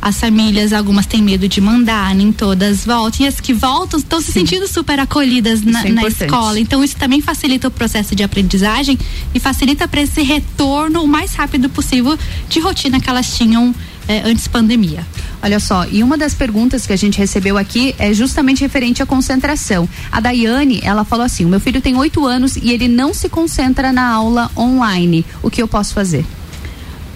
[0.00, 3.24] as famílias, algumas têm medo de mandar, nem todas voltam.
[3.24, 6.58] E as que voltam estão se sentindo super acolhidas na, é na escola.
[6.58, 8.98] Então, isso também facilita o processo de aprendizagem
[9.34, 12.16] e facilita para esse retorno o mais rápido possível
[12.48, 13.74] de rotina que elas tinham
[14.08, 15.06] eh, antes pandemia.
[15.42, 19.06] Olha só, e uma das perguntas que a gente recebeu aqui é justamente referente à
[19.06, 19.88] concentração.
[20.10, 23.28] A Daiane, ela falou assim: o meu filho tem oito anos e ele não se
[23.28, 25.24] concentra na aula online.
[25.42, 26.24] O que eu posso fazer?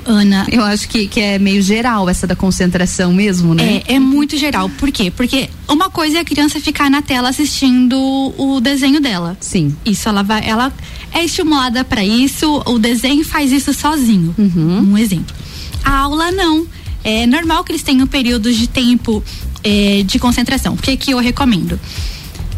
[0.04, 0.46] Ana.
[0.50, 3.82] Eu acho que, que é meio geral essa da concentração mesmo, né?
[3.86, 4.68] É, é muito geral.
[4.68, 5.10] Por quê?
[5.10, 7.96] Porque uma coisa é a criança ficar na tela assistindo
[8.36, 9.36] o desenho dela.
[9.40, 9.74] Sim.
[9.84, 10.72] Isso, ela vai, ela
[11.12, 14.34] é estimulada para isso, o desenho faz isso sozinho.
[14.36, 14.92] Uhum.
[14.92, 15.34] Um exemplo.
[15.84, 16.66] A aula não.
[17.04, 19.22] É normal que eles tenham períodos de tempo
[19.64, 20.74] é, de concentração.
[20.74, 21.78] O que que eu recomendo?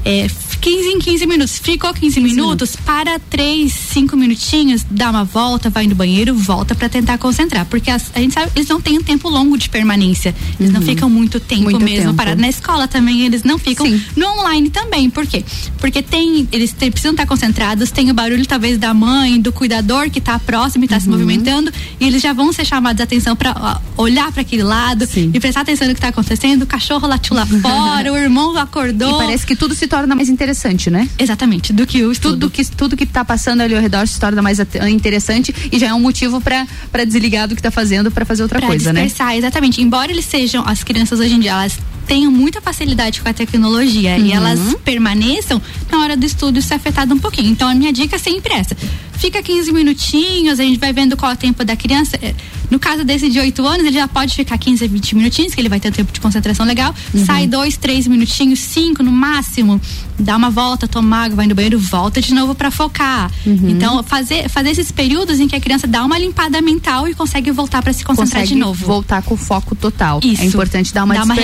[0.04, 0.28] É,
[0.64, 1.58] 15 em 15 minutos.
[1.58, 6.88] Ficou 15, minutos, para 3, 5 minutinhos, dá uma volta, vai no banheiro, volta para
[6.88, 7.66] tentar concentrar.
[7.66, 10.34] Porque as- a gente sabe, eles não têm um tempo longo de permanência.
[10.58, 12.14] Eles não ficam muito tempo Muito mesmo tempo.
[12.14, 12.40] parados.
[12.40, 13.86] Na escola também eles não ficam.
[14.16, 15.10] No online também.
[15.10, 15.44] Por quê?
[15.78, 20.18] Porque tem, eles precisam estar concentrados, tem o barulho talvez da mãe, do cuidador que
[20.18, 21.70] está próximo e está se movimentando,
[22.00, 25.60] e eles já vão ser chamados a atenção para olhar para aquele lado e prestar
[25.60, 26.62] atenção no que está acontecendo.
[26.62, 29.10] O cachorro latiu lá fora, o irmão acordou.
[29.10, 30.53] E parece que tudo se torna mais interessante,
[30.90, 31.08] né?
[31.18, 32.34] Exatamente, do que o estudo.
[32.34, 34.58] Tudo que, tudo que tá passando ali ao redor se torna mais
[34.90, 38.58] interessante e já é um motivo pra desligar do que tá fazendo pra fazer outra
[38.58, 39.08] Pra coisa, né?
[39.36, 39.80] exatamente.
[39.82, 44.16] Embora eles sejam, as crianças hoje em dia, elas tenham muita facilidade com a tecnologia
[44.16, 44.26] Uhum.
[44.26, 45.60] e elas permaneçam,
[45.90, 47.50] na hora do estudo isso é afetado um pouquinho.
[47.50, 48.76] Então a minha dica é sempre essa.
[49.16, 52.18] Fica 15 minutinhos, a gente vai vendo qual é o tempo da criança.
[52.20, 52.34] É,
[52.70, 55.60] No caso desse de 8 anos, ele já pode ficar 15 a 20 minutinhos, que
[55.60, 56.92] ele vai ter um tempo de concentração legal.
[57.14, 57.24] Uhum.
[57.24, 59.80] Sai dois, três minutinhos, cinco no máximo.
[60.18, 63.30] Dá uma volta, toma água, vai no banheiro, volta de novo para focar.
[63.46, 63.68] Uhum.
[63.70, 67.50] Então, fazer, fazer esses períodos em que a criança dá uma limpada mental e consegue
[67.52, 68.84] voltar para se concentrar Consegue de novo.
[68.84, 70.20] voltar com o foco total.
[70.24, 70.42] Isso.
[70.42, 71.34] É importante dar uma Dar uma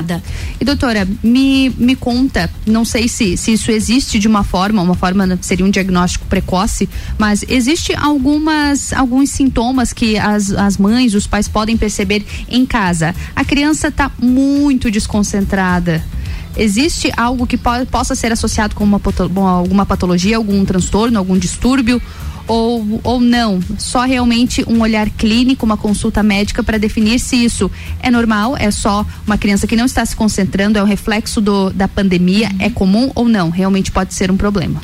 [0.00, 0.22] recarregada.
[0.60, 4.94] E doutora, me, me conta, não sei se, se isso existe de uma forma, uma
[4.94, 11.26] forma seria um diagnóstico precoce, mas existe algumas alguns sintomas que as, as mães, os
[11.26, 13.14] pais podem perceber em casa.
[13.34, 16.02] A criança está muito desconcentrada.
[16.56, 19.00] Existe algo que po- possa ser associado com uma,
[19.48, 22.02] alguma patologia, algum transtorno, algum distúrbio?
[22.50, 23.60] Ou, ou não?
[23.78, 27.70] Só realmente um olhar clínico, uma consulta médica para definir se isso
[28.00, 31.70] é normal, é só uma criança que não está se concentrando, é um reflexo do,
[31.70, 33.50] da pandemia, é comum ou não?
[33.50, 34.82] Realmente pode ser um problema.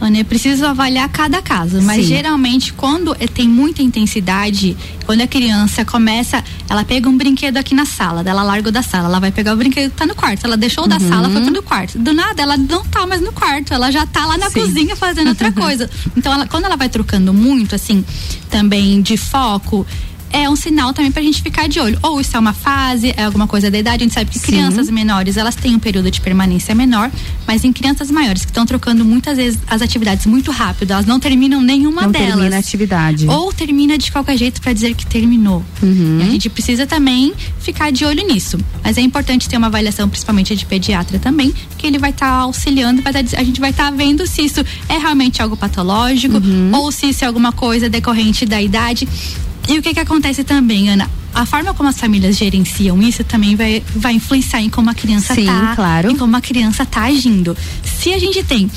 [0.00, 2.14] Ana, é preciso avaliar cada caso, mas Sim.
[2.14, 4.74] geralmente quando eh, tem muita intensidade,
[5.04, 9.08] quando a criança começa, ela pega um brinquedo aqui na sala, ela larga da sala,
[9.08, 11.08] ela vai pegar o brinquedo que tá no quarto, ela deixou o da Uhum.
[11.08, 11.98] sala, foi pro no quarto.
[11.98, 14.60] Do nada, ela não tá mais no quarto, ela já tá lá na Sim.
[14.60, 15.90] cozinha fazendo outra coisa.
[16.16, 18.02] Então, ela- quando ela vai trocando muito, assim,
[18.48, 19.86] também de foco,
[20.32, 21.98] é um sinal também pra gente ficar de olho.
[22.02, 24.02] Ou isso é uma fase, é alguma coisa da idade.
[24.02, 24.46] A gente sabe que Sim.
[24.46, 27.10] crianças menores, elas têm um período de permanência menor,
[27.46, 31.18] mas em crianças maiores que estão trocando muitas vezes as atividades muito rápido, elas não
[31.20, 32.28] terminam nenhuma não delas.
[32.34, 33.26] termina a atividade.
[33.28, 35.64] Ou termina de qualquer jeito pra dizer que terminou.
[35.82, 36.18] Uhum.
[36.20, 38.58] E a gente precisa também ficar de olho nisso.
[38.84, 43.02] Mas é importante ter uma avaliação, principalmente de pediatra também, que ele vai estar auxiliando,
[43.02, 46.70] vai tá, a gente vai estar vendo se isso é realmente algo patológico Uhum.
[46.74, 49.08] ou se isso é alguma coisa decorrente da idade.
[49.70, 51.08] E o que que acontece também, Ana?
[51.32, 55.32] A forma como as famílias gerenciam isso também vai, vai influenciar em como a criança
[55.32, 56.10] Sim, tá, claro.
[56.10, 57.56] em como a criança tá agindo.
[57.84, 58.68] Se a gente tem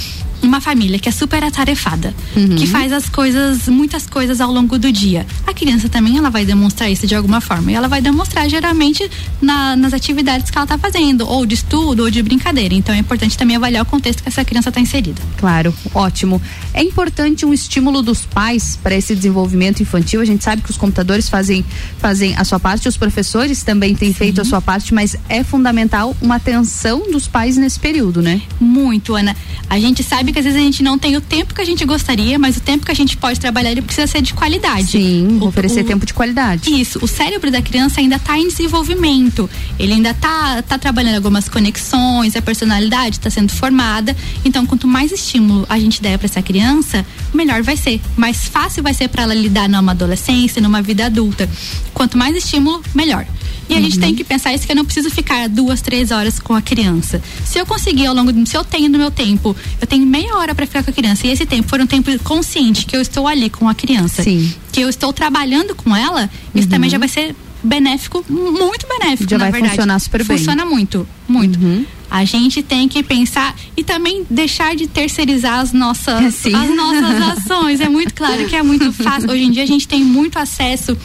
[0.46, 2.56] uma família que é super atarefada, Uhum.
[2.56, 5.26] que faz as coisas, muitas coisas ao longo do dia.
[5.48, 7.72] A criança também ela vai demonstrar isso de alguma forma.
[7.72, 9.10] E ela vai demonstrar geralmente
[9.42, 12.74] na- nas atividades que ela está fazendo, ou de estudo, ou de brincadeira.
[12.74, 15.22] Então é importante também avaliar o contexto que essa criança está inserida.
[15.38, 16.42] Claro, ótimo.
[16.74, 20.20] É importante um estímulo dos pais para esse desenvolvimento infantil.
[20.22, 21.64] A gente sabe que os computadores fazem,
[22.00, 26.16] fazem a sua parte, os professores também têm feito a sua parte, mas é fundamental
[26.22, 28.42] uma atenção dos pais nesse período, né?
[28.60, 29.36] Muito, Ana.
[29.70, 31.86] A gente sabe que às vezes a gente não tem o tempo que a gente
[31.86, 34.92] gostaria, mas o tempo que a gente pode trabalhar ele precisa ser de qualidade.
[34.92, 36.70] Sim, oferecer tempo de qualidade.
[36.70, 37.00] Isso.
[37.02, 39.50] O cérebro da criança ainda está em desenvolvimento.
[39.80, 44.16] Ele ainda está tá trabalhando algumas conexões, a personalidade está sendo formada.
[44.44, 48.02] Então, quanto mais estímulo a gente der para essa criança, melhor vai ser.
[48.18, 51.48] Mais fácil vai ser para ela lidar numa adolescência, numa vida adulta.
[51.94, 53.26] Quanto mais estímulo, melhor.
[53.70, 56.40] E a gente tem que pensar isso que eu não preciso ficar duas, três horas
[56.40, 57.22] com a criança.
[57.46, 60.36] Se eu conseguir ao longo do, se eu tenho no meu tempo, eu tenho meia
[60.36, 63.02] hora para ficar com a criança e esse tempo for um tempo consciente que eu
[63.02, 64.54] estou ali com a criança, Sim.
[64.72, 69.38] que eu estou trabalhando com ela, isso também já vai ser benéfico, muito benéfico, Já
[69.38, 69.72] na vai verdade.
[69.76, 70.38] funcionar super bem.
[70.38, 71.58] Funciona muito, muito.
[72.14, 76.54] A gente tem que pensar e também deixar de terceirizar as nossas, Sim.
[76.54, 77.82] as nossas ações.
[77.82, 79.32] É muito claro que é muito fácil.
[79.32, 80.96] Hoje em dia a gente tem muito acesso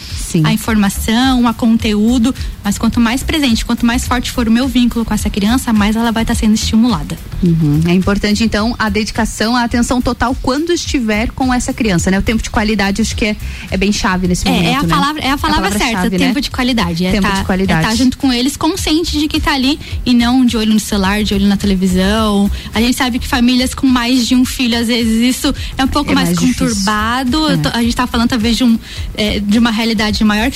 [0.44, 2.35] à informação, a conteúdo,
[2.69, 5.97] mas quanto mais presente, quanto mais forte for o meu vínculo com essa criança, mais
[5.97, 7.16] ela vai estar sendo estimulada.
[7.43, 7.81] Uhum.
[7.86, 12.19] É importante, então, a dedicação, a atenção total quando estiver com essa criança, né?
[12.19, 13.36] O tempo de qualidade acho que é,
[13.70, 14.69] é bem chave nesse É, momento.
[14.69, 14.89] é a né?
[14.89, 16.40] palavra, é a palavra certa, palavra-chave, tempo né?
[16.43, 17.07] de qualidade.
[17.07, 17.81] É Tempo tá, de qualidade.
[17.81, 20.81] É estar junto com eles, consciente de que tá ali e não de olho no
[20.81, 22.51] celular, de olho na televisão.
[22.74, 25.89] A gente sabe que famílias com mais de um filho, às vezes, isso é um
[25.89, 27.39] pouco É mais, mais conturbado.
[27.49, 27.78] É.
[27.78, 28.78] A gente tá falando talvez de, um,
[29.16, 30.51] é, de uma realidade maior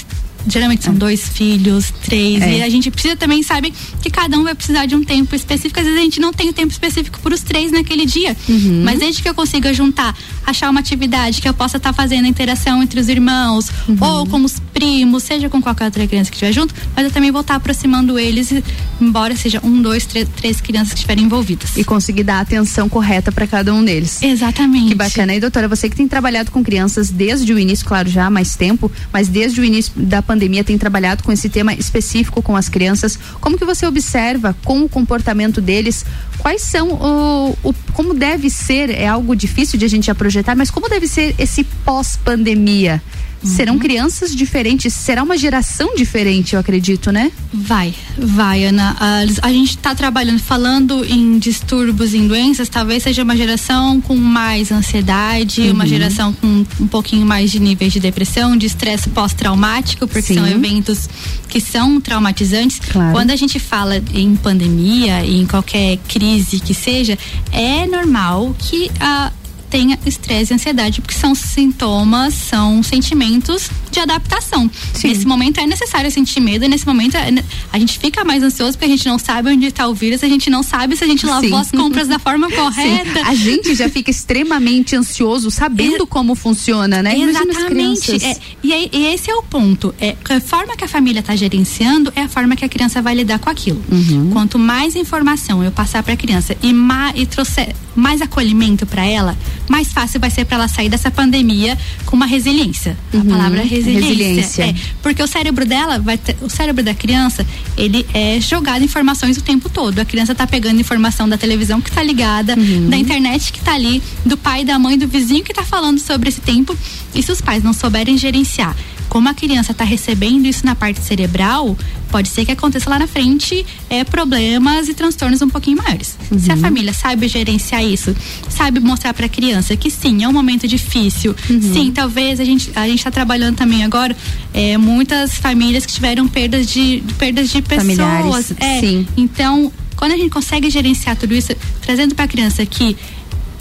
[0.47, 2.43] Geralmente são dois filhos, três.
[2.43, 2.59] É.
[2.59, 5.78] E a gente precisa também, sabe, que cada um vai precisar de um tempo específico.
[5.78, 8.36] Às vezes a gente não tem o tempo específico para os três naquele dia.
[8.48, 8.82] Uhum.
[8.85, 10.16] Mas desde que eu consiga juntar,
[10.47, 13.97] achar uma atividade que eu possa estar fazendo a interação entre os irmãos, Uhum.
[14.01, 17.31] ou com os primos, seja com qualquer outra criança que estiver junto, mas eu também
[17.31, 18.52] vou estar aproximando eles,
[19.01, 21.77] embora seja um, dois, três, três crianças que estiverem envolvidas.
[21.77, 24.23] E conseguir dar a atenção correta para cada um deles.
[24.23, 24.89] Exatamente.
[24.89, 25.35] Que bacana.
[25.35, 28.56] E doutora, você que tem trabalhado com crianças desde o início, claro, já há mais
[28.56, 30.31] tempo, mas desde o início da pandemia
[30.64, 33.18] tem trabalhado com esse tema específico com as crianças.
[33.40, 36.04] Como que você observa com o comportamento deles?
[36.38, 38.90] Quais são o, o como deve ser?
[38.90, 43.02] É algo difícil de a gente já projetar, mas como deve ser esse pós-pandemia?
[43.44, 44.93] Serão crianças diferentes?
[44.94, 47.31] Será uma geração diferente, eu acredito, né?
[47.52, 48.97] Vai, vai, Ana.
[48.98, 54.16] A, a gente está trabalhando, falando em distúrbios, em doenças, talvez seja uma geração com
[54.16, 55.89] mais ansiedade, uma Uhum.
[55.90, 60.52] geração com um pouquinho mais de níveis de depressão, de estresse pós-traumático, porque são Sim.
[60.52, 61.09] eventos
[61.48, 62.81] que são traumatizantes.
[62.90, 63.12] Claro.
[63.12, 67.19] Quando a gente fala em pandemia e em qualquer crise que seja,
[67.51, 69.31] é normal que a
[69.72, 74.70] tenha estresse e ansiedade, porque são sintomas, são sentimentos de adaptação.
[75.02, 77.32] Nesse momento é necessário sentir medo, e nesse momento é
[77.72, 80.28] a gente fica mais ansioso porque a gente não sabe onde está o vírus, a
[80.28, 81.54] gente não sabe se a gente lavou Sim.
[81.54, 83.20] as compras da forma correta.
[83.20, 83.26] Sim.
[83.26, 87.18] A gente já fica extremamente ansioso sabendo como funciona, né?
[87.18, 88.22] Exatamente.
[88.22, 89.94] É, e, e esse é o ponto.
[89.98, 93.14] É, a forma que a família está gerenciando é a forma que a criança vai
[93.14, 93.82] lidar com aquilo.
[93.90, 94.30] Uhum.
[94.32, 99.04] Quanto mais informação eu passar para a criança e, ma, e trouxer mais acolhimento para
[99.04, 99.36] ela,
[99.68, 102.97] mais fácil vai ser para ela sair dessa pandemia com uma resiliência.
[103.14, 103.93] A palavra resiliência.
[103.93, 104.01] Uhum.
[104.01, 104.64] Resiliência.
[104.64, 109.36] É, porque o cérebro dela vai ter, o cérebro da criança, ele é jogado informações
[109.36, 109.98] o tempo todo.
[109.98, 112.89] A criança tá pegando informação da televisão que tá ligada, Uhum.
[112.90, 116.28] da internet que tá ali, do pai, da mãe, do vizinho que tá falando sobre
[116.28, 116.76] esse tempo.
[117.14, 118.76] E se os pais não souberem gerenciar
[119.12, 121.76] como a criança está recebendo isso na parte cerebral,
[122.10, 126.16] pode ser que aconteça lá na frente é, problemas e transtornos um pouquinho maiores.
[126.39, 128.16] Se a família sabe gerenciar isso,
[128.48, 132.72] sabe mostrar para a criança que sim, é um momento difícil, sim, talvez a gente
[132.74, 134.16] a gente está trabalhando também agora
[134.55, 139.06] é, muitas famílias que tiveram perdas de perdas de pessoas, Familiares, é, sim.
[139.14, 142.97] então quando a gente consegue gerenciar tudo isso, trazendo para a criança que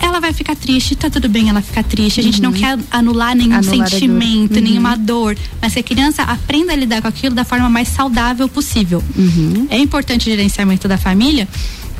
[0.01, 2.19] ela vai ficar triste, tá tudo bem ela ficar triste.
[2.19, 3.57] A gente não quer anular nenhum Uhum.
[3.57, 3.89] Anular a dor.
[3.89, 4.61] sentimento, Uhum.
[4.61, 5.37] nenhuma dor.
[5.61, 9.03] Mas que a criança aprenda a lidar com aquilo da forma mais saudável possível.
[9.15, 9.67] Uhum.
[9.69, 11.47] É importante o gerenciamento da família.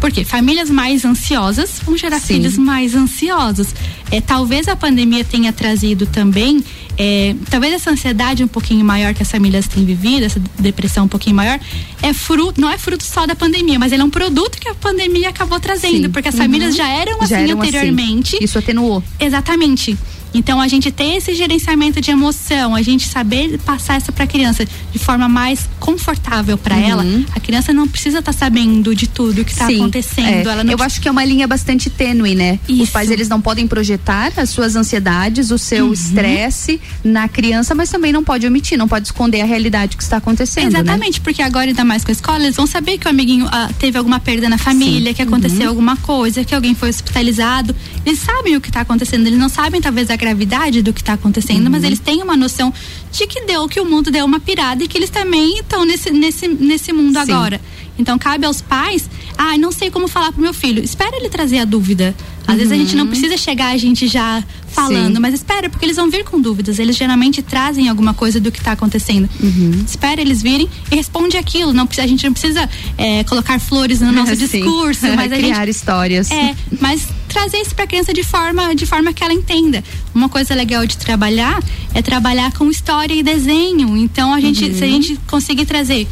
[0.02, 2.34] Porque famílias mais ansiosas vão gerar Sim.
[2.36, 3.68] filhos mais ansiosos.
[4.11, 6.61] É, talvez a pandemia tenha trazido também,
[6.98, 11.07] é, talvez essa ansiedade um pouquinho maior que as famílias têm vivido, essa depressão um
[11.07, 11.57] pouquinho maior,
[12.02, 14.73] é fruto, não é fruto só da pandemia, mas ele é um produto que a
[14.76, 16.10] pandemia acabou trazendo, Sim.
[16.10, 16.41] porque as Uhum.
[16.41, 17.69] famílias já eram Já assim eram assim.
[17.69, 18.38] anteriormente.
[18.41, 19.02] Isso atenuou.
[19.19, 19.98] Exatamente.
[20.34, 24.28] Então a gente ter esse gerenciamento de emoção, a gente saber passar essa para a
[24.28, 27.03] criança de forma mais confortável para ela,
[27.36, 30.28] a criança não precisa estar sabendo de tudo que está Sim, acontecendo.
[30.28, 30.41] é.
[30.52, 32.60] Ela não Eu acho que é uma linha bastante tênue, né?
[32.70, 35.94] Os pais eles não podem projetar as suas ansiedades, o seu Uhum.
[35.94, 40.18] estresse na criança, mas também não pode omitir, não pode esconder a realidade que está
[40.18, 40.80] acontecendo, né?
[40.80, 43.70] Exatamente, porque agora ainda mais com a escola, eles vão saber que o amiguinho ah,
[43.80, 45.70] teve alguma perda na família, que aconteceu Uhum.
[45.70, 47.76] alguma coisa, que alguém foi hospitalizado.
[48.06, 51.14] Eles sabem o que está acontecendo, eles não sabem talvez a gravidade do que está
[51.14, 51.88] acontecendo, mas Uhum.
[51.88, 52.72] eles têm uma noção
[53.11, 56.11] de que deu, que o mundo deu uma pirada e que eles também estão nesse,
[56.11, 57.31] nesse, nesse mundo Sim.
[57.31, 57.59] agora.
[57.99, 60.83] Então cabe aos pais, ah, não sei como falar pro meu filho.
[60.83, 62.15] Espera ele trazer a dúvida.
[62.47, 65.15] Às vezes a gente não precisa chegar a gente já falando, Uhum.
[65.15, 65.19] Sim.
[65.21, 66.79] mas espera, porque eles vão vir com dúvidas.
[66.79, 69.29] Eles geralmente trazem alguma coisa do que está acontecendo.
[69.39, 69.83] Uhum.
[69.85, 71.71] Espera eles virem e responde aquilo.
[71.71, 72.67] Não, precisa- a gente não precisa
[72.97, 74.47] é, colocar flores no nosso Sim.
[74.47, 76.31] discurso, mas Criar gente histórias.
[76.31, 79.83] é, mas trazer isso para a criança de forma de forma que ela entenda.
[80.13, 81.61] Uma coisa legal de trabalhar
[81.93, 82.67] é trabalhar com
[83.02, 83.98] história e desenho.
[83.98, 84.73] Então a gente, Uhum.
[84.78, 86.07] se a gente conseguir trazer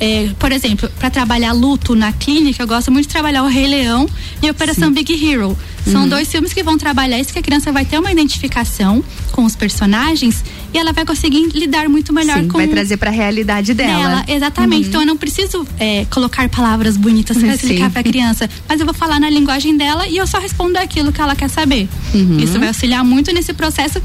[0.00, 3.68] é, por exemplo, para trabalhar luto na clínica, eu gosto muito de trabalhar o Rei
[3.68, 4.08] Leão
[4.42, 5.56] e Operação Big Hero.
[5.86, 6.08] São Uhum.
[6.08, 9.54] dois filmes que vão trabalhar isso, que a criança vai ter uma identificação com os
[9.54, 10.42] personagens
[10.74, 14.24] e ela vai conseguir lidar muito melhor Sim, com vai trazer para a realidade dela.
[14.26, 14.82] exatamente.
[14.84, 14.88] Uhum.
[14.88, 17.54] Então eu não preciso é, colocar palavras bonitas para Sim.
[17.54, 20.78] explicar para a criança, mas eu vou falar na linguagem dela e eu só respondo
[20.78, 21.88] aquilo que ela quer saber.
[22.12, 22.38] Uhum.
[22.40, 24.02] Isso vai auxiliar muito nesse processo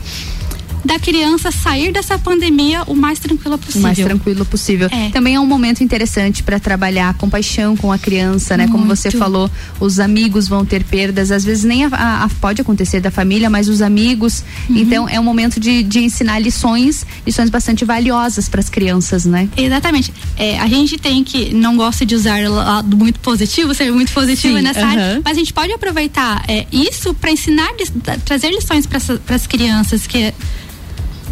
[0.85, 3.81] da criança sair dessa pandemia o mais tranquila o possível.
[3.81, 4.87] mais tranquilo possível.
[4.91, 5.09] É.
[5.09, 8.67] Também é um momento interessante para trabalhar compaixão com a criança, né?
[8.67, 9.17] Como você Muito.
[9.17, 13.11] falou, os amigos vão ter perdas, às vezes nem a, a- a- pode acontecer da
[13.11, 14.43] família, mas os amigos.
[14.69, 14.77] Uhum.
[14.77, 19.49] Então é um momento de, de ensinar lições, lições bastante valiosas para as crianças, né?
[19.57, 20.13] Exatamente.
[20.37, 24.11] É, a gente tem que, não gosta de usar o lado muito positivo, ser muito
[24.13, 24.89] positivo Sim, nessa aham.
[24.91, 27.69] área, mas a gente pode aproveitar é, isso para ensinar,
[28.25, 30.33] trazer lições para as crianças que é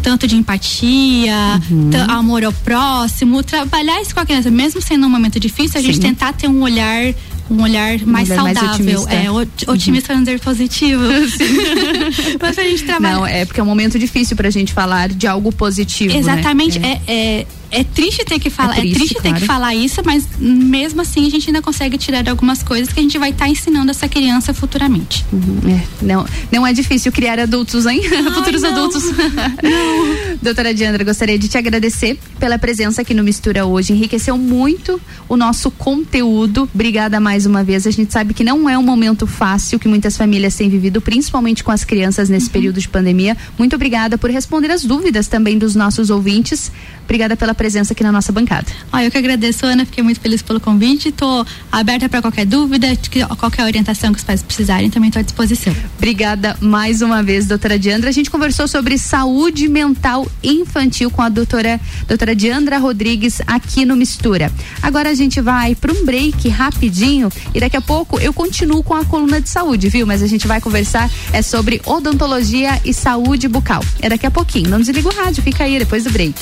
[0.06, 1.34] tanto de empatia,
[1.68, 1.90] Uhum.
[2.08, 5.96] amor ao próximo, trabalhar isso com a criança, mesmo sendo um momento difícil, a gente
[5.96, 6.00] Sim.
[6.02, 7.12] tentar ter um olhar
[7.48, 9.14] um olhar mais olhar mais saudável, otimista.
[9.14, 11.02] é ot- otimista para não dizer positivo.
[12.40, 15.26] Mas pra gente trabalhar Não, é porque é um momento difícil pra gente falar de
[15.26, 16.12] algo positivo.
[16.12, 16.18] né?
[16.20, 16.78] Exatamente.
[16.78, 17.00] É.
[17.06, 17.46] É,
[17.76, 19.40] é triste ter que falar, é triste, triste, ter claro.
[19.40, 23.02] que falar isso, mas mesmo assim a gente ainda consegue tirar algumas coisas que a
[23.02, 25.24] gente vai estar ensinando essa criança futuramente.
[25.68, 28.00] É, não, não é difícil criar adultos, hein?
[28.34, 28.70] Futuros não.
[28.70, 29.04] adultos.
[30.40, 33.92] Doutora Diandra, gostaria de te agradecer pela presença aqui no Mistura hoje.
[33.92, 36.68] Enriqueceu muito o nosso conteúdo.
[36.74, 37.86] Obrigada mais uma vez.
[37.86, 41.62] A gente sabe que não é um momento fácil que muitas famílias têm vivido, principalmente
[41.62, 43.36] com as crianças nesse período de pandemia.
[43.58, 46.70] Muito obrigada por responder as dúvidas também dos nossos ouvintes.
[47.06, 48.66] Obrigada pela presença aqui na nossa bancada.
[48.92, 51.08] Ó, eu que agradeço, Ana, fiquei muito feliz pelo convite.
[51.10, 55.22] Estou aberta para qualquer dúvida, que- qualquer orientação que os pais precisarem, também estou à
[55.22, 55.74] disposição.
[55.96, 58.10] Obrigada mais uma vez, doutora Diandra.
[58.10, 63.96] A gente conversou sobre saúde mental infantil com a doutora, doutora Diandra Rodrigues aqui no
[63.96, 64.52] Mistura.
[64.82, 68.94] Agora a gente vai para um break rapidinho e daqui a pouco eu continuo com
[68.94, 70.06] a coluna de saúde, viu?
[70.06, 73.82] Mas a gente vai conversar é sobre odontologia e saúde bucal.
[74.02, 74.68] É daqui a pouquinho.
[74.68, 76.34] Não desliga o rádio, fica aí depois do break.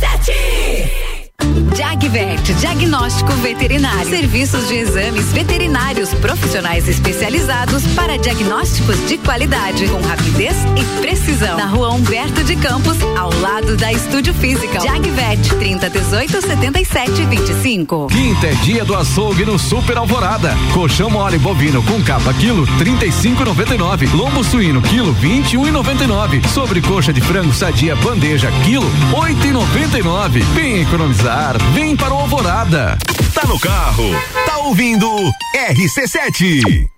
[0.00, 0.47] RC7
[1.74, 4.08] Jagvet, diagnóstico veterinário.
[4.08, 11.56] Serviços de exames veterinários profissionais especializados para diagnósticos de qualidade, com rapidez e precisão.
[11.56, 14.80] Na rua Humberto de Campos, ao lado da Estúdio Física.
[14.80, 18.06] Jagvet, 30 18 77 25.
[18.08, 20.56] Quinta é dia do açougue no Super Alvorada.
[20.72, 24.12] Colchão mole bovino com capa quilo 35,99.
[24.14, 26.46] Lombo suíno quilo 21,99.
[26.48, 30.44] Sobrecoxa de frango sadia bandeja quilo 8,99.
[30.54, 30.82] Bem
[31.72, 32.98] vem para o Alvorada.
[33.32, 34.10] Tá no carro,
[34.44, 35.06] tá ouvindo
[35.54, 36.97] RC7.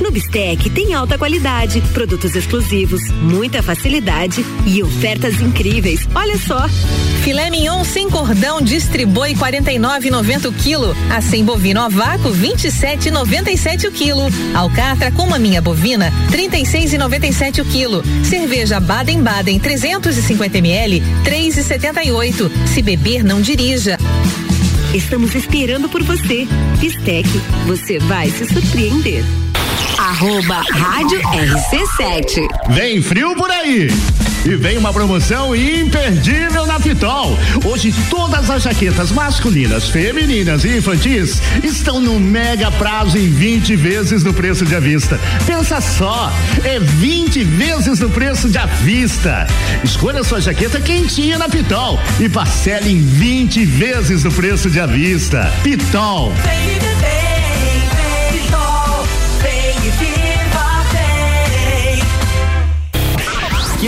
[0.11, 6.07] Bistec tem alta qualidade, produtos exclusivos, muita facilidade e ofertas incríveis.
[6.13, 6.67] Olha só.
[7.23, 10.95] Filé mignon sem cordão distribui 49,90 o quilo.
[11.09, 14.23] Assim bovino a vácuo 27,97 o quilo.
[14.53, 18.03] Alcatra com maminha bovina 36,97 o quilo.
[18.23, 22.51] Cerveja Baden Baden 350 ml 3,78.
[22.67, 23.97] Se beber não dirija.
[24.93, 26.45] Estamos esperando por você.
[26.79, 27.29] Bistec,
[27.65, 29.23] você vai se surpreender.
[30.01, 32.47] Arroba Rádio RC7.
[32.69, 33.87] Vem frio por aí!
[34.43, 37.37] E vem uma promoção imperdível na Pitol.
[37.63, 44.23] Hoje todas as jaquetas masculinas, femininas e infantis estão no mega prazo em 20 vezes
[44.23, 45.19] no preço de avista.
[45.45, 46.33] Pensa só,
[46.63, 49.45] é 20 vezes no preço de avista.
[49.83, 55.53] Escolha sua jaqueta quentinha na Pitol e parcele em 20 vezes no preço de avista.
[55.61, 56.33] Pitol.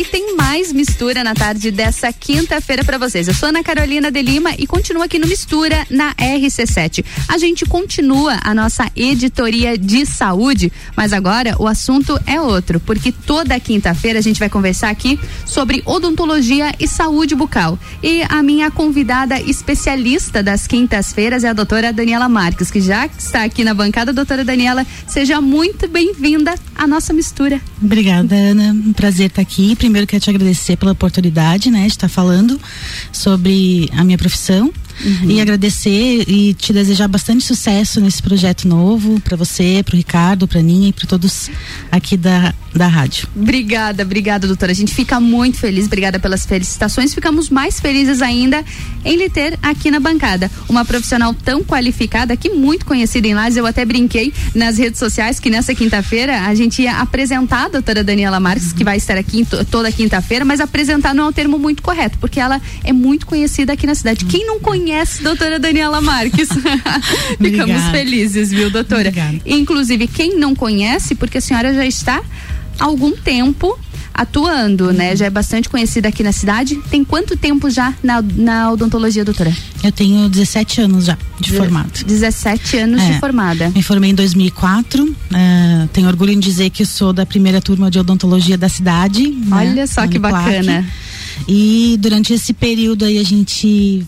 [0.00, 3.28] E tem mais mistura na tarde dessa quinta-feira para vocês.
[3.28, 7.04] Eu sou Ana Carolina de Lima e continuo aqui no Mistura na RC7.
[7.28, 13.12] A gente continua a nossa editoria de saúde, mas agora o assunto é outro, porque
[13.12, 17.78] toda quinta-feira a gente vai conversar aqui sobre odontologia e saúde bucal.
[18.02, 23.44] E a minha convidada especialista das quintas-feiras é a doutora Daniela Marques, que já está
[23.44, 24.14] aqui na bancada.
[24.14, 27.60] Doutora Daniela, seja muito bem-vinda à nossa mistura.
[27.82, 28.72] Obrigada, Ana.
[28.72, 29.76] Um prazer estar aqui.
[29.90, 32.60] Primeiro quero te agradecer pela oportunidade, né, de estar falando
[33.12, 34.72] sobre a minha profissão.
[35.04, 35.30] Uhum.
[35.30, 40.46] E agradecer e te desejar bastante sucesso nesse projeto novo para você, para o Ricardo,
[40.46, 41.50] para Ninha e para todos
[41.90, 43.28] aqui da, da rádio.
[43.34, 44.72] Obrigada, obrigada, doutora.
[44.72, 47.14] A gente fica muito feliz, obrigada pelas felicitações.
[47.14, 48.64] Ficamos mais felizes ainda
[49.04, 50.50] em lhe ter aqui na bancada.
[50.68, 53.56] Uma profissional tão qualificada, que muito conhecida em Lages.
[53.56, 58.04] Eu até brinquei nas redes sociais que nessa quinta-feira a gente ia apresentar a doutora
[58.04, 58.76] Daniela Marques, uhum.
[58.76, 62.38] que vai estar aqui toda quinta-feira, mas apresentar não é um termo muito correto, porque
[62.38, 64.24] ela é muito conhecida aqui na cidade.
[64.24, 64.30] Uhum.
[64.30, 66.48] Quem não conhece conhece doutora Daniela Marques.
[67.40, 69.08] Ficamos felizes, viu, doutora?
[69.08, 69.38] Obrigada.
[69.46, 72.20] Inclusive, quem não conhece, porque a senhora já está
[72.78, 73.78] há algum tempo
[74.12, 75.14] atuando, né?
[75.14, 76.76] Já é bastante conhecida aqui na cidade.
[76.90, 79.54] Tem quanto tempo já na, na odontologia, doutora?
[79.82, 82.04] Eu tenho 17 anos já de, de formado.
[82.04, 83.70] 17 anos é, de formada.
[83.70, 85.16] Me formei em 2004.
[85.32, 89.28] É, tenho orgulho em dizer que sou da primeira turma de odontologia da cidade.
[89.28, 89.56] Né?
[89.56, 89.86] Olha né?
[89.86, 90.84] só que bacana.
[91.48, 94.04] E durante esse período aí a gente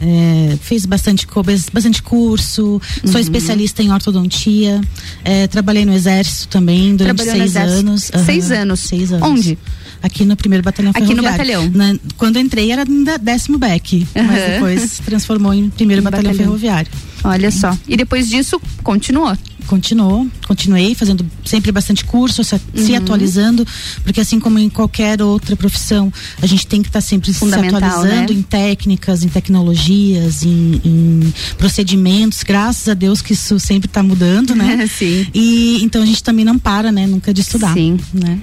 [0.00, 1.26] é, fez bastante,
[1.72, 3.12] bastante curso, uhum.
[3.12, 4.80] sou especialista em ortodontia,
[5.24, 8.10] é, trabalhei no exército também durante seis anos.
[8.14, 8.24] Uhum.
[8.24, 8.80] Seis anos.
[8.80, 9.28] Seis anos.
[9.28, 9.58] Onde?
[10.02, 11.70] Aqui no primeiro batalhão Aqui no batalhão.
[11.74, 14.22] Na, quando entrei era ainda décimo BEC, uhum.
[14.24, 16.90] mas depois transformou em primeiro batalhão, batalhão ferroviário.
[17.22, 17.76] Olha só.
[17.88, 19.34] E depois disso, continuou?
[19.64, 22.96] Continuou, continuei fazendo sempre bastante curso, se, uhum.
[22.96, 23.66] atualizando,
[24.02, 27.44] porque assim como em qualquer outra profissão, a gente tem que estar tá sempre se
[27.44, 28.38] atualizando né?
[28.38, 32.42] em técnicas, em tecnologias, em, em, procedimentos.
[32.42, 34.86] Graças a Deus que isso sempre está mudando, né?
[34.98, 35.26] Sim.
[35.34, 37.06] E então a gente também não para, né?
[37.06, 37.74] Nunca de estudar.
[37.74, 37.98] Sim.
[38.12, 38.38] Né?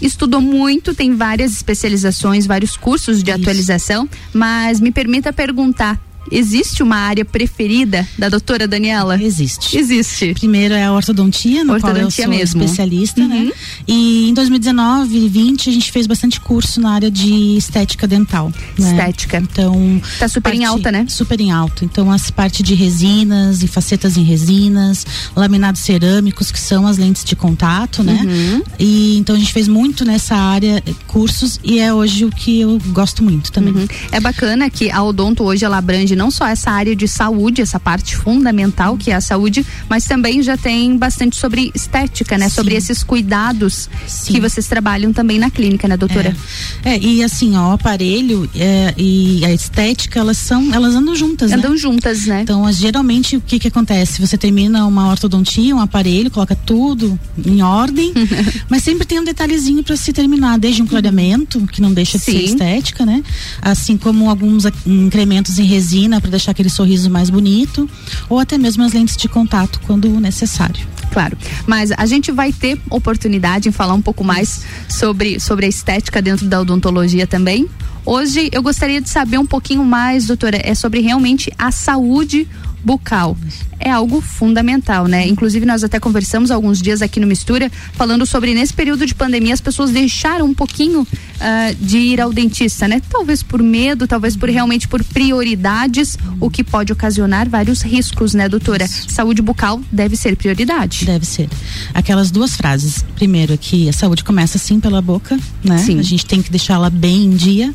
[0.00, 3.40] estudou muito, tem várias especializações, vários cursos de Isso.
[3.40, 9.20] atualização, mas me permita perguntar, Existe uma área preferida da doutora Daniela?
[9.22, 9.76] Existe.
[9.76, 10.34] Existe.
[10.34, 12.62] Primeiro é a ortodontia, no ortodontia qual eu sou mesmo.
[12.62, 13.36] especialista, né?
[13.36, 13.44] uhum.
[13.46, 13.52] né?
[13.86, 18.52] E em 2019 e 20 a gente fez bastante curso na área de estética dental.
[18.78, 18.90] Né?
[18.90, 19.38] Estética.
[19.38, 20.00] Então.
[20.18, 21.04] Tá super parte, em alta, né?
[21.08, 21.84] Super em alta.
[21.84, 27.24] Então, as parte de resinas e facetas em resinas, laminados cerâmicos, que são as lentes
[27.24, 28.20] de contato, né?
[28.24, 28.62] Uhum.
[28.78, 32.78] E então a gente fez muito nessa área cursos e é hoje o que eu
[32.88, 33.74] gosto muito também.
[33.74, 33.88] Uhum.
[34.12, 37.78] É bacana que a Odonto hoje ela abrange não só essa área de saúde, essa
[37.78, 42.48] parte fundamental que é a saúde, mas também já tem bastante sobre estética, né?
[42.48, 42.56] Sim.
[42.56, 44.32] Sobre esses cuidados Sim.
[44.32, 46.36] que vocês trabalham também na clínica, né, doutora?
[46.84, 51.14] É, é e assim, ó, o aparelho é, e a estética, elas são, elas andam
[51.14, 51.76] juntas, Andam né?
[51.76, 52.42] juntas, né?
[52.42, 54.20] Então, geralmente, o que que acontece?
[54.20, 58.12] Você termina uma ortodontia, um aparelho, coloca tudo em ordem,
[58.68, 62.24] mas sempre tem um detalhezinho para se terminar, desde um clareamento, que não deixa de
[62.24, 62.32] Sim.
[62.32, 63.22] ser estética, né?
[63.62, 67.88] Assim como alguns incrementos em resina para deixar aquele sorriso mais bonito,
[68.28, 70.86] ou até mesmo as lentes de contato quando necessário.
[71.10, 71.36] Claro,
[71.66, 76.20] mas a gente vai ter oportunidade em falar um pouco mais sobre, sobre a estética
[76.20, 77.68] dentro da odontologia também.
[78.04, 82.48] Hoje eu gostaria de saber um pouquinho mais, doutora, é sobre realmente a saúde
[82.88, 83.36] bucal
[83.78, 85.28] é algo fundamental, né?
[85.28, 89.52] Inclusive nós até conversamos alguns dias aqui no Mistura falando sobre nesse período de pandemia
[89.52, 93.00] as pessoas deixaram um pouquinho uh, de ir ao dentista, né?
[93.10, 98.48] Talvez por medo, talvez por realmente por prioridades, o que pode ocasionar vários riscos, né,
[98.48, 98.86] doutora?
[98.88, 101.04] Saúde bucal deve ser prioridade.
[101.04, 101.48] Deve ser.
[101.94, 103.04] Aquelas duas frases.
[103.14, 105.78] Primeiro que a saúde começa sim pela boca, né?
[105.78, 105.98] Sim.
[105.98, 107.74] A gente tem que deixá-la bem em dia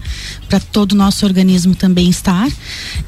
[0.50, 2.50] para todo o nosso organismo também estar.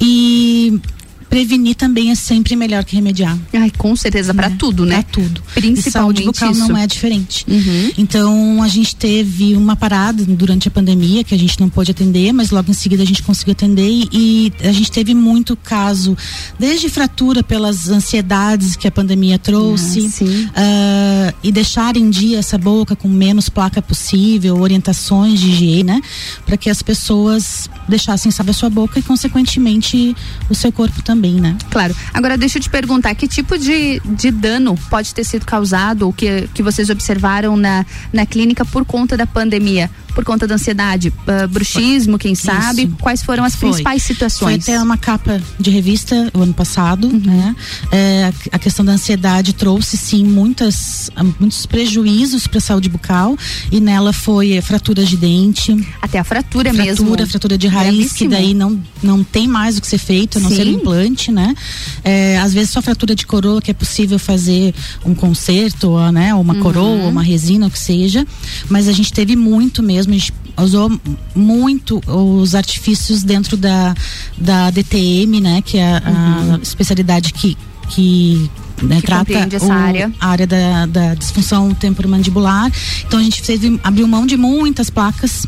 [0.00, 0.80] E
[1.28, 3.36] prevenir também é sempre melhor que remediar.
[3.52, 4.56] Ai, com certeza, para né?
[4.58, 5.02] tudo, né?
[5.02, 5.42] Pra tudo.
[5.54, 6.68] Principalmente e saúde bucal isso.
[6.68, 7.44] não é diferente.
[7.48, 7.90] Uhum.
[7.98, 12.32] Então, a gente teve uma parada durante a pandemia que a gente não pôde atender,
[12.32, 16.16] mas logo em seguida a gente conseguiu atender e, e a gente teve muito caso,
[16.58, 20.10] desde fratura pelas ansiedades que a pandemia trouxe,
[20.54, 25.84] ah, uh, e deixar em dia essa boca com menos placa possível, orientações de higiene,
[25.84, 26.00] né?
[26.44, 30.16] Para que as pessoas deixassem, sabe, a sua boca e, consequentemente,
[30.50, 31.56] o seu corpo também também, né?
[31.70, 31.96] Claro.
[32.12, 36.12] Agora deixa eu te perguntar, que tipo de, de dano pode ter sido causado ou
[36.12, 39.90] que, que vocês observaram na, na clínica por conta da pandemia?
[40.16, 41.10] Por conta da ansiedade?
[41.10, 42.84] Uh, bruxismo, quem sabe?
[42.84, 42.96] Isso.
[43.02, 43.68] Quais foram as Foi.
[43.68, 44.64] principais situações?
[44.64, 47.20] Foi até uma capa de revista o ano passado, uhum.
[47.22, 47.54] né?
[47.92, 53.36] É, a questão da ansiedade trouxe sim muitas, muitos prejuízos para a saúde bucal
[53.70, 55.72] e nela foi fraturas de dente.
[56.00, 57.06] Até a fratura, fratura mesmo.
[57.08, 58.18] Fratura, fratura de raiz, Gravíssimo.
[58.18, 60.56] que daí não, não tem mais o que ser feito, a não sim.
[60.56, 61.54] ser um implante, né?
[62.02, 64.74] É, às vezes só fratura de coroa que é possível fazer
[65.04, 66.32] um conserto, né?
[66.32, 66.60] Uma uhum.
[66.60, 68.26] coroa, uma resina, o que seja.
[68.70, 70.90] Mas a gente teve muito mesmo, a gente usou
[71.34, 73.94] muito os artifícios dentro da,
[74.38, 75.62] da DTM, né?
[75.62, 76.54] Que é a, uhum.
[76.54, 77.56] a especialidade que,
[77.88, 78.50] que
[78.82, 80.12] né, que trata o, área.
[80.20, 82.70] a área da, da disfunção temporomandibular.
[83.06, 85.46] Então a gente teve, abriu mão de muitas placas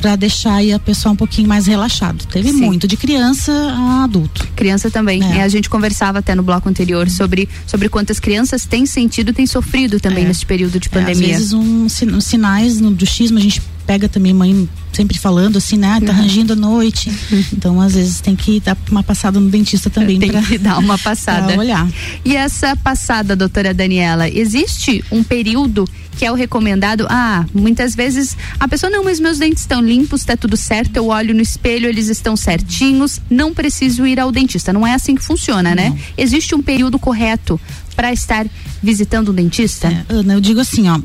[0.00, 2.24] para deixar a pessoa um pouquinho mais relaxado.
[2.26, 2.64] Teve Sim.
[2.64, 4.46] muito de criança a adulto.
[4.56, 5.22] Criança também.
[5.22, 5.42] É.
[5.42, 10.00] a gente conversava até no bloco anterior sobre, sobre quantas crianças têm sentido, têm sofrido
[10.00, 10.28] também é.
[10.28, 11.28] nesse período de pandemia.
[11.28, 11.86] É, às vezes um,
[12.16, 16.00] um sinais no bruxismo a gente pega também mãe sempre falando assim, né?
[16.00, 16.18] Tá uhum.
[16.18, 17.10] rangindo à noite.
[17.10, 17.44] Uhum.
[17.60, 20.18] Então, às vezes, tem que dar uma passada no dentista também.
[20.18, 21.58] Tem pra, que dar uma passada.
[21.58, 21.86] olhar.
[22.24, 27.06] E essa passada, doutora Daniela, existe um período que é o recomendado?
[27.08, 31.08] Ah, muitas vezes a pessoa, não, mas meus dentes estão limpos, tá tudo certo, eu
[31.08, 34.72] olho no espelho, eles estão certinhos, não preciso ir ao dentista.
[34.72, 35.88] Não é assim que funciona, né?
[35.88, 35.94] não.
[35.94, 36.02] né?
[36.16, 37.60] Existe um período correto
[37.96, 38.46] para estar
[38.82, 39.88] visitando um dentista?
[39.88, 41.02] É, Ana, eu digo assim, ó, uh,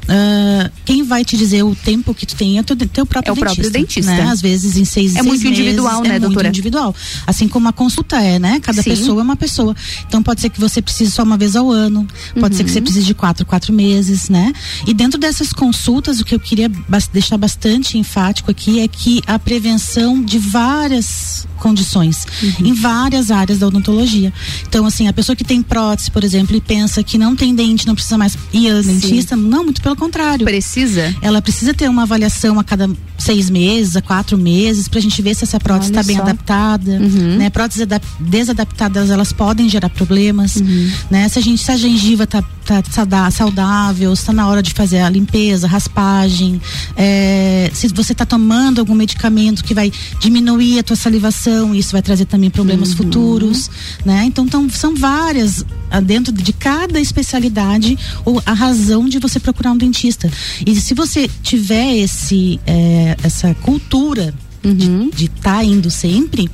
[0.84, 3.36] quem vai te dizer o tempo que tu tem é teu, teu próprio é o
[3.36, 3.54] dentista.
[3.54, 4.12] próprio dentista.
[4.12, 4.24] Né?
[4.24, 6.44] Às vezes em seis É seis muito individual, meses, né, é doutora?
[6.46, 6.96] Muito individual.
[7.26, 8.60] Assim como a consulta é, né?
[8.62, 8.90] Cada Sim.
[8.90, 9.76] pessoa é uma pessoa.
[10.08, 12.08] Então pode ser que você precise só uma vez ao ano,
[12.40, 12.58] pode uhum.
[12.58, 12.84] ser que você uhum.
[12.84, 14.54] precise de quatro, quatro meses, né?
[14.88, 16.70] E dentro dessas consultas, o que eu queria
[17.12, 22.68] deixar bastante enfático aqui é que a prevenção de várias condições uhum.
[22.68, 24.32] em várias áreas da odontologia.
[24.68, 27.56] Então, assim, a pessoa que tem prótese, por exemplo, e pensa que não tem
[27.88, 30.46] não precisa mais ir ao dentista, não, muito pelo contrário.
[30.46, 31.16] Precisa?
[31.22, 35.36] Ela precisa ter uma avaliação a cada seis meses, a quatro meses, pra gente ver
[35.36, 37.38] se essa prótese está bem adaptada, uhum.
[37.38, 37.50] né?
[37.50, 37.88] Próteses
[38.20, 40.92] desadaptadas, elas podem gerar problemas, uhum.
[41.10, 41.28] né?
[41.30, 45.10] Se a gente, se a gengiva tá, tá saudável, está na hora de fazer a
[45.10, 46.60] limpeza, raspagem,
[46.96, 52.02] é, se você está tomando algum medicamento que vai diminuir a tua salivação, isso vai
[52.02, 52.98] trazer também problemas uhum.
[52.98, 53.70] futuros,
[54.04, 54.24] né?
[54.26, 59.72] Então, então são várias ah, dentro de cada especialidade ou a razão de você procurar
[59.72, 60.30] um dentista.
[60.66, 64.34] E se você tiver esse é, essa cultura
[64.66, 65.10] uhum.
[65.10, 66.50] de estar tá indo sempre,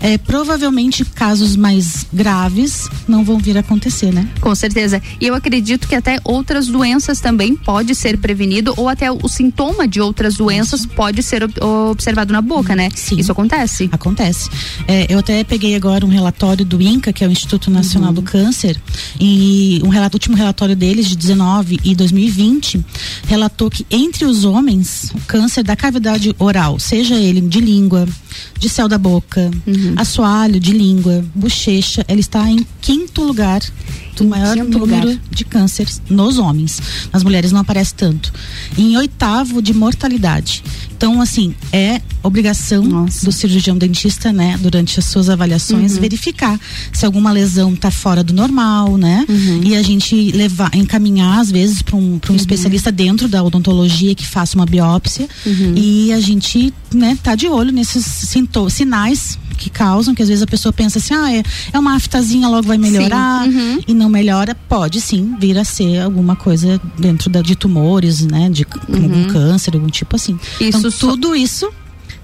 [0.00, 4.28] é, provavelmente casos mais graves não vão vir a acontecer, né?
[4.40, 5.02] Com certeza.
[5.20, 9.86] E eu acredito que até outras doenças também pode ser prevenido ou até o sintoma
[9.86, 12.88] de outras doenças pode ser observado na boca, né?
[12.94, 13.18] Sim.
[13.18, 13.88] Isso acontece?
[13.92, 14.48] Acontece.
[14.88, 18.14] É, eu até peguei agora um relatório do INCA, que é o Instituto Nacional uhum.
[18.14, 18.80] do Câncer,
[19.20, 22.84] e um relato, último relatório deles de 19 e 2020
[23.26, 28.06] relatou que entre os homens, o câncer da cavidade oral, seja ele de língua,
[28.58, 29.94] de céu da boca, uhum.
[29.96, 33.62] assoalho de língua, bochecha, ela está em quinto lugar
[34.16, 35.18] do maior número lugar.
[35.30, 36.82] de cânceres nos homens.
[37.12, 38.32] Nas mulheres não aparece tanto.
[38.76, 40.62] E em oitavo de mortalidade.
[40.96, 43.24] Então, assim, é obrigação Nossa.
[43.24, 46.00] do cirurgião dentista, né, durante as suas avaliações, uhum.
[46.00, 46.60] verificar
[46.92, 49.24] se alguma lesão está fora do normal, né?
[49.26, 49.62] Uhum.
[49.64, 52.36] E a gente levar, encaminhar, às vezes, para um, pra um uhum.
[52.36, 55.26] especialista dentro da odontologia que faça uma biópsia.
[55.46, 55.74] Uhum.
[55.76, 58.04] E a gente, né, tá de olho nesses
[58.68, 62.48] sinais que causam, que às vezes a pessoa pensa assim, ah, é, é uma aftazinha,
[62.48, 63.80] logo vai melhorar, uhum.
[63.86, 68.48] e não melhora, pode sim vir a ser alguma coisa dentro da, de tumores, né,
[68.50, 69.02] de uhum.
[69.02, 70.38] algum câncer, algum tipo assim.
[70.60, 71.70] Isso então, tudo isso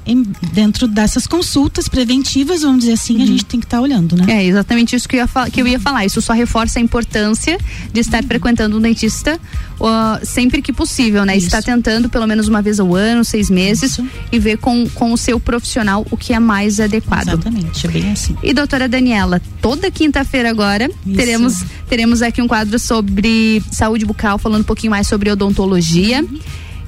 [0.06, 0.22] em,
[0.52, 3.22] dentro dessas consultas preventivas, vamos dizer assim, uhum.
[3.22, 4.24] a gente tem que estar tá olhando, né?
[4.28, 6.04] É exatamente isso que eu, ia, que eu ia falar.
[6.04, 7.58] Isso só reforça a importância
[7.92, 8.28] de estar uhum.
[8.28, 9.38] frequentando um dentista
[9.80, 11.36] uh, sempre que possível, né?
[11.36, 11.46] Isso.
[11.46, 14.06] Estar tentando pelo menos uma vez ao ano, seis meses, isso.
[14.30, 17.28] e ver com, com o seu profissional o que é mais adequado.
[17.28, 18.36] Exatamente, é bem assim.
[18.42, 24.60] E doutora Daniela, toda quinta-feira agora teremos, teremos aqui um quadro sobre saúde bucal, falando
[24.60, 26.22] um pouquinho mais sobre odontologia.
[26.22, 26.38] Uhum.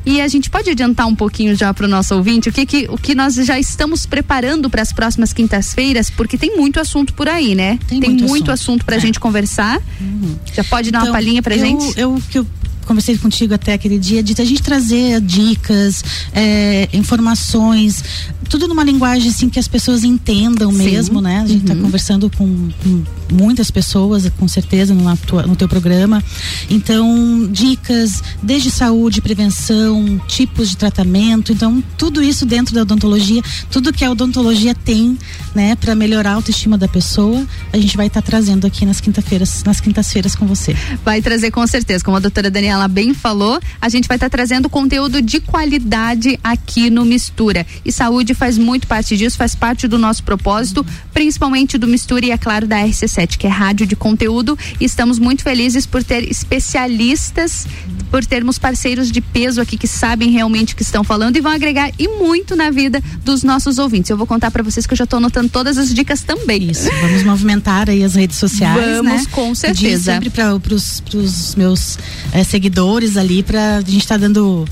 [0.09, 2.87] E a gente pode adiantar um pouquinho já para o nosso ouvinte o que, que,
[2.89, 7.29] o que nós já estamos preparando para as próximas quintas-feiras, porque tem muito assunto por
[7.29, 7.79] aí, né?
[7.87, 9.01] Tem, tem muito, muito, assunto, para a é.
[9.03, 9.79] gente conversar.
[10.01, 10.35] Uhum.
[10.55, 11.93] Já pode dar então, uma palhinha para gente?
[12.01, 12.47] Eu, eu,
[12.89, 16.03] conversei contigo até aquele dia de a gente trazer dicas,
[16.33, 18.03] é, informações
[18.49, 20.79] tudo numa linguagem assim que as pessoas entendam Sim.
[20.85, 21.41] mesmo, né?
[21.43, 21.83] A gente está Uhum.
[21.83, 26.25] conversando com, com muitas pessoas, com certeza, no, tua- no teu programa.
[26.71, 31.53] Então, dicas desde saúde, prevenção, tipos de tratamento.
[31.53, 35.19] Então, tudo isso dentro da odontologia, tudo que a odontologia tem,
[35.55, 39.63] né, para melhorar a autoestima da pessoa, a gente vai estar trazendo aqui nas quinta-feiras,
[39.65, 40.75] nas quintas-feiras com você.
[41.05, 44.69] Vai trazer com certeza, como a doutora Daniela bem falou, a gente vai estar trazendo
[44.69, 47.67] conteúdo de qualidade aqui no Mistura.
[47.85, 52.31] E saúde faz muito parte disso, faz parte do nosso propósito, principalmente do Mistura e,
[52.31, 54.57] é claro, da RC7, que é rádio de conteúdo.
[54.79, 57.67] E estamos muito felizes por ter especialistas,
[58.11, 61.53] por termos parceiros de peso aqui que sabem realmente o que estão falando e vão
[61.53, 64.11] agregar e muito na vida dos nossos ouvintes.
[64.11, 66.71] Eu vou contar para vocês que eu já estou anotando todas as dicas também.
[66.71, 69.27] Isso, vamos movimentar aí as redes sociais, Vamos, né?
[69.31, 70.13] com Pedir certeza.
[70.13, 71.99] sempre para os meus
[72.33, 72.68] eh, seguidores
[73.17, 74.65] ali para a gente estar dando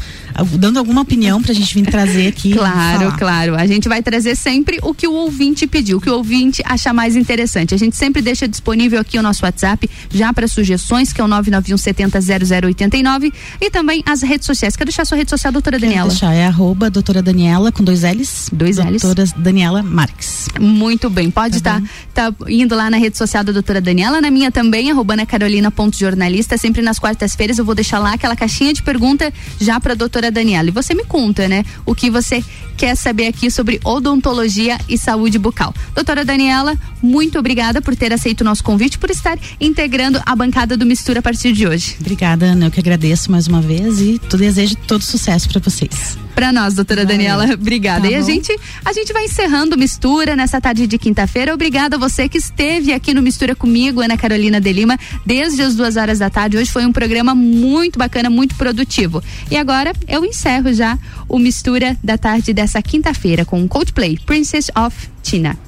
[0.59, 2.53] dando alguma opinião pra gente vir trazer aqui.
[2.53, 3.55] Claro, claro.
[3.55, 6.93] A gente vai trazer sempre o que o ouvinte pediu, o que o ouvinte achar
[6.93, 7.75] mais interessante.
[7.75, 11.29] A gente sempre deixa disponível aqui o nosso WhatsApp já para sugestões, que é o
[11.29, 14.77] 991 70 0089 e também as redes sociais.
[14.77, 16.09] Quer deixar sua rede social, doutora Quero Daniela?
[16.09, 18.51] deixar, é arroba doutora Daniela com dois L's.
[18.53, 19.03] Dois L's.
[19.03, 20.49] Doutora Daniela Marques.
[20.59, 21.83] Muito bem, pode estar
[22.13, 25.71] tá, indo lá na rede social da doutora Daniela, na minha também, arroba Ana Carolina
[25.71, 29.95] ponto jornalista, sempre nas quartas-feiras eu vou deixar lá aquela caixinha de pergunta já para
[29.95, 30.69] doutora Daniela.
[30.69, 32.43] E você me conta, né, o que você
[32.77, 35.74] quer saber aqui sobre odontologia e saúde bucal.
[35.94, 40.77] Doutora Daniela, muito obrigada por ter aceito o nosso convite, por estar integrando a bancada
[40.77, 41.97] do Mistura a partir de hoje.
[42.01, 42.66] Obrigada, Ana.
[42.66, 46.26] Eu que agradeço mais uma vez e desejo todo sucesso para vocês.
[46.37, 47.17] Para nós, doutora Valeu.
[47.17, 48.03] Daniela, obrigada.
[48.03, 48.55] Tá e a gente,
[48.85, 51.55] a gente vai encerrando Mistura nessa tarde de quinta-feira.
[51.55, 55.75] Obrigada a você que esteve aqui no Mistura comigo, Ana Carolina de Lima, desde as
[55.75, 56.59] duas horas da tarde.
[56.59, 59.25] Hoje foi um programa muito bacana, muito produtivo.
[59.51, 64.71] E agora eu encerro já o Mistura da tarde dessa quinta-feira com o Coldplay, Princess
[64.77, 65.59] of Tina.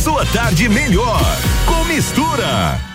[0.00, 1.20] Sua tarde melhor
[1.66, 2.78] com mistura.